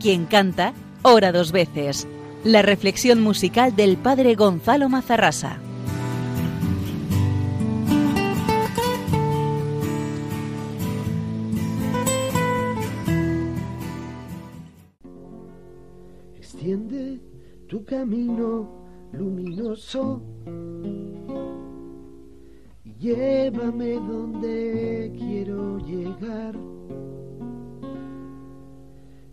Quien 0.00 0.26
canta, 0.26 0.74
ora 1.02 1.32
dos 1.32 1.50
veces. 1.50 2.06
La 2.44 2.62
reflexión 2.62 3.20
musical 3.20 3.74
del 3.74 3.96
padre 3.96 4.36
Gonzalo 4.36 4.88
Mazarrasa. 4.88 5.58
Extiende 16.36 17.20
tu 17.68 17.84
camino 17.84 18.86
luminoso. 19.12 20.22
Llévame 23.00 23.94
donde 23.94 25.12
quiero 25.18 25.78
llegar 25.78 26.54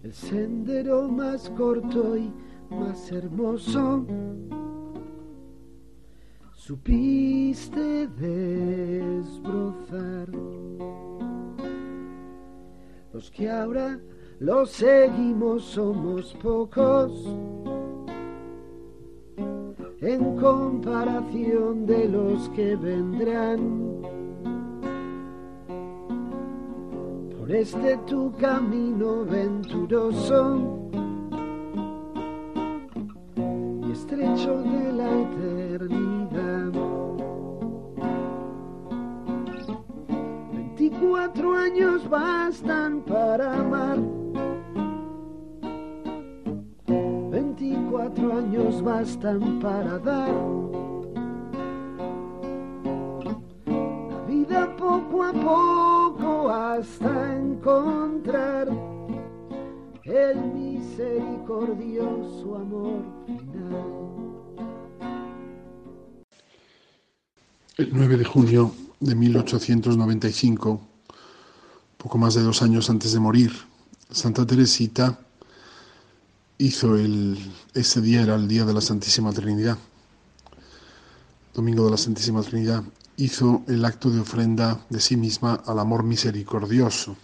el 0.05 0.13
sendero 0.13 1.09
más 1.09 1.49
corto 1.57 2.15
y 2.15 2.31
más 2.69 3.11
hermoso. 3.11 4.05
Supiste 6.53 8.07
desbrozar. 8.09 9.49
Los 13.13 13.31
que 13.31 13.49
ahora 13.49 13.99
los 14.37 14.69
seguimos 14.69 15.63
somos 15.63 16.35
pocos 16.35 17.11
en 20.01 20.35
comparación 20.35 21.87
de 21.87 22.07
los 22.09 22.47
que 22.49 22.75
vendrán. 22.75 23.84
Por 27.45 27.55
este 27.55 27.95
tu 28.07 28.31
camino 28.37 29.23
venturoso 29.23 30.89
y 33.87 33.91
estrecho 33.91 34.63
de 34.63 34.93
la 34.93 35.21
eternidad. 35.21 36.71
Veinticuatro 40.53 41.55
años 41.55 42.09
bastan 42.09 43.01
para 43.01 43.59
amar. 43.59 43.99
Veinticuatro 47.29 48.37
años 48.39 48.81
bastan 48.81 49.59
para 49.59 49.99
dar. 49.99 50.74
Vida 54.45 54.75
poco 54.77 55.23
a 55.23 55.33
poco 55.33 56.49
hasta 56.49 57.35
encontrar 57.35 58.69
el 60.03 60.37
misericordioso 60.53 62.55
amor 62.55 63.03
final. 63.25 64.05
El 67.77 67.89
9 67.91 68.17
de 68.17 68.25
junio 68.25 68.71
de 68.99 69.15
1895, 69.15 70.81
poco 71.97 72.17
más 72.17 72.35
de 72.35 72.41
dos 72.41 72.61
años 72.61 72.89
antes 72.89 73.13
de 73.13 73.19
morir, 73.19 73.51
Santa 74.09 74.45
Teresita 74.45 75.19
hizo 76.57 76.95
el, 76.95 77.37
ese 77.73 77.99
día 77.99 78.21
era 78.21 78.35
el 78.35 78.47
día 78.47 78.63
de 78.63 78.73
la 78.73 78.79
Santísima 78.81 79.33
Trinidad, 79.33 79.77
domingo 81.53 81.83
de 81.85 81.91
la 81.91 81.97
Santísima 81.97 82.41
Trinidad, 82.43 82.81
hizo 83.17 83.63
el 83.67 83.85
acto 83.85 84.09
de 84.09 84.19
ofrenda 84.19 84.85
de 84.89 84.99
sí 84.99 85.15
misma 85.15 85.61
al 85.65 85.79
amor 85.79 86.03
misericordioso. 86.03 87.15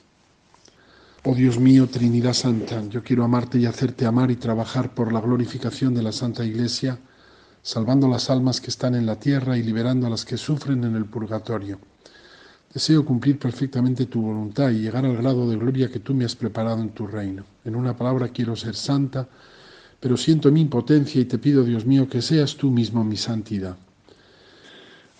Oh 1.24 1.36
Dios 1.36 1.60
mío, 1.60 1.88
Trinidad 1.88 2.34
Santa, 2.34 2.84
yo 2.88 3.04
quiero 3.04 3.24
amarte 3.24 3.60
y 3.60 3.66
hacerte 3.66 4.06
amar 4.06 4.32
y 4.32 4.38
trabajar 4.38 4.94
por 4.94 5.14
la 5.14 5.22
glorificación 5.22 5.94
de 5.94 6.02
la 6.02 6.12
Santa 6.12 6.44
Iglesia, 6.44 6.98
salvando 7.62 8.08
las 8.08 8.30
almas 8.30 8.60
que 8.60 8.72
están 8.72 8.96
en 8.96 9.06
la 9.06 9.18
tierra 9.18 9.58
y 9.58 9.64
liberando 9.64 10.08
a 10.08 10.10
las 10.10 10.26
que 10.26 10.38
sufren 10.38 10.84
en 10.84 10.96
el 10.96 11.06
purgatorio. 11.06 11.80
Deseo 12.74 13.06
cumplir 13.06 13.38
perfectamente 13.38 14.06
tu 14.06 14.22
voluntad 14.22 14.72
y 14.72 14.80
llegar 14.80 15.06
al 15.06 15.18
grado 15.18 15.48
de 15.50 15.58
gloria 15.58 15.92
que 15.92 16.00
tú 16.00 16.14
me 16.14 16.26
has 16.26 16.36
preparado 16.36 16.82
en 16.82 16.90
tu 16.90 17.06
reino. 17.06 17.44
En 17.66 17.76
una 17.76 17.96
palabra 17.96 18.30
quiero 18.30 18.56
ser 18.56 18.76
santa, 18.76 19.28
pero 20.00 20.16
siento 20.18 20.52
mi 20.52 20.62
impotencia 20.62 21.22
y 21.22 21.26
te 21.26 21.38
pido, 21.38 21.64
Dios 21.64 21.86
mío, 21.86 22.08
que 22.08 22.22
seas 22.22 22.56
tú 22.56 22.72
mismo 22.72 23.04
mi 23.04 23.18
santidad. 23.18 23.76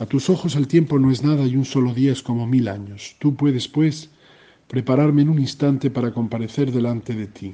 A 0.02 0.08
tus 0.08 0.32
ojos 0.32 0.56
el 0.56 0.68
tiempo 0.68 0.98
no 0.98 1.12
es 1.12 1.24
nada 1.24 1.46
y 1.46 1.56
un 1.56 1.64
solo 1.64 1.94
día 1.94 2.12
es 2.12 2.24
como 2.24 2.48
mil 2.48 2.70
años. 2.70 3.16
Tú 3.20 3.36
puedes, 3.36 3.68
pues, 3.68 4.10
prepararme 4.68 5.22
en 5.22 5.30
un 5.30 5.38
instante 5.38 5.92
para 5.92 6.12
comparecer 6.12 6.72
delante 6.72 7.14
de 7.14 7.28
ti. 7.28 7.54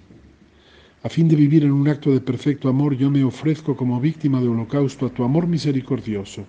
A 1.04 1.10
fin 1.10 1.28
de 1.28 1.36
vivir 1.36 1.66
en 1.66 1.74
un 1.74 1.90
acto 1.90 2.10
de 2.10 2.22
perfecto 2.22 2.70
amor, 2.70 2.96
yo 2.96 3.12
me 3.12 3.22
ofrezco 3.26 3.76
como 3.76 4.00
víctima 4.00 4.40
de 4.40 4.48
holocausto 4.48 5.08
a 5.08 5.10
tu 5.10 5.26
amor 5.26 5.46
misericordioso, 5.46 6.46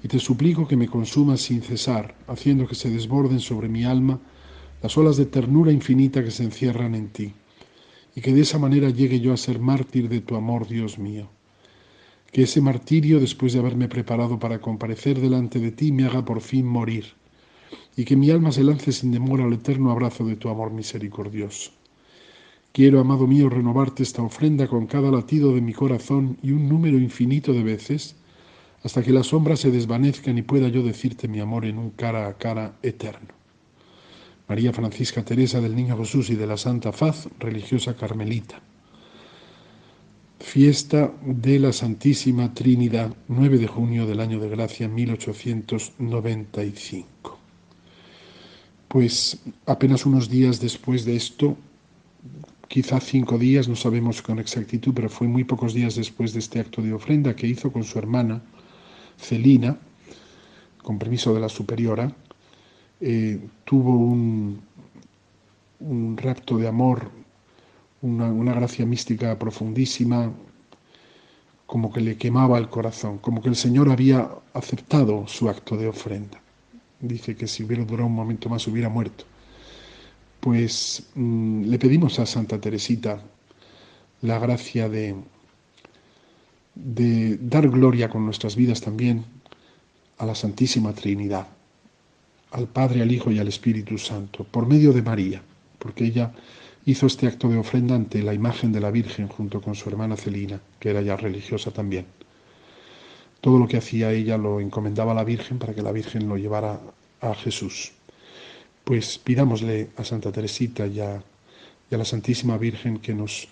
y 0.00 0.06
te 0.06 0.20
suplico 0.20 0.68
que 0.68 0.76
me 0.76 0.86
consumas 0.86 1.40
sin 1.40 1.60
cesar, 1.60 2.14
haciendo 2.28 2.68
que 2.68 2.76
se 2.76 2.88
desborden 2.88 3.40
sobre 3.40 3.68
mi 3.68 3.82
alma 3.82 4.20
las 4.80 4.96
olas 4.96 5.16
de 5.16 5.26
ternura 5.26 5.72
infinita 5.72 6.22
que 6.22 6.30
se 6.30 6.44
encierran 6.44 6.94
en 6.94 7.08
ti, 7.08 7.32
y 8.14 8.20
que 8.20 8.32
de 8.32 8.42
esa 8.42 8.60
manera 8.60 8.90
llegue 8.90 9.18
yo 9.18 9.32
a 9.32 9.36
ser 9.36 9.58
mártir 9.58 10.08
de 10.08 10.20
tu 10.20 10.36
amor, 10.36 10.68
Dios 10.68 11.00
mío. 11.00 11.35
Que 12.32 12.42
ese 12.42 12.60
martirio, 12.60 13.20
después 13.20 13.52
de 13.52 13.60
haberme 13.60 13.88
preparado 13.88 14.38
para 14.38 14.60
comparecer 14.60 15.20
delante 15.20 15.58
de 15.58 15.72
ti, 15.72 15.92
me 15.92 16.04
haga 16.04 16.24
por 16.24 16.40
fin 16.40 16.66
morir 16.66 17.14
y 17.96 18.04
que 18.04 18.16
mi 18.16 18.30
alma 18.30 18.52
se 18.52 18.62
lance 18.62 18.92
sin 18.92 19.10
demora 19.10 19.44
al 19.44 19.54
eterno 19.54 19.90
abrazo 19.90 20.24
de 20.24 20.36
tu 20.36 20.48
amor 20.48 20.70
misericordioso. 20.70 21.70
Quiero, 22.72 23.00
amado 23.00 23.26
mío, 23.26 23.48
renovarte 23.48 24.02
esta 24.02 24.22
ofrenda 24.22 24.68
con 24.68 24.86
cada 24.86 25.10
latido 25.10 25.54
de 25.54 25.62
mi 25.62 25.72
corazón 25.72 26.36
y 26.42 26.52
un 26.52 26.68
número 26.68 26.98
infinito 26.98 27.54
de 27.54 27.62
veces, 27.62 28.16
hasta 28.82 29.02
que 29.02 29.12
las 29.12 29.28
sombras 29.28 29.60
se 29.60 29.70
desvanezcan 29.70 30.36
y 30.36 30.42
pueda 30.42 30.68
yo 30.68 30.82
decirte 30.82 31.26
mi 31.26 31.40
amor 31.40 31.64
en 31.64 31.78
un 31.78 31.90
cara 31.90 32.28
a 32.28 32.34
cara 32.34 32.76
eterno. 32.82 33.34
María 34.46 34.74
Francisca 34.74 35.24
Teresa 35.24 35.60
del 35.60 35.74
Niño 35.74 35.96
Jesús 35.96 36.28
y 36.28 36.36
de 36.36 36.46
la 36.46 36.58
Santa 36.58 36.92
Faz, 36.92 37.28
religiosa 37.40 37.96
carmelita. 37.96 38.60
Fiesta 40.38 41.12
de 41.22 41.58
la 41.58 41.72
Santísima 41.72 42.52
Trinidad, 42.52 43.16
9 43.28 43.56
de 43.58 43.66
junio 43.66 44.06
del 44.06 44.20
año 44.20 44.38
de 44.38 44.50
gracia 44.50 44.86
1895. 44.86 47.38
Pues 48.88 49.40
apenas 49.64 50.04
unos 50.04 50.28
días 50.28 50.60
después 50.60 51.06
de 51.06 51.16
esto, 51.16 51.56
quizá 52.68 53.00
cinco 53.00 53.38
días, 53.38 53.66
no 53.66 53.76
sabemos 53.76 54.20
con 54.20 54.38
exactitud, 54.38 54.92
pero 54.94 55.08
fue 55.08 55.26
muy 55.26 55.44
pocos 55.44 55.72
días 55.72 55.96
después 55.96 56.34
de 56.34 56.40
este 56.40 56.60
acto 56.60 56.82
de 56.82 56.92
ofrenda 56.92 57.34
que 57.34 57.46
hizo 57.46 57.72
con 57.72 57.84
su 57.84 57.98
hermana 57.98 58.42
Celina, 59.18 59.78
con 60.82 60.98
permiso 60.98 61.32
de 61.32 61.40
la 61.40 61.48
superiora, 61.48 62.14
eh, 63.00 63.40
tuvo 63.64 63.96
un, 63.96 64.60
un 65.80 66.16
rapto 66.16 66.56
de 66.58 66.68
amor, 66.68 67.10
una, 68.02 68.26
una 68.26 68.54
gracia 68.54 68.86
mística 68.86 69.38
profundísima, 69.38 70.32
como 71.66 71.92
que 71.92 72.00
le 72.00 72.16
quemaba 72.16 72.58
el 72.58 72.68
corazón, 72.68 73.18
como 73.18 73.42
que 73.42 73.48
el 73.48 73.56
Señor 73.56 73.90
había 73.90 74.30
aceptado 74.54 75.26
su 75.26 75.48
acto 75.48 75.76
de 75.76 75.88
ofrenda. 75.88 76.40
Dice 77.00 77.36
que 77.36 77.46
si 77.46 77.64
hubiera 77.64 77.84
durado 77.84 78.06
un 78.06 78.14
momento 78.14 78.48
más 78.48 78.66
hubiera 78.66 78.88
muerto. 78.88 79.24
Pues 80.40 81.08
mm, 81.14 81.64
le 81.64 81.78
pedimos 81.78 82.18
a 82.18 82.26
Santa 82.26 82.60
Teresita 82.60 83.20
la 84.22 84.38
gracia 84.38 84.88
de, 84.88 85.16
de 86.74 87.36
dar 87.38 87.68
gloria 87.68 88.08
con 88.08 88.24
nuestras 88.24 88.54
vidas 88.54 88.80
también 88.80 89.24
a 90.18 90.26
la 90.26 90.34
Santísima 90.34 90.92
Trinidad, 90.92 91.48
al 92.52 92.68
Padre, 92.68 93.02
al 93.02 93.12
Hijo 93.12 93.30
y 93.30 93.38
al 93.38 93.48
Espíritu 93.48 93.98
Santo, 93.98 94.44
por 94.44 94.66
medio 94.66 94.92
de 94.92 95.02
María, 95.02 95.42
porque 95.78 96.04
ella 96.04 96.32
hizo 96.86 97.06
este 97.06 97.26
acto 97.26 97.48
de 97.48 97.58
ofrenda 97.58 97.96
ante 97.96 98.22
la 98.22 98.32
imagen 98.32 98.72
de 98.72 98.80
la 98.80 98.92
Virgen 98.92 99.26
junto 99.26 99.60
con 99.60 99.74
su 99.74 99.88
hermana 99.90 100.16
Celina, 100.16 100.60
que 100.78 100.90
era 100.90 101.02
ya 101.02 101.16
religiosa 101.16 101.72
también. 101.72 102.06
Todo 103.40 103.58
lo 103.58 103.66
que 103.66 103.76
hacía 103.76 104.12
ella 104.12 104.38
lo 104.38 104.60
encomendaba 104.60 105.10
a 105.12 105.16
la 105.16 105.24
Virgen 105.24 105.58
para 105.58 105.74
que 105.74 105.82
la 105.82 105.92
Virgen 105.92 106.28
lo 106.28 106.36
llevara 106.36 106.80
a 107.20 107.34
Jesús. 107.34 107.92
Pues 108.84 109.18
pidámosle 109.18 109.90
a 109.96 110.04
Santa 110.04 110.30
Teresita 110.30 110.86
y 110.86 111.00
a, 111.00 111.22
la 111.90 112.04
Santísima 112.04 112.56
Virgen 112.56 112.98
que 112.98 113.14
nos, 113.14 113.48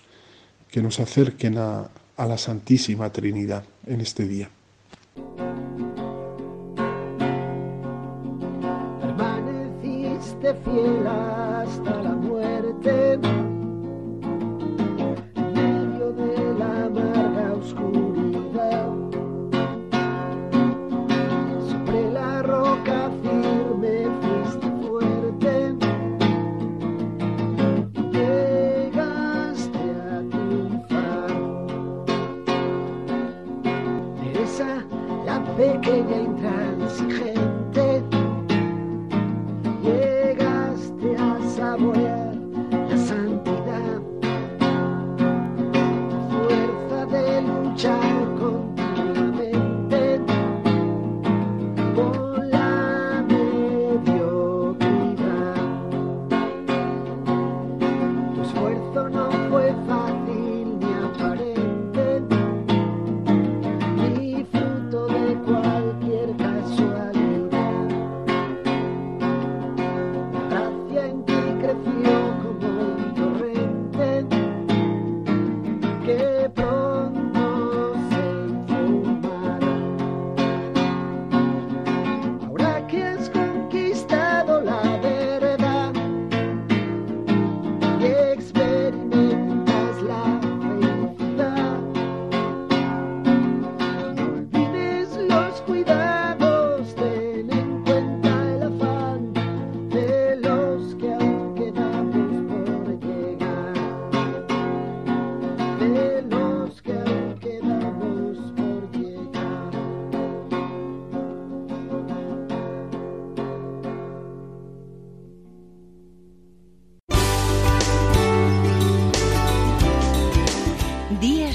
que 0.71 0.81
nos 0.81 0.99
acerquen 1.01 1.57
a, 1.57 1.89
a 2.15 2.25
la 2.25 2.37
Santísima 2.37 3.11
Trinidad 3.11 3.65
en 3.85 3.99
este 3.99 4.27
día. 4.27 4.49
Permaneciste 9.01 10.53
fiel 10.63 11.07
hasta 11.07 11.54
pequeña 35.55 36.21
y 36.21 36.34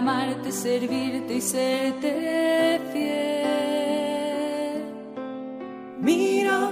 Amarte, 0.00 0.50
servirte 0.50 1.34
y 1.34 1.40
serte 1.40 2.80
fiel. 2.92 4.82
Mira 6.00 6.70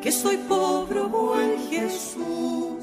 que 0.00 0.10
soy 0.10 0.38
pobre, 0.48 1.00
buen 1.02 1.52
Jesús. 1.70 2.82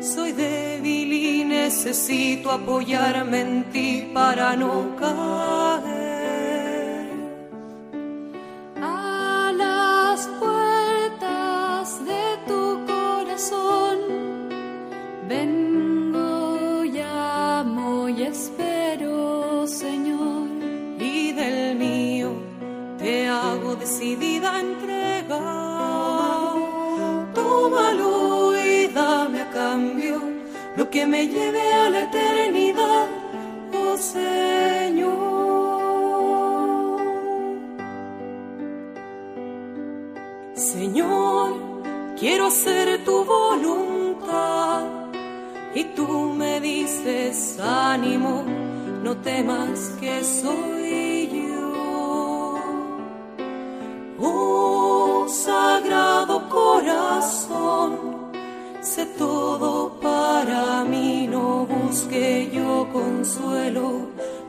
Soy 0.00 0.32
débil 0.32 1.12
y 1.12 1.44
necesito 1.44 2.50
apoyarme 2.50 3.40
en 3.40 3.64
ti 3.72 4.10
para 4.12 4.56
no 4.56 4.96
caer. 4.96 5.61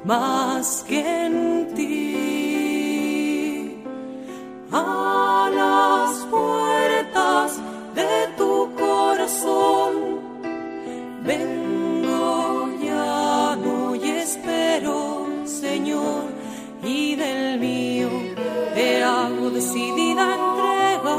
más 0.04 0.84
que 0.88 1.26
en 1.26 1.74
ti. 1.76 3.04
A 4.72 5.50
las 5.54 6.26
puertas 6.26 7.60
de 7.96 8.28
tu 8.38 8.70
corazón 8.76 9.94
vengo, 11.24 12.70
ya 12.82 13.56
no 13.56 13.96
y 13.96 14.10
espero, 14.10 15.28
Señor, 15.46 16.24
y 16.84 17.16
del 17.16 17.60
mío 17.60 18.10
te 18.74 19.04
hago 19.04 19.50
decidida 19.52 20.36
entrega. 20.36 21.18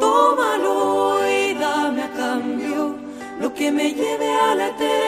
Tómalo 0.00 1.26
y 1.28 1.54
dame 1.54 2.02
a 2.02 2.10
cambio 2.10 2.96
lo 3.40 3.54
que 3.54 3.70
me 3.70 3.92
lleve 3.94 4.30
a 4.32 4.54
la 4.56 4.68
eternidad 4.68 5.01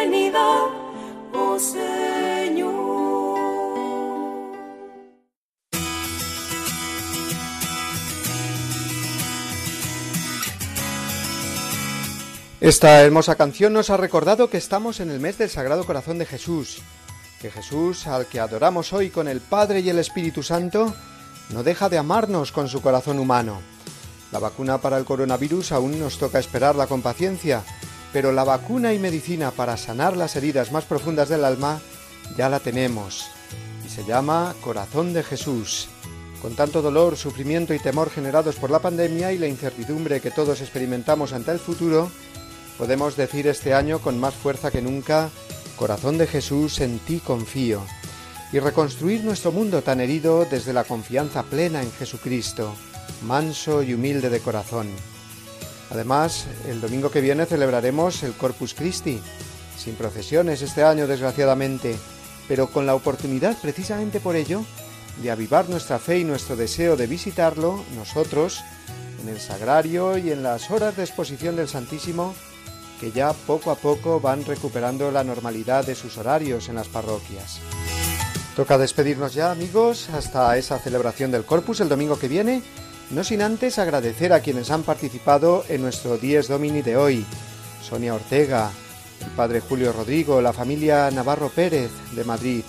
Esta 12.65 13.03
hermosa 13.03 13.35
canción 13.35 13.75
nos 13.75 13.91
ha 13.91 13.99
recordado 13.99 14.49
que 14.49 14.57
estamos 14.57 15.01
en 15.01 15.11
el 15.11 15.21
mes 15.21 15.37
del 15.37 15.51
Sagrado 15.51 15.85
Corazón 15.85 16.19
de 16.19 16.25
Jesús, 16.25 16.79
que 17.39 17.51
Jesús, 17.51 18.07
al 18.07 18.25
que 18.25 18.41
adoramos 18.41 18.95
hoy 18.95 19.11
con 19.11 19.29
el 19.29 19.43
Padre 19.43 19.81
y 19.81 19.91
el 19.91 19.99
Espíritu 19.99 20.43
Santo, 20.43 20.95
no 21.51 21.63
deja 21.63 21.91
de 21.91 21.99
amarnos 21.99 22.53
con 22.53 22.71
su 22.71 22.81
corazón 22.81 23.19
humano. 23.19 23.61
La 24.33 24.39
vacuna 24.39 24.79
para 24.79 24.97
el 24.97 25.05
coronavirus 25.05 25.73
aún 25.73 26.01
nos 26.01 26.19
toca 26.19 26.39
esperarla 26.39 26.87
con 26.87 27.03
paciencia, 27.03 27.63
pero 28.15 28.33
la 28.33 28.45
vacuna 28.45 28.95
y 28.95 28.99
medicina 28.99 29.51
para 29.51 29.77
sanar 29.77 30.17
las 30.17 30.35
heridas 30.35 30.73
más 30.73 30.85
profundas 30.85 31.29
del 31.29 31.45
alma 31.45 31.83
ya 32.35 32.49
la 32.49 32.61
tenemos, 32.61 33.27
y 33.85 33.91
se 33.91 34.07
llama 34.07 34.55
Corazón 34.63 35.13
de 35.13 35.23
Jesús. 35.23 35.91
Con 36.41 36.57
tanto 36.57 36.81
dolor, 36.81 37.19
sufrimiento 37.19 37.75
y 37.75 37.79
temor 37.79 38.09
generados 38.09 38.57
por 38.57 38.71
la 38.71 38.79
pandemia 38.79 39.33
y 39.33 39.39
la 39.39 39.49
incertidumbre 39.49 40.23
que 40.23 40.31
todos 40.31 40.63
experimentamos 40.63 41.35
ante 41.35 41.51
el 41.51 41.59
futuro, 41.59 42.11
podemos 42.79 43.17
decir 43.17 43.47
este 43.47 43.75
año 43.75 43.99
con 44.01 44.19
más 44.19 44.35
fuerza 44.35 44.71
que 44.71 44.83
nunca, 44.83 45.31
Corazón 45.77 46.19
de 46.19 46.27
Jesús, 46.27 46.81
en 46.81 46.99
ti 46.99 47.21
confío, 47.21 47.83
y 48.53 48.59
reconstruir 48.59 49.25
nuestro 49.25 49.53
mundo 49.53 49.83
tan 49.83 50.01
herido 50.01 50.45
desde 50.45 50.73
la 50.73 50.85
confianza 50.85 51.43
plena 51.43 51.83
en 51.83 51.91
Jesucristo, 51.93 52.75
manso 53.23 53.83
y 53.83 53.95
humilde 53.95 54.31
de 54.31 54.41
corazón. 54.41 54.89
Además, 55.91 56.47
el 56.69 56.81
domingo 56.81 57.11
que 57.11 57.21
viene 57.21 57.47
celebraremos 57.47 58.23
el 58.23 58.33
Corpus 58.33 58.75
Christi, 58.75 59.21
sin 59.77 59.95
procesiones 59.97 60.63
este 60.63 60.85
año 60.85 61.07
desgraciadamente, 61.07 61.97
pero 62.49 62.69
con 62.69 62.87
la 62.87 62.95
oportunidad 62.95 63.57
precisamente 63.61 64.21
por 64.21 64.37
ello 64.37 64.65
de 65.23 65.31
avivar 65.31 65.69
nuestra 65.69 65.99
fe 65.99 66.19
y 66.19 66.25
nuestro 66.25 66.57
deseo 66.57 66.97
de 66.97 67.07
visitarlo 67.07 67.85
nosotros 67.97 68.61
en 69.23 69.29
el 69.29 69.41
sagrario 69.41 70.19
y 70.19 70.33
en 70.33 70.43
las 70.43 70.71
horas 70.71 70.97
de 70.97 71.05
exposición 71.05 71.57
del 71.57 71.69
Santísimo 71.69 72.35
que 73.01 73.13
ya 73.13 73.33
poco 73.33 73.71
a 73.71 73.77
poco 73.77 74.21
van 74.21 74.45
recuperando 74.45 75.11
la 75.11 75.25
normalidad 75.25 75.85
de 75.85 75.95
sus 75.95 76.19
horarios 76.19 76.69
en 76.69 76.77
las 76.77 76.89
parroquias. 76.89 77.61
Toca 78.57 78.79
despedirnos 78.79 79.35
ya 79.35 79.51
amigos 79.51 80.09
hasta 80.11 80.57
esa 80.57 80.79
celebración 80.79 81.31
del 81.31 81.45
Corpus 81.45 81.81
el 81.81 81.89
domingo 81.89 82.19
que 82.19 82.29
viene, 82.29 82.63
no 83.11 83.25
sin 83.25 83.43
antes 83.43 83.79
agradecer 83.79 84.33
a 84.33 84.41
quienes 84.41 84.71
han 84.71 84.83
participado 84.83 85.65
en 85.69 85.83
nuestro 85.83 86.19
Dies 86.19 86.49
Domini 86.49 86.83
de 86.83 86.97
hoy, 86.97 87.27
Sonia 87.83 88.15
Ortega, 88.15 88.71
el 89.21 89.31
padre 89.33 89.61
Julio 89.61 89.93
Rodrigo, 89.93 90.41
la 90.41 90.53
familia 90.53 91.11
Navarro 91.11 91.49
Pérez 91.49 91.91
de 92.13 92.25
Madrid 92.25 92.63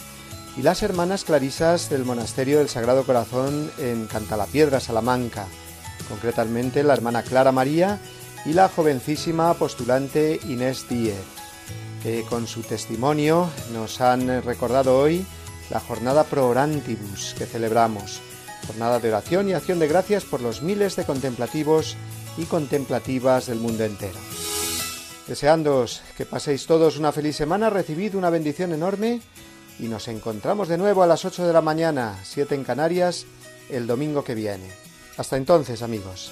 y 0.58 0.62
las 0.62 0.84
hermanas 0.84 1.24
clarisas 1.24 1.90
del 1.90 2.06
Monasterio 2.06 2.60
del 2.60 2.70
Sagrado 2.70 3.04
Corazón 3.04 3.70
en 3.78 4.08
Cantalapiedra, 4.08 4.80
Salamanca, 4.80 5.46
concretamente 6.10 6.84
la 6.84 6.94
hermana 6.94 7.24
Clara 7.24 7.52
María 7.52 8.00
y 8.46 8.54
la 8.54 8.70
jovencísima 8.70 9.54
postulante 9.56 10.40
Inés 10.48 10.88
Díez, 10.88 11.24
que 12.04 12.24
con 12.24 12.48
su 12.48 12.62
testimonio 12.62 13.50
nos 13.74 14.00
han 14.02 14.44
recordado 14.44 15.00
hoy 15.00 15.26
la 15.72 15.80
jornada 15.80 16.24
Pro 16.26 16.48
Orantibus 16.48 17.34
que 17.38 17.46
celebramos, 17.46 18.22
jornada 18.68 19.00
de 19.00 19.10
oración 19.10 19.50
y 19.50 19.54
acción 19.54 19.80
de 19.80 19.88
gracias 19.88 20.24
por 20.24 20.42
los 20.42 20.62
miles 20.62 20.96
de 20.96 21.06
contemplativos 21.06 21.98
y 22.38 22.46
contemplativas 22.46 23.48
del 23.48 23.60
mundo 23.60 23.84
entero. 23.84 24.20
Deseándoos 25.28 26.04
que 26.16 26.26
paséis 26.26 26.68
todos 26.68 26.98
una 26.98 27.12
feliz 27.12 27.36
semana, 27.36 27.72
recibid 27.72 28.16
una 28.16 28.30
bendición 28.30 28.74
enorme 28.74 29.22
y 29.80 29.88
nos 29.88 30.08
encontramos 30.08 30.68
de 30.68 30.78
nuevo 30.78 31.02
a 31.02 31.08
las 31.08 31.26
8 31.26 31.48
de 31.48 31.54
la 31.54 31.62
mañana, 31.62 32.20
7 32.24 32.54
en 32.54 32.64
Canarias, 32.64 33.26
el 33.70 33.88
domingo 33.88 34.24
que 34.24 34.36
viene. 34.36 34.70
Hasta 35.18 35.38
entonces, 35.38 35.82
amigos. 35.82 36.32